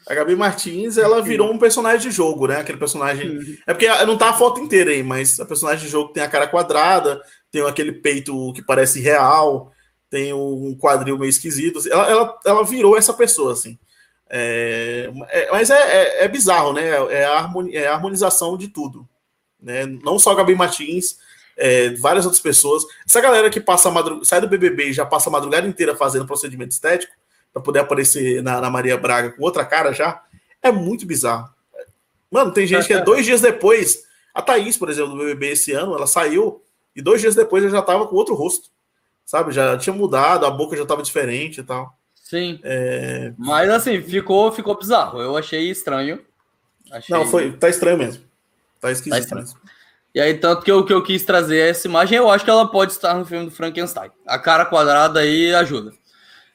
A 0.08 0.14
Gabi 0.14 0.36
Martins, 0.36 0.98
ela 0.98 1.20
virou 1.20 1.52
um 1.52 1.58
personagem 1.58 2.08
de 2.08 2.14
jogo, 2.14 2.46
né? 2.46 2.60
Aquele 2.60 2.78
personagem. 2.78 3.58
É 3.66 3.72
porque 3.72 3.88
não 4.04 4.16
tá 4.16 4.30
a 4.30 4.34
foto 4.34 4.60
inteira 4.60 4.90
aí, 4.90 5.02
mas 5.02 5.40
a 5.40 5.46
personagem 5.46 5.84
de 5.84 5.90
jogo 5.90 6.12
tem 6.12 6.22
a 6.22 6.28
cara 6.28 6.46
quadrada, 6.46 7.20
tem 7.50 7.62
aquele 7.62 7.92
peito 7.92 8.52
que 8.52 8.62
parece 8.62 9.00
real, 9.00 9.72
tem 10.08 10.32
um 10.32 10.76
quadril 10.78 11.18
meio 11.18 11.30
esquisito. 11.30 11.80
Ela, 11.90 12.10
ela, 12.10 12.38
ela 12.44 12.64
virou 12.64 12.96
essa 12.96 13.12
pessoa, 13.12 13.52
assim. 13.52 13.78
É, 14.28 15.10
é, 15.28 15.50
mas 15.50 15.70
é, 15.70 15.74
é, 15.74 16.24
é, 16.24 16.28
bizarro, 16.28 16.72
né? 16.72 16.88
É 17.10 17.22
é 17.72 17.86
a 17.86 17.94
harmonização 17.94 18.56
de 18.56 18.68
tudo 18.68 19.08
né? 19.66 19.84
Não 19.84 20.16
só 20.16 20.30
a 20.30 20.34
Gabi 20.36 20.54
Martins, 20.54 21.18
é, 21.56 21.90
várias 21.96 22.24
outras 22.24 22.40
pessoas. 22.40 22.84
Essa 23.06 23.20
galera 23.20 23.50
que 23.50 23.60
passa 23.60 23.90
madrug... 23.90 24.24
sai 24.24 24.40
do 24.40 24.48
BBB 24.48 24.90
e 24.90 24.92
já 24.92 25.04
passa 25.04 25.28
a 25.28 25.32
madrugada 25.32 25.66
inteira 25.66 25.96
fazendo 25.96 26.24
procedimento 26.24 26.70
estético 26.70 27.12
para 27.52 27.60
poder 27.60 27.80
aparecer 27.80 28.42
na, 28.42 28.60
na, 28.60 28.70
Maria 28.70 28.96
Braga 28.96 29.32
com 29.32 29.42
outra 29.42 29.64
cara 29.64 29.92
já, 29.92 30.22
é 30.62 30.70
muito 30.70 31.04
bizarro. 31.04 31.48
Mano, 32.30 32.52
tem 32.52 32.66
gente 32.66 32.86
que 32.86 32.92
é 32.92 33.02
dois 33.02 33.24
dias 33.26 33.40
depois, 33.40 34.04
a 34.32 34.40
Thaís, 34.40 34.76
por 34.76 34.88
exemplo, 34.88 35.12
do 35.12 35.18
BBB 35.18 35.52
esse 35.52 35.72
ano, 35.72 35.94
ela 35.94 36.06
saiu 36.06 36.62
e 36.94 37.02
dois 37.02 37.20
dias 37.20 37.34
depois 37.34 37.64
ela 37.64 37.72
já 37.72 37.82
tava 37.82 38.06
com 38.06 38.14
outro 38.14 38.34
rosto, 38.34 38.68
sabe? 39.24 39.52
Já 39.52 39.76
tinha 39.76 39.94
mudado, 39.94 40.46
a 40.46 40.50
boca 40.50 40.76
já 40.76 40.86
tava 40.86 41.02
diferente 41.02 41.60
e 41.60 41.64
tal. 41.64 41.96
Sim. 42.14 42.60
É... 42.62 43.32
Mas 43.38 43.70
assim, 43.70 44.02
ficou, 44.02 44.52
ficou 44.52 44.76
bizarro. 44.76 45.20
Eu 45.20 45.36
achei 45.36 45.70
estranho. 45.70 46.20
Achei... 46.90 47.16
Não, 47.16 47.26
foi, 47.26 47.52
tá 47.52 47.68
estranho 47.68 47.96
mesmo. 47.96 48.22
Tá 48.80 48.90
esquisito. 48.90 49.28
Tá 49.28 49.44
e 50.14 50.20
aí, 50.20 50.34
tanto 50.34 50.62
que 50.62 50.72
o 50.72 50.84
que 50.84 50.92
eu 50.92 51.02
quis 51.02 51.24
trazer 51.24 51.58
essa 51.70 51.86
imagem, 51.86 52.16
eu 52.16 52.30
acho 52.30 52.44
que 52.44 52.50
ela 52.50 52.70
pode 52.70 52.92
estar 52.92 53.14
no 53.14 53.24
filme 53.24 53.46
do 53.46 53.50
Frankenstein. 53.50 54.10
A 54.26 54.38
cara 54.38 54.64
quadrada 54.64 55.20
aí 55.20 55.54
ajuda. 55.54 55.92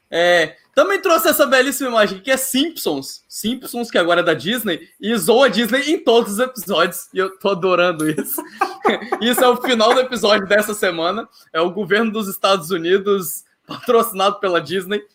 É, 0.10 0.56
também 0.74 1.02
trouxe 1.02 1.28
essa 1.28 1.46
belíssima 1.46 1.90
imagem 1.90 2.20
que 2.20 2.32
é 2.32 2.38
Simpsons. 2.38 3.24
Simpsons, 3.28 3.92
que 3.92 3.98
agora 3.98 4.22
é 4.22 4.24
da 4.24 4.34
Disney, 4.34 4.90
e 5.00 5.16
zoa 5.16 5.46
a 5.46 5.50
Disney 5.50 5.92
em 5.92 6.04
todos 6.04 6.34
os 6.34 6.40
episódios. 6.40 7.08
E 7.14 7.20
eu 7.20 7.38
tô 7.38 7.50
adorando 7.50 8.10
isso. 8.10 8.42
isso 9.22 9.44
é 9.44 9.48
o 9.48 9.58
final 9.58 9.94
do 9.94 10.00
episódio 10.00 10.48
dessa 10.48 10.74
semana. 10.74 11.28
É 11.54 11.62
o 11.62 11.72
governo 11.72 12.12
dos 12.12 12.28
Estados 12.28 12.72
Unidos, 12.72 13.44
patrocinado 13.68 14.40
pela 14.40 14.62
Disney. 14.62 15.02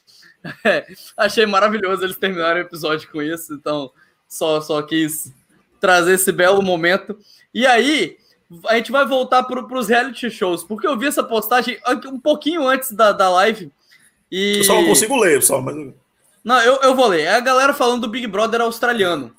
É, 0.65 0.87
achei 1.17 1.45
maravilhoso 1.45 2.05
eles 2.05 2.17
terminarem 2.17 2.63
o 2.63 2.67
episódio 2.67 3.11
com 3.11 3.21
isso. 3.21 3.53
Então, 3.53 3.91
só, 4.29 4.61
só 4.61 4.81
quis 4.81 5.33
trazer 5.81 6.15
esse 6.15 6.33
belo 6.33 6.63
momento. 6.63 7.19
E 7.53 7.67
aí, 7.67 8.17
a 8.69 8.77
gente 8.77 8.93
vai 8.93 9.07
voltar 9.07 9.43
para 9.43 9.61
os 9.61 9.89
reality 9.89 10.31
shows, 10.31 10.63
porque 10.63 10.87
eu 10.87 10.99
vi 10.99 11.07
essa 11.07 11.23
postagem 11.23 11.79
um 12.07 12.19
pouquinho 12.19 12.67
antes 12.67 12.93
da, 12.93 13.13
da 13.13 13.29
live. 13.29 13.73
E... 14.31 14.59
Eu 14.59 14.65
só 14.65 14.75
não 14.75 14.87
consigo 14.87 15.17
ler, 15.17 15.43
só, 15.43 15.61
mas. 15.61 15.77
Não, 16.45 16.61
eu, 16.61 16.77
eu 16.83 16.95
vou 16.95 17.09
ler. 17.09 17.23
É 17.23 17.35
a 17.35 17.41
galera 17.41 17.75
falando 17.75 18.03
do 18.03 18.09
Big 18.09 18.27
Brother 18.27 18.61
australiano. 18.61 19.35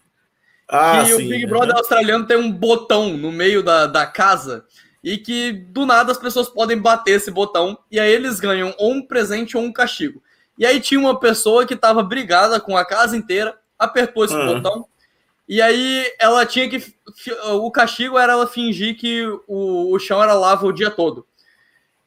Ah, 0.69 1.03
que 1.03 1.15
sim, 1.15 1.25
o 1.25 1.29
Big 1.29 1.45
Brother 1.45 1.69
né? 1.69 1.75
australiano 1.77 2.25
tem 2.25 2.35
um 2.35 2.51
botão 2.51 3.15
no 3.15 3.31
meio 3.31 3.63
da, 3.63 3.88
da 3.88 4.05
casa 4.05 4.65
e 5.01 5.17
que 5.17 5.53
do 5.53 5.85
nada 5.85 6.11
as 6.11 6.17
pessoas 6.17 6.49
podem 6.49 6.77
bater 6.77 7.11
esse 7.11 7.31
botão 7.31 7.77
e 7.89 7.97
aí 7.97 8.11
eles 8.11 8.41
ganham 8.41 8.75
ou 8.77 8.91
um 8.91 9.01
presente 9.01 9.55
ou 9.55 9.63
um 9.63 9.71
castigo. 9.71 10.21
E 10.57 10.65
aí 10.65 10.81
tinha 10.81 10.99
uma 10.99 11.17
pessoa 11.17 11.65
que 11.65 11.75
estava 11.75 12.03
brigada 12.03 12.59
com 12.59 12.75
a 12.75 12.83
casa 12.83 13.15
inteira, 13.15 13.57
apertou 13.79 14.25
esse 14.25 14.35
botão 14.35 14.85
e 15.47 15.61
aí 15.61 16.11
ela 16.19 16.45
tinha 16.45 16.69
que. 16.69 16.83
O 17.53 17.71
castigo 17.71 18.17
era 18.17 18.33
ela 18.33 18.47
fingir 18.47 18.97
que 18.97 19.25
o, 19.47 19.93
o 19.93 19.99
chão 19.99 20.21
era 20.21 20.33
lava 20.33 20.65
o 20.65 20.73
dia 20.73 20.91
todo. 20.91 21.25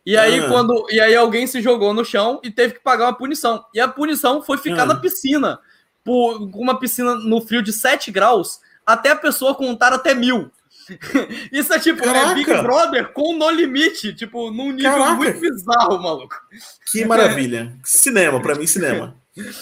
E 0.04 0.16
aí, 0.16 0.40
ah. 0.40 0.48
quando. 0.48 0.86
E 0.90 1.00
aí 1.00 1.16
alguém 1.16 1.46
se 1.46 1.60
jogou 1.62 1.94
no 1.94 2.04
chão 2.04 2.40
e 2.42 2.50
teve 2.50 2.74
que 2.74 2.80
pagar 2.80 3.06
uma 3.06 3.16
punição. 3.16 3.64
E 3.74 3.80
a 3.80 3.88
punição 3.88 4.42
foi 4.42 4.58
ficar 4.58 4.82
ah. 4.82 4.86
na 4.86 4.96
piscina. 4.96 5.58
Por 6.04 6.50
uma 6.54 6.78
piscina 6.78 7.14
no 7.14 7.40
frio 7.42 7.62
de 7.62 7.72
7 7.72 8.10
graus, 8.10 8.60
até 8.86 9.10
a 9.10 9.16
pessoa 9.16 9.54
contar 9.54 9.92
até 9.92 10.14
mil. 10.14 10.50
Isso 11.52 11.72
é 11.72 11.78
tipo, 11.78 12.04
é 12.04 12.34
Big 12.34 12.46
Brother 12.46 13.12
com 13.12 13.34
no 13.36 13.50
limite, 13.50 14.14
tipo, 14.14 14.50
num 14.50 14.72
nível 14.72 14.92
Caraca. 14.92 15.14
muito 15.14 15.40
bizarro, 15.40 16.02
maluco. 16.02 16.34
Que 16.90 17.04
maravilha. 17.04 17.76
cinema, 17.84 18.40
pra 18.40 18.54
mim, 18.54 18.66
cinema. 18.66 19.14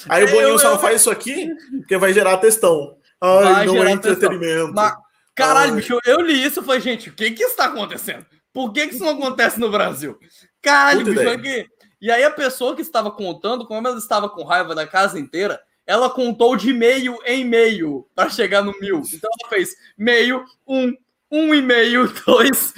Aí 0.08 0.24
o 0.24 0.28
Boninho 0.28 0.48
eu, 0.48 0.58
só 0.58 0.70
não 0.70 0.78
faz 0.78 1.00
isso 1.00 1.10
aqui 1.10 1.50
porque 1.80 1.98
vai 1.98 2.12
gerar 2.12 2.38
textão. 2.38 2.96
Ai, 3.20 3.66
não 3.66 3.82
é 3.82 3.92
entretenimento. 3.92 4.72
Mas, 4.74 4.94
caralho, 5.34 5.72
Ai. 5.72 5.76
bicho, 5.76 5.98
eu 6.04 6.20
li 6.20 6.44
isso 6.44 6.60
e 6.60 6.64
falei, 6.64 6.80
gente, 6.80 7.10
o 7.10 7.14
que 7.14 7.32
que 7.32 7.42
está 7.42 7.66
acontecendo? 7.66 8.26
Por 8.52 8.72
que 8.72 8.88
que 8.88 8.94
isso 8.94 9.04
não 9.04 9.12
acontece 9.12 9.60
no 9.60 9.70
Brasil? 9.70 10.18
Caralho, 10.62 11.04
Puta 11.04 11.10
bicho, 11.10 11.28
aqui. 11.28 11.66
E 12.00 12.10
aí 12.10 12.22
a 12.24 12.30
pessoa 12.30 12.76
que 12.76 12.82
estava 12.82 13.10
contando, 13.10 13.66
como 13.66 13.86
ela 13.86 13.98
estava 13.98 14.28
com 14.28 14.44
raiva 14.44 14.74
da 14.74 14.86
casa 14.86 15.18
inteira, 15.18 15.60
ela 15.86 16.10
contou 16.10 16.54
de 16.54 16.72
meio 16.72 17.18
em 17.24 17.44
meio 17.44 18.06
para 18.14 18.30
chegar 18.30 18.62
no 18.62 18.78
mil. 18.78 19.02
Então 19.12 19.30
ela 19.40 19.48
fez 19.48 19.74
meio, 19.96 20.44
um, 20.66 20.94
um 21.30 21.54
e 21.54 21.62
meio, 21.62 22.12
dois. 22.26 22.74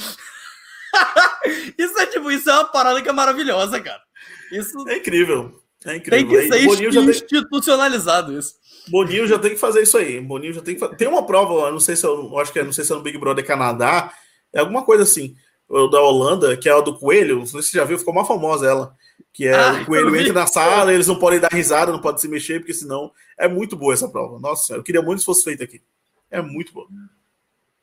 isso 1.77 1.99
é 1.99 2.07
tipo, 2.07 2.31
isso 2.31 2.49
é 2.49 2.55
uma 2.55 2.65
parada 2.65 3.03
que 3.03 3.09
é 3.09 3.13
maravilhosa, 3.13 3.81
cara. 3.81 4.01
Isso 4.51 4.89
é 4.89 4.97
incrível. 4.97 5.61
É 5.85 5.97
incrível. 5.97 6.41
Tem 6.41 6.59
que 6.61 6.69
ser 6.69 7.11
institucionalizado 7.11 8.39
isso. 8.39 8.60
Boninho 8.91 9.27
já 9.27 9.39
tem 9.39 9.51
que 9.51 9.57
fazer 9.57 9.83
isso 9.83 9.97
aí. 9.97 10.21
Boninho 10.21 10.53
já 10.53 10.61
tem 10.61 10.75
que 10.75 10.81
fazer. 10.81 10.97
Tem 10.97 11.09
uma 11.09 11.27
prova, 11.27 11.71
não 11.71 11.81
sei 11.81 11.97
se 11.97 12.07
eu, 12.07 12.39
acho 12.39 12.53
que 12.53 12.59
é, 12.59 12.65
não 12.65 12.73
sei 12.73 12.85
se 12.85 12.93
é 12.93 12.97
no 12.97 13.03
Big 13.03 13.17
Brother 13.19 13.47
Canadá, 13.47 14.13
é 14.53 14.61
alguma 14.61 14.83
coisa 14.85 15.05
assim, 15.05 15.37
da 15.69 16.01
Holanda, 16.01 16.57
que 16.57 16.69
é 16.69 16.73
a 16.73 16.81
do 16.81 16.99
coelho, 16.99 17.39
não 17.39 17.47
sei 17.47 17.63
se 17.63 17.71
você 17.71 17.79
já 17.79 17.85
viu, 17.85 17.99
ficou 17.99 18.13
mais 18.13 18.27
famosa 18.27 18.67
ela, 18.67 18.95
que 19.33 19.47
é 19.47 19.55
ah, 19.55 19.73
o 19.83 19.87
coelho 19.87 20.15
entra 20.17 20.33
na 20.33 20.47
sala, 20.47 20.93
eles 20.93 21.07
não 21.07 21.19
podem 21.19 21.39
dar 21.39 21.53
risada, 21.53 21.93
não 21.93 22.01
podem 22.01 22.21
se 22.21 22.29
mexer, 22.29 22.59
porque 22.59 22.75
senão 22.75 23.13
é 23.39 23.47
muito 23.47 23.77
boa 23.77 23.95
essa 23.95 24.09
prova. 24.09 24.41
Nossa, 24.41 24.75
eu 24.75 24.83
queria 24.83 25.01
muito 25.01 25.21
que 25.21 25.25
fosse 25.25 25.45
feita 25.45 25.63
aqui. 25.63 25.81
É 26.31 26.43
muito 26.43 26.73
boa. 26.73 26.89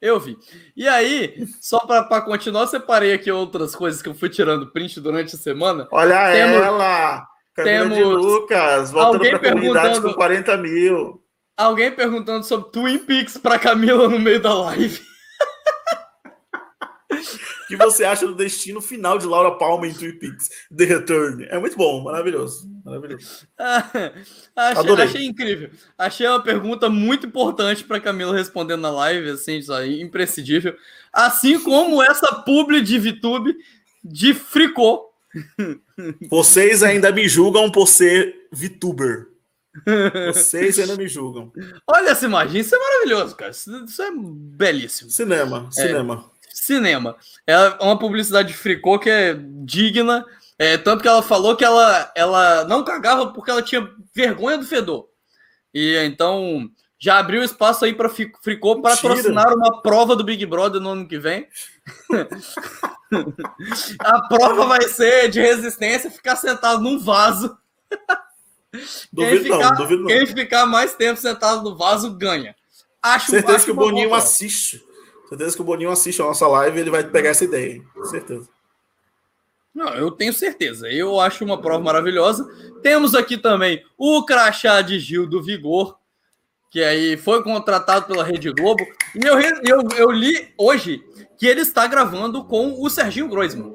Eu 0.02 0.20
vi. 0.20 0.38
E 0.76 0.88
aí, 0.88 1.48
só 1.60 1.80
para 1.80 2.22
continuar, 2.22 2.68
separei 2.68 3.14
aqui 3.14 3.32
outras 3.32 3.76
coisas 3.76 4.02
que 4.02 4.10
eu 4.10 4.14
fui 4.14 4.30
tirando 4.30 4.72
print 4.72 5.00
durante 5.00 5.36
a 5.36 5.40
semana. 5.40 5.88
Olha 5.92 6.32
Temos... 6.32 6.62
ela! 6.62 7.28
Camila 7.58 7.90
Temos 7.90 8.24
Lucas, 8.24 8.92
voltando 8.92 9.40
para 9.40 9.50
a 9.50 9.52
comunidade 9.52 10.00
com 10.00 10.14
40 10.14 10.58
mil. 10.58 11.24
Alguém 11.58 11.92
perguntando 11.92 12.46
sobre 12.46 12.70
Twin 12.70 13.00
Peaks 13.00 13.36
para 13.40 13.58
Camila 13.58 14.08
no 14.08 14.20
meio 14.20 14.40
da 14.40 14.54
live. 14.54 15.02
O 17.10 17.68
que 17.68 17.76
você 17.76 18.06
acha 18.06 18.26
do 18.26 18.34
destino 18.34 18.80
final 18.80 19.18
de 19.18 19.26
Laura 19.26 19.58
Palmer 19.58 19.92
em 19.92 19.94
Twin 19.94 20.18
Peaks? 20.18 20.50
The 20.74 20.86
Return. 20.86 21.46
É 21.50 21.60
muito 21.60 21.76
bom, 21.76 22.02
maravilhoso. 22.02 22.66
Maravilhoso. 22.86 23.46
achei, 24.56 25.04
achei, 25.04 25.26
incrível. 25.26 25.70
Achei 25.98 26.26
uma 26.26 26.42
pergunta 26.42 26.90
muito 26.90 27.28
importante 27.28 27.84
para 27.84 28.00
Camila 28.00 28.34
respondendo 28.34 28.80
na 28.80 28.90
live, 28.92 29.32
assim, 29.32 29.60
imprescindível. 30.00 30.78
Assim 31.12 31.60
como 31.60 32.02
essa 32.02 32.36
publi 32.36 32.82
de 32.82 32.98
VTube 32.98 33.54
de 34.02 34.34
Fricô 34.34 35.07
vocês 36.30 36.84
ainda 36.84 37.12
me 37.12 37.28
julgam 37.28 37.72
por 37.72 37.88
ser 37.88 38.48
VTuber. 38.52 39.28
Vocês 40.34 40.80
ainda 40.80 40.96
me 40.96 41.08
julgam. 41.08 41.52
Olha 41.86 42.10
essa 42.10 42.26
imagem, 42.26 42.62
isso 42.62 42.76
é 42.76 42.80
maravilhoso, 42.80 43.36
cara. 43.36 43.52
Isso, 43.52 44.02
é 44.02 44.12
belíssimo. 44.12 45.10
Cinema, 45.10 45.70
cinema. 45.72 46.32
É, 46.44 46.50
cinema. 46.52 47.16
É 47.46 47.58
uma 47.82 47.98
publicidade 47.98 48.50
de 48.50 48.54
fricô 48.56 48.98
que 48.98 49.10
é 49.10 49.38
digna. 49.64 50.26
É, 50.58 50.78
tanto 50.78 51.04
que 51.04 51.08
ela 51.08 51.22
falou 51.22 51.56
que 51.56 51.64
ela, 51.64 52.12
ela 52.16 52.64
não 52.64 52.84
cagava 52.84 53.32
porque 53.32 53.52
ela 53.52 53.62
tinha 53.62 53.88
vergonha 54.16 54.58
do 54.58 54.66
fedor. 54.66 55.08
E 55.74 55.96
então 55.98 56.68
Já 57.00 57.20
abriu 57.20 57.44
espaço 57.44 57.86
aí 57.86 57.94
para 57.94 58.10
Fricô 58.10 58.82
patrocinar 58.82 59.54
uma 59.54 59.82
prova 59.82 60.16
do 60.16 60.24
Big 60.24 60.44
Brother 60.48 60.82
no 60.82 60.90
ano 60.90 61.08
que 61.08 61.20
vem. 61.20 61.48
A 64.00 64.28
prova 64.28 64.66
vai 64.66 64.82
ser 64.84 65.30
de 65.30 65.40
resistência, 65.40 66.12
ficar 66.12 66.36
sentado 66.36 66.82
num 66.82 67.00
vaso. 67.00 67.58
Duvido 69.12 69.44
quem 69.44 69.44
ficar, 69.44 69.70
não, 69.72 69.76
duvido 69.78 70.02
não. 70.02 70.08
Quem 70.08 70.26
ficar 70.28 70.66
mais 70.66 70.94
tempo 70.96 71.20
sentado 71.20 71.64
no 71.64 71.78
vaso 71.78 72.12
ganha. 72.16 72.56
Acho 73.02 73.32
Certeza 73.32 73.66
que 73.66 73.72
o 73.72 73.76
Boninho 73.76 74.10
boa. 74.10 74.18
assiste. 74.20 74.84
Certeza 75.30 75.56
que 75.56 75.62
o 75.62 75.66
Boninho 75.66 75.92
assiste 75.92 76.22
a 76.22 76.26
nossa 76.26 76.48
live 76.48 76.78
e 76.78 76.82
ele 76.82 76.90
vai 76.90 77.04
pegar 77.04 77.30
essa 77.30 77.44
ideia. 77.46 77.74
hein? 77.76 77.88
Certeza. 78.06 78.48
Não, 79.74 79.94
eu 79.94 80.12
tenho 80.12 80.34
certeza. 80.34 80.90
Eu 80.92 81.20
acho 81.20 81.46
uma 81.46 81.62
prova 81.62 81.84
maravilhosa. 81.84 82.46
Temos 82.82 83.14
aqui 83.14 83.38
também 83.38 83.84
o 83.98 84.26
crachá 84.26 84.82
de 84.82 85.00
Gil 85.00 85.28
do 85.28 85.42
Vigor, 85.42 85.98
que 86.70 86.84
aí 86.84 87.16
foi 87.16 87.44
contratado 87.44 88.06
pela 88.08 88.24
Rede 88.24 88.52
Globo. 88.52 88.84
E 89.16 89.26
eu, 89.26 89.40
eu, 89.40 89.88
eu 89.96 90.12
li 90.12 90.54
hoje 90.58 91.04
que 91.38 91.46
ele 91.46 91.62
está 91.62 91.86
gravando 91.88 92.44
com 92.44 92.82
o 92.82 92.90
Serginho 92.90 93.28
Groisman. 93.28 93.72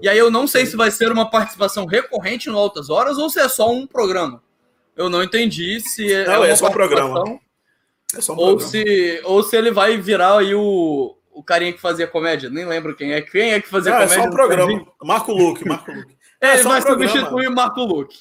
E 0.00 0.08
aí 0.08 0.18
eu 0.18 0.30
não 0.30 0.46
sei 0.46 0.66
se 0.66 0.76
vai 0.76 0.90
ser 0.90 1.12
uma 1.12 1.30
participação 1.30 1.86
recorrente 1.86 2.48
no 2.48 2.58
Altas 2.58 2.90
Horas 2.90 3.18
ou 3.18 3.30
se 3.30 3.38
é 3.38 3.48
só 3.48 3.70
um 3.70 3.86
programa. 3.86 4.42
Eu 4.96 5.08
não 5.08 5.22
entendi 5.22 5.80
se 5.80 6.12
é, 6.12 6.26
Não, 6.26 6.44
é 6.44 6.48
uma 6.48 6.56
só 6.56 6.68
um 6.68 6.72
programa. 6.72 7.40
É 8.16 8.20
só 8.20 8.32
um 8.32 8.36
ou 8.36 8.56
programa. 8.56 8.70
se, 8.70 9.20
ou 9.24 9.42
se 9.42 9.56
ele 9.56 9.70
vai 9.70 9.96
virar 9.98 10.38
aí 10.38 10.54
o, 10.54 11.16
o 11.30 11.42
carinha 11.42 11.72
que 11.72 11.80
fazia 11.80 12.06
comédia. 12.06 12.50
Nem 12.50 12.64
lembro 12.64 12.96
quem 12.96 13.12
é. 13.12 13.22
Quem 13.22 13.52
é 13.52 13.60
que 13.60 13.68
fazia 13.68 13.92
Não, 13.92 13.98
é 14.00 14.02
comédia? 14.04 14.22
só 14.24 14.28
um 14.28 14.32
programa. 14.32 14.86
Marco 15.02 15.32
Luque, 15.32 15.66
Marco 15.66 15.92
Luque. 15.92 16.16
É, 16.42 16.54
ele 16.54 16.62
só 16.64 16.70
um 16.70 16.72
vai 16.72 16.82
programa. 16.82 17.12
substituir 17.12 17.46
o 17.46 17.54
Marco 17.54 17.84
Luque. 17.84 18.18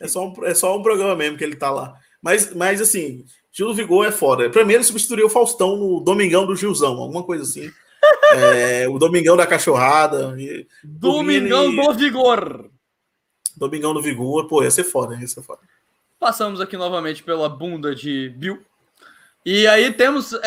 É 0.00 0.08
só, 0.08 0.26
um, 0.26 0.34
é 0.44 0.52
só 0.52 0.76
um 0.76 0.82
programa 0.82 1.14
mesmo 1.14 1.38
que 1.38 1.44
ele 1.44 1.54
tá 1.54 1.70
lá. 1.70 1.94
Mas, 2.20 2.52
mas 2.52 2.80
assim, 2.80 3.24
Gil 3.52 3.68
do 3.68 3.74
Vigor 3.74 4.04
é 4.04 4.10
foda. 4.10 4.50
Pra 4.50 4.64
mim, 4.64 4.74
ele 4.74 4.82
substituiu 4.82 5.26
o 5.26 5.30
Faustão 5.30 5.76
no 5.76 6.00
Domingão 6.00 6.44
do 6.44 6.56
Gilzão, 6.56 6.96
alguma 6.96 7.22
coisa 7.22 7.44
assim. 7.44 7.70
É, 8.34 8.88
o 8.88 8.98
Domingão 8.98 9.36
da 9.36 9.46
Cachorrada. 9.46 10.34
e- 10.38 10.66
Domingão 10.84 11.74
do 11.74 11.92
Vigor. 11.94 12.70
Domingão 13.56 13.92
do 13.92 14.02
Vigor. 14.02 14.46
Pô, 14.46 14.62
ia 14.62 14.70
ser 14.70 14.84
foda, 14.84 15.16
ia 15.16 15.26
ser 15.26 15.42
foda. 15.42 15.60
Passamos 16.18 16.60
aqui 16.60 16.76
novamente 16.76 17.22
pela 17.22 17.48
bunda 17.48 17.94
de 17.94 18.28
Bill. 18.36 18.60
E 19.44 19.66
aí 19.66 19.90
temos 19.92 20.32
é, 20.34 20.40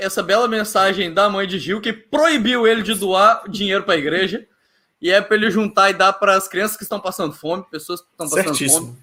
é, 0.00 0.04
essa 0.04 0.22
bela 0.22 0.48
mensagem 0.48 1.12
da 1.14 1.28
mãe 1.28 1.46
de 1.46 1.58
Gil 1.58 1.80
que 1.80 1.92
proibiu 1.92 2.66
ele 2.66 2.82
de 2.82 2.94
doar 2.94 3.44
dinheiro 3.48 3.84
para 3.84 3.94
a 3.94 3.98
igreja. 3.98 4.44
E 5.00 5.10
é 5.10 5.20
para 5.20 5.36
ele 5.36 5.50
juntar 5.50 5.88
e 5.90 5.94
dar 5.94 6.12
para 6.12 6.36
as 6.36 6.46
crianças 6.48 6.76
que 6.76 6.82
estão 6.82 7.00
passando 7.00 7.32
fome, 7.32 7.64
pessoas 7.70 8.00
que 8.02 8.08
estão 8.10 8.28
passando 8.28 8.44
fome. 8.44 8.56
Certíssimo. 8.58 8.98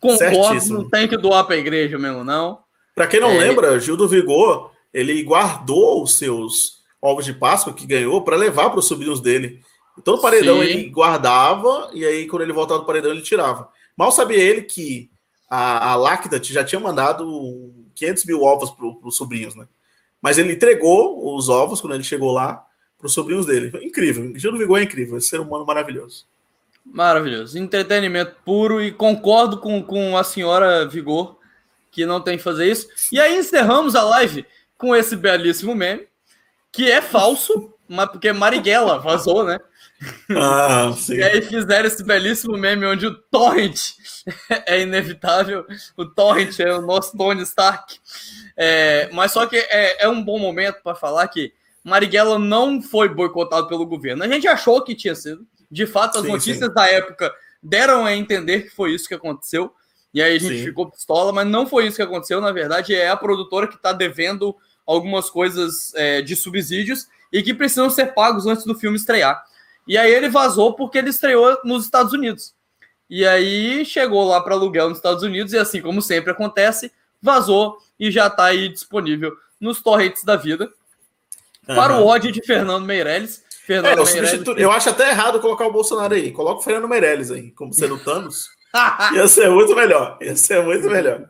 Concordo, 0.00 0.44
Certíssimo. 0.50 0.78
não 0.82 0.90
tem 0.90 1.08
que 1.08 1.16
doar 1.16 1.44
para 1.44 1.54
a 1.54 1.58
igreja 1.58 1.96
mesmo, 1.98 2.22
não. 2.22 2.58
Pra 2.94 3.06
quem 3.06 3.18
não 3.20 3.30
É. 3.30 3.38
lembra, 3.38 3.78
Gil 3.80 3.96
do 3.96 4.06
Vigor, 4.08 4.72
ele 4.92 5.22
guardou 5.22 6.02
os 6.02 6.14
seus 6.18 6.77
ovos 7.00 7.24
de 7.24 7.32
Páscoa 7.32 7.72
que 7.72 7.86
ganhou 7.86 8.22
para 8.22 8.36
levar 8.36 8.70
para 8.70 8.78
os 8.78 8.86
sobrinhos 8.86 9.20
dele. 9.20 9.60
Então, 9.96 10.16
no 10.16 10.22
paredão 10.22 10.56
Sim. 10.56 10.62
ele 10.62 10.90
guardava 10.90 11.90
e 11.92 12.04
aí, 12.04 12.26
quando 12.26 12.42
ele 12.42 12.52
voltava 12.52 12.80
do 12.80 12.86
paredão, 12.86 13.10
ele 13.10 13.22
tirava. 13.22 13.68
Mal 13.96 14.12
sabia 14.12 14.38
ele 14.38 14.62
que 14.62 15.10
a, 15.50 15.92
a 15.92 15.96
Lactat 15.96 16.52
já 16.52 16.62
tinha 16.62 16.80
mandado 16.80 17.72
500 17.94 18.24
mil 18.24 18.42
ovos 18.42 18.70
para 18.70 18.86
os 18.86 19.16
sobrinhos, 19.16 19.54
né? 19.54 19.66
Mas 20.20 20.38
ele 20.38 20.52
entregou 20.52 21.34
os 21.34 21.48
ovos 21.48 21.80
quando 21.80 21.94
ele 21.94 22.04
chegou 22.04 22.32
lá 22.32 22.64
para 22.96 23.06
os 23.06 23.14
sobrinhos 23.14 23.46
dele. 23.46 23.72
Incrível. 23.84 24.32
Do 24.32 24.58
Vigor 24.58 24.80
é 24.80 24.82
incrível, 24.82 25.16
esse 25.16 25.28
ser 25.28 25.40
humano 25.40 25.64
maravilhoso. 25.64 26.26
Maravilhoso. 26.84 27.58
Entretenimento 27.58 28.36
puro 28.44 28.82
e 28.82 28.90
concordo 28.90 29.58
com, 29.58 29.82
com 29.82 30.16
a 30.16 30.24
senhora 30.24 30.86
Vigor 30.86 31.38
que 31.90 32.06
não 32.06 32.20
tem 32.20 32.36
que 32.36 32.44
fazer 32.44 32.70
isso. 32.70 32.88
E 33.12 33.20
aí 33.20 33.38
encerramos 33.38 33.94
a 33.94 34.02
live 34.02 34.44
com 34.76 34.94
esse 34.94 35.16
belíssimo 35.16 35.74
meme, 35.74 36.06
que 36.72 36.90
é 36.90 37.00
falso, 37.00 37.74
mas 37.88 38.10
porque 38.10 38.32
Marighella 38.32 38.98
vazou, 38.98 39.44
né? 39.44 39.58
Ah, 40.30 40.92
sim. 40.96 41.14
E 41.14 41.22
aí 41.22 41.42
fizeram 41.42 41.86
esse 41.86 42.04
belíssimo 42.04 42.56
meme 42.56 42.86
onde 42.86 43.06
o 43.06 43.14
Torrent 43.14 43.92
é 44.66 44.80
inevitável. 44.82 45.66
O 45.96 46.04
Torrent 46.04 46.60
é 46.60 46.72
o 46.72 46.82
nosso 46.82 47.16
Tony 47.16 47.42
Stark. 47.42 47.98
É, 48.56 49.08
mas 49.12 49.32
só 49.32 49.46
que 49.46 49.56
é, 49.56 50.04
é 50.04 50.08
um 50.08 50.22
bom 50.22 50.38
momento 50.38 50.82
para 50.82 50.94
falar 50.94 51.26
que 51.28 51.52
Marighella 51.82 52.38
não 52.38 52.82
foi 52.82 53.08
boicotado 53.08 53.68
pelo 53.68 53.86
governo. 53.86 54.22
A 54.22 54.28
gente 54.28 54.46
achou 54.46 54.82
que 54.82 54.94
tinha 54.94 55.14
sido. 55.14 55.46
De 55.70 55.86
fato, 55.86 56.18
as 56.18 56.24
Sim, 56.24 56.32
notícias 56.32 56.72
da 56.72 56.86
época 56.86 57.32
deram 57.62 58.04
a 58.04 58.14
entender 58.14 58.62
que 58.62 58.70
foi 58.70 58.92
isso 58.92 59.08
que 59.08 59.14
aconteceu. 59.14 59.72
E 60.14 60.22
aí 60.22 60.36
a 60.36 60.38
gente 60.38 60.58
Sim. 60.58 60.64
ficou 60.64 60.90
pistola, 60.90 61.32
mas 61.32 61.46
não 61.46 61.66
foi 61.66 61.86
isso 61.86 61.96
que 61.96 62.02
aconteceu. 62.02 62.40
Na 62.40 62.52
verdade, 62.52 62.94
é 62.94 63.10
a 63.10 63.16
produtora 63.16 63.66
que 63.66 63.76
está 63.76 63.92
devendo 63.92 64.56
algumas 64.88 65.28
coisas 65.28 65.92
é, 65.94 66.22
de 66.22 66.34
subsídios 66.34 67.06
e 67.30 67.42
que 67.42 67.52
precisam 67.52 67.90
ser 67.90 68.14
pagos 68.14 68.46
antes 68.46 68.64
do 68.64 68.74
filme 68.74 68.96
estrear. 68.96 69.44
E 69.86 69.96
aí 69.98 70.10
ele 70.10 70.28
vazou 70.30 70.74
porque 70.74 70.96
ele 70.98 71.10
estreou 71.10 71.58
nos 71.62 71.84
Estados 71.84 72.12
Unidos. 72.14 72.54
E 73.08 73.26
aí 73.26 73.84
chegou 73.84 74.26
lá 74.26 74.40
para 74.40 74.54
aluguel 74.54 74.88
nos 74.88 74.98
Estados 74.98 75.22
Unidos 75.22 75.52
e 75.52 75.58
assim 75.58 75.80
como 75.82 76.00
sempre 76.02 76.30
acontece, 76.30 76.90
vazou 77.20 77.78
e 78.00 78.10
já 78.10 78.26
está 78.28 78.46
aí 78.46 78.68
disponível 78.68 79.32
nos 79.60 79.82
torrents 79.82 80.24
da 80.24 80.36
vida. 80.36 80.70
Para 81.66 81.94
Aham. 81.94 82.00
o 82.02 82.06
ódio 82.06 82.32
de 82.32 82.42
Fernando 82.42 82.84
Meirelles. 82.86 83.42
É, 83.42 83.66
Fernando 83.66 83.98
eu, 83.98 84.04
Meirelles. 84.04 84.30
substitu- 84.30 84.58
eu 84.58 84.70
acho 84.72 84.88
até 84.88 85.10
errado 85.10 85.40
colocar 85.40 85.66
o 85.66 85.72
Bolsonaro 85.72 86.14
aí. 86.14 86.32
Coloca 86.32 86.60
o 86.60 86.62
Fernando 86.62 86.88
Meirelles 86.88 87.30
aí, 87.30 87.50
como 87.50 87.74
sendo 87.74 87.98
Thanos. 87.98 88.48
Ia 89.14 89.28
ser 89.28 89.50
muito 89.50 89.74
melhor. 89.76 90.18
Ia 90.22 90.34
ser 90.36 90.62
muito 90.62 90.88
melhor. 90.90 91.28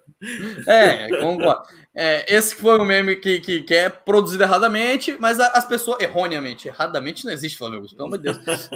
É, 0.67 1.09
concordo. 1.21 1.63
É, 2.01 2.25
esse 2.33 2.55
foi 2.55 2.79
o 2.79 2.85
meme 2.85 3.17
que, 3.17 3.41
que, 3.41 3.63
que 3.63 3.75
é 3.75 3.89
produzido 3.89 4.45
erradamente, 4.45 5.17
mas 5.19 5.41
a- 5.41 5.49
as 5.49 5.67
pessoas. 5.67 6.01
Erroneamente. 6.01 6.69
Erradamente 6.69 7.25
não 7.25 7.33
existe, 7.33 7.61
Augusto, 7.61 7.97
pelo 7.97 8.07
amor 8.07 8.19
de 8.19 8.33
Deus. 8.33 8.71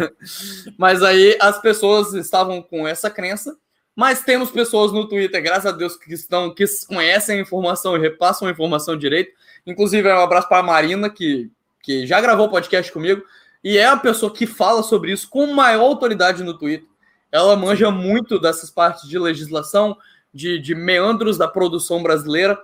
mas 0.78 1.02
aí 1.02 1.36
as 1.42 1.60
pessoas 1.60 2.14
estavam 2.14 2.62
com 2.62 2.88
essa 2.88 3.10
crença. 3.10 3.54
Mas 3.94 4.22
temos 4.22 4.50
pessoas 4.50 4.92
no 4.92 5.06
Twitter, 5.06 5.42
graças 5.42 5.66
a 5.66 5.76
Deus, 5.76 5.94
que 5.94 6.14
estão 6.14 6.54
que 6.54 6.64
conhecem 6.88 7.36
a 7.38 7.42
informação 7.42 7.98
e 7.98 8.00
repassam 8.00 8.48
a 8.48 8.50
informação 8.50 8.96
direito. 8.96 9.32
Inclusive, 9.66 10.10
um 10.10 10.20
abraço 10.20 10.48
para 10.48 10.60
a 10.60 10.62
Marina, 10.62 11.10
que, 11.10 11.50
que 11.82 12.06
já 12.06 12.18
gravou 12.18 12.48
podcast 12.48 12.90
comigo, 12.90 13.22
e 13.62 13.76
é 13.76 13.84
a 13.84 13.96
pessoa 13.96 14.32
que 14.32 14.46
fala 14.46 14.82
sobre 14.82 15.12
isso 15.12 15.28
com 15.28 15.46
maior 15.48 15.82
autoridade 15.82 16.42
no 16.42 16.56
Twitter. 16.56 16.88
Ela 17.30 17.56
manja 17.56 17.90
muito 17.90 18.38
dessas 18.38 18.70
partes 18.70 19.06
de 19.06 19.18
legislação, 19.18 19.96
de, 20.34 20.58
de 20.58 20.74
meandros 20.74 21.38
da 21.38 21.46
produção 21.46 22.02
brasileira, 22.02 22.60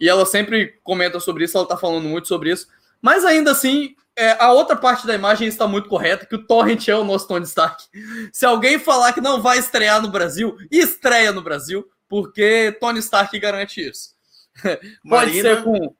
e 0.00 0.08
ela 0.08 0.26
sempre 0.26 0.78
comenta 0.82 1.18
sobre 1.18 1.44
isso, 1.44 1.56
ela 1.56 1.64
está 1.64 1.76
falando 1.76 2.08
muito 2.08 2.28
sobre 2.28 2.52
isso. 2.52 2.68
Mas 3.00 3.24
ainda 3.24 3.50
assim, 3.50 3.94
é, 4.16 4.32
a 4.42 4.52
outra 4.52 4.76
parte 4.76 5.06
da 5.06 5.14
imagem 5.14 5.48
está 5.48 5.66
muito 5.66 5.88
correta, 5.88 6.26
que 6.26 6.36
o 6.36 6.46
Torrent 6.46 6.88
é 6.88 6.96
o 6.96 7.04
nosso 7.04 7.26
Tony 7.26 7.44
Stark. 7.44 7.84
Se 8.32 8.46
alguém 8.46 8.78
falar 8.78 9.12
que 9.12 9.20
não 9.20 9.42
vai 9.42 9.58
estrear 9.58 10.00
no 10.00 10.08
Brasil, 10.08 10.56
estreia 10.70 11.32
no 11.32 11.42
Brasil, 11.42 11.84
porque 12.08 12.76
Tony 12.80 13.00
Stark 13.00 13.36
garante 13.38 13.80
isso. 13.80 14.14
Pode 14.62 14.78
Marina, 15.04 15.56
ser 15.56 15.64
com 15.64 15.94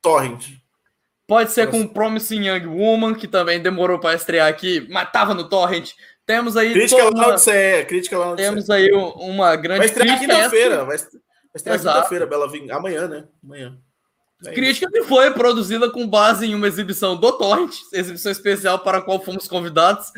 Torrent. 0.00 0.58
Pode 1.26 1.50
ser 1.50 1.68
com 1.68 1.86
Promising 1.86 2.48
Young 2.48 2.66
Woman, 2.66 3.14
que 3.14 3.28
também 3.28 3.60
demorou 3.60 3.98
para 3.98 4.14
estrear 4.14 4.48
aqui, 4.48 4.86
mas 4.88 5.12
tava 5.12 5.34
no 5.34 5.46
Torrent. 5.46 5.92
Temos 6.28 6.56
aí 6.58 6.72
Crítica 6.74 7.02
lá 7.04 7.10
toda- 7.10 7.20
na 7.22 7.28
Odisseia. 7.28 7.84
Crítica 7.86 8.18
lá 8.18 8.26
na 8.26 8.32
Odisseia. 8.32 8.50
temos 8.52 8.68
aí 8.70 8.94
um- 8.94 9.08
uma 9.30 9.56
grande 9.56 9.78
Vai 9.78 9.86
estrear 9.88 10.18
quinta-feira. 10.20 10.84
Vai 10.84 10.94
est- 10.96 11.10
vai 11.12 11.20
estrear 11.56 11.78
quinta-feira, 11.78 12.26
Bela 12.26 12.46
Vim. 12.48 12.70
Amanhã, 12.70 13.08
né? 13.08 13.24
Amanhã. 13.42 13.76
É. 14.46 14.52
Crítica 14.52 14.88
que 14.92 15.02
foi 15.04 15.32
produzida 15.32 15.90
com 15.90 16.06
base 16.06 16.46
em 16.46 16.54
uma 16.54 16.68
exibição 16.68 17.16
do 17.16 17.32
Torrent, 17.32 17.74
exibição 17.92 18.30
especial 18.30 18.78
para 18.78 18.98
a 18.98 19.02
qual 19.02 19.24
fomos 19.24 19.48
convidados. 19.48 20.12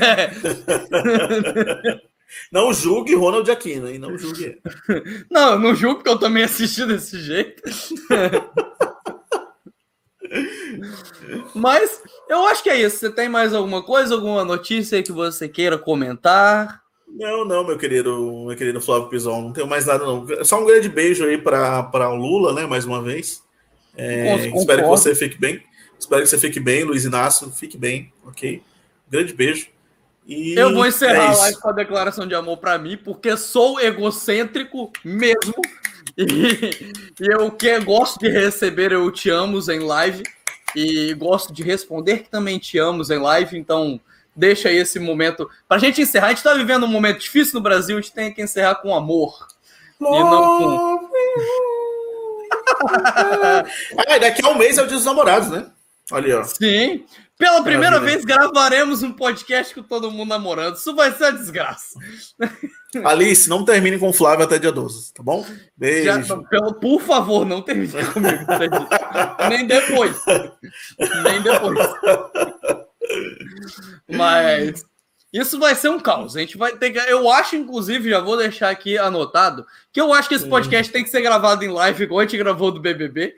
É, 0.00 0.30
Não 2.52 2.72
julgue 2.72 3.14
Ronald 3.14 3.48
Aquino, 3.50 3.88
hein? 3.88 3.98
Não 3.98 4.18
julgue. 4.18 4.60
Não, 5.30 5.58
não 5.58 5.74
julgo 5.74 5.96
porque 5.98 6.10
eu 6.10 6.18
também 6.18 6.42
assisti 6.42 6.84
desse 6.84 7.18
jeito. 7.20 7.62
Mas 11.54 12.02
eu 12.28 12.46
acho 12.46 12.62
que 12.62 12.70
é 12.70 12.80
isso. 12.80 12.98
Você 12.98 13.10
tem 13.10 13.28
mais 13.28 13.54
alguma 13.54 13.82
coisa, 13.82 14.14
alguma 14.14 14.44
notícia 14.44 15.02
que 15.02 15.12
você 15.12 15.48
queira 15.48 15.78
comentar? 15.78 16.82
Não, 17.08 17.44
não, 17.44 17.66
meu 17.66 17.78
querido, 17.78 18.44
meu 18.46 18.56
querido 18.56 18.80
Flávio 18.80 19.08
Pizon, 19.08 19.40
não 19.40 19.52
tenho 19.52 19.66
mais 19.66 19.86
nada, 19.86 20.04
não. 20.04 20.26
Só 20.44 20.60
um 20.60 20.66
grande 20.66 20.88
beijo 20.88 21.24
aí 21.24 21.38
para 21.38 22.10
o 22.10 22.14
Lula, 22.14 22.52
né? 22.52 22.66
Mais 22.66 22.84
uma 22.84 23.02
vez. 23.02 23.42
É, 23.96 24.48
espero 24.48 24.82
que 24.82 24.88
você 24.88 25.14
fique 25.14 25.38
bem. 25.38 25.62
Espero 25.98 26.22
que 26.22 26.28
você 26.28 26.38
fique 26.38 26.60
bem, 26.60 26.84
Luiz 26.84 27.04
Inácio, 27.04 27.50
fique 27.50 27.78
bem, 27.78 28.12
ok? 28.26 28.62
Grande 29.08 29.32
beijo. 29.32 29.68
E 30.26 30.54
Eu 30.58 30.74
vou 30.74 30.86
encerrar 30.86 31.24
é 31.24 31.28
a 31.28 31.32
isso. 31.32 31.40
live 31.42 31.60
com 31.60 31.68
a 31.68 31.72
declaração 31.72 32.26
de 32.26 32.34
amor 32.34 32.58
para 32.58 32.76
mim, 32.76 32.96
porque 32.96 33.36
sou 33.36 33.80
egocêntrico 33.80 34.92
mesmo. 35.04 35.54
E, 36.18 36.24
e 37.20 37.26
eu 37.30 37.50
que 37.50 37.78
gosto 37.80 38.18
de 38.18 38.30
receber 38.30 38.90
eu 38.90 39.10
te 39.10 39.28
amo 39.28 39.58
em 39.70 39.80
live. 39.80 40.22
E 40.74 41.12
gosto 41.12 41.52
de 41.52 41.62
responder 41.62 42.20
que 42.20 42.30
também 42.30 42.58
te 42.58 42.78
amo 42.78 43.02
em 43.02 43.18
live. 43.18 43.58
Então, 43.58 44.00
deixa 44.34 44.70
aí 44.70 44.76
esse 44.76 44.98
momento. 44.98 45.50
Pra 45.68 45.76
gente 45.76 46.00
encerrar, 46.00 46.28
a 46.28 46.30
gente 46.30 46.42
tá 46.42 46.54
vivendo 46.54 46.84
um 46.84 46.88
momento 46.88 47.18
difícil 47.20 47.54
no 47.54 47.60
Brasil, 47.60 47.98
a 47.98 48.00
gente 48.00 48.14
tem 48.14 48.32
que 48.32 48.40
encerrar 48.40 48.76
com 48.76 48.94
amor. 48.94 49.46
E 50.00 50.04
não 50.04 50.58
com. 50.58 51.10
ah, 54.08 54.18
daqui 54.18 54.42
a 54.42 54.48
um 54.48 54.56
mês 54.56 54.78
é 54.78 54.82
o 54.82 54.86
dia 54.86 54.96
dos 54.96 55.04
namorados, 55.04 55.50
né? 55.50 55.70
Olha, 56.12 56.40
ó. 56.40 56.44
Sim. 56.44 57.04
Pela 57.38 57.62
primeira 57.62 57.96
Maravilha. 57.96 58.12
vez 58.12 58.24
gravaremos 58.24 59.02
um 59.02 59.12
podcast 59.12 59.74
com 59.74 59.82
todo 59.82 60.10
mundo 60.10 60.28
namorando. 60.28 60.76
Isso 60.76 60.94
vai 60.94 61.12
ser 61.12 61.24
uma 61.24 61.32
desgraça. 61.32 61.98
Alice, 63.04 63.48
não 63.48 63.64
termine 63.64 63.98
com 63.98 64.08
o 64.08 64.12
Flávio 64.12 64.44
até 64.44 64.58
dia 64.58 64.72
12, 64.72 65.12
tá 65.12 65.22
bom? 65.22 65.44
Beijo. 65.76 66.04
Já, 66.04 66.36
pelo, 66.48 66.74
por 66.74 67.02
favor, 67.02 67.44
não 67.44 67.60
termine 67.60 67.92
comigo. 68.12 68.46
Nem 69.50 69.66
depois. 69.66 70.16
Nem 71.24 71.42
depois. 71.42 71.78
Mas 74.08 74.84
isso 75.32 75.58
vai 75.58 75.74
ser 75.74 75.90
um 75.90 76.00
caos. 76.00 76.36
A 76.36 76.40
gente 76.40 76.56
vai 76.56 76.74
ter 76.76 76.90
que. 76.90 76.98
Eu 76.98 77.30
acho, 77.30 77.56
inclusive, 77.56 78.08
já 78.08 78.20
vou 78.20 78.38
deixar 78.38 78.70
aqui 78.70 78.96
anotado, 78.96 79.66
que 79.92 80.00
eu 80.00 80.12
acho 80.14 80.28
que 80.28 80.34
esse 80.36 80.48
podcast 80.48 80.90
tem 80.90 81.04
que 81.04 81.10
ser 81.10 81.20
gravado 81.20 81.64
em 81.64 81.68
live, 81.68 82.04
igual 82.04 82.20
a 82.20 82.22
gente 82.22 82.38
gravou 82.38 82.72
do 82.72 82.80
BBB. 82.80 83.34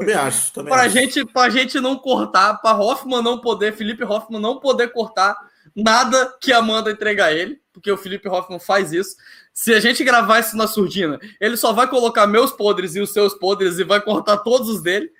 Também 0.00 0.14
acho. 0.14 0.52
Também 0.52 0.72
pra, 0.72 0.82
acho. 0.84 0.94
Gente, 0.94 1.24
pra 1.26 1.50
gente 1.50 1.78
não 1.78 1.94
cortar, 1.96 2.54
pra 2.54 2.74
Hoffman 2.74 3.22
não 3.22 3.38
poder, 3.38 3.74
Felipe 3.74 4.02
Hoffman 4.02 4.40
não 4.40 4.58
poder 4.58 4.88
cortar 4.88 5.36
nada 5.76 6.34
que 6.40 6.52
Amanda 6.52 6.90
entregar 6.90 7.32
ele, 7.32 7.60
porque 7.70 7.92
o 7.92 7.98
Felipe 7.98 8.26
Hoffman 8.26 8.58
faz 8.58 8.92
isso. 8.94 9.16
Se 9.52 9.74
a 9.74 9.80
gente 9.80 10.02
gravar 10.02 10.40
isso 10.40 10.56
na 10.56 10.66
surdina, 10.66 11.20
ele 11.38 11.54
só 11.56 11.72
vai 11.72 11.86
colocar 11.86 12.26
meus 12.26 12.50
podres 12.50 12.96
e 12.96 13.00
os 13.00 13.12
seus 13.12 13.34
podres 13.34 13.78
e 13.78 13.84
vai 13.84 14.00
cortar 14.00 14.38
todos 14.38 14.70
os 14.70 14.82
dele. 14.82 15.10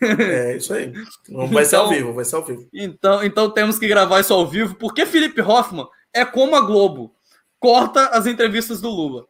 É 0.00 0.56
isso 0.56 0.72
aí. 0.72 0.92
Não 1.28 1.46
vai 1.48 1.64
então, 1.64 1.64
ser 1.64 1.76
ao 1.76 1.86
então, 1.86 1.96
vivo, 1.98 2.14
vai 2.14 2.24
ser 2.24 2.36
ao 2.36 2.44
vivo. 2.44 2.68
Então, 2.72 3.22
então 3.24 3.50
temos 3.50 3.78
que 3.78 3.88
gravar 3.88 4.20
isso 4.20 4.32
ao 4.32 4.46
vivo, 4.46 4.76
porque 4.76 5.04
Felipe 5.04 5.42
Hoffman 5.42 5.86
é 6.14 6.24
como 6.24 6.56
a 6.56 6.60
Globo. 6.60 7.14
Corta 7.60 8.06
as 8.06 8.26
entrevistas 8.26 8.80
do 8.80 8.88
Lula. 8.88 9.26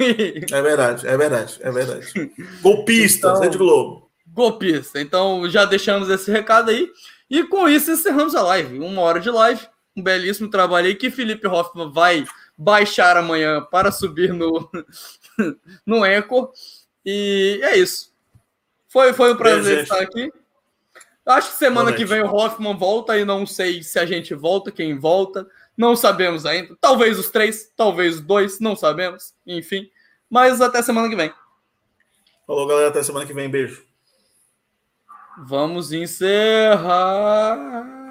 É 0.00 0.60
verdade, 0.60 1.06
é 1.06 1.16
verdade, 1.16 1.58
é 1.60 1.70
verdade. 1.70 2.32
Golpista, 2.60 3.28
então, 3.28 3.48
de 3.48 3.56
Globo 3.56 4.03
golpista. 4.34 5.00
Então 5.00 5.48
já 5.48 5.64
deixamos 5.64 6.10
esse 6.10 6.30
recado 6.30 6.70
aí. 6.70 6.90
E 7.30 7.44
com 7.44 7.68
isso 7.68 7.90
encerramos 7.90 8.34
a 8.34 8.42
live. 8.42 8.80
Uma 8.80 9.00
hora 9.00 9.20
de 9.20 9.30
live. 9.30 9.66
Um 9.96 10.02
belíssimo 10.02 10.50
trabalho 10.50 10.88
aí 10.88 10.94
que 10.96 11.10
Felipe 11.10 11.46
Hoffman 11.46 11.90
vai 11.90 12.26
baixar 12.58 13.16
amanhã 13.16 13.62
para 13.62 13.92
subir 13.92 14.32
no, 14.32 14.68
no 15.86 16.04
Eco. 16.04 16.52
E 17.06 17.60
é 17.62 17.78
isso. 17.78 18.12
Foi, 18.88 19.12
foi 19.12 19.32
um 19.32 19.36
prazer 19.36 19.84
estar 19.84 20.00
aqui. 20.00 20.32
Acho 21.24 21.52
que 21.52 21.56
semana 21.56 21.92
que 21.92 22.04
vem 22.04 22.22
o 22.22 22.34
Hoffman 22.34 22.76
volta 22.76 23.16
e 23.16 23.24
não 23.24 23.46
sei 23.46 23.82
se 23.82 23.98
a 23.98 24.04
gente 24.04 24.34
volta, 24.34 24.70
quem 24.70 24.98
volta. 24.98 25.46
Não 25.76 25.96
sabemos 25.96 26.44
ainda. 26.44 26.76
Talvez 26.80 27.18
os 27.18 27.30
três, 27.30 27.72
talvez 27.74 28.16
os 28.16 28.20
dois, 28.20 28.60
não 28.60 28.76
sabemos. 28.76 29.32
Enfim. 29.46 29.88
Mas 30.28 30.60
até 30.60 30.82
semana 30.82 31.08
que 31.08 31.16
vem. 31.16 31.32
Falou, 32.46 32.66
galera. 32.66 32.88
Até 32.88 33.02
semana 33.02 33.26
que 33.26 33.32
vem. 33.32 33.48
Beijo. 33.48 33.93
Vamos 35.36 35.92
encerrar. 35.92 37.93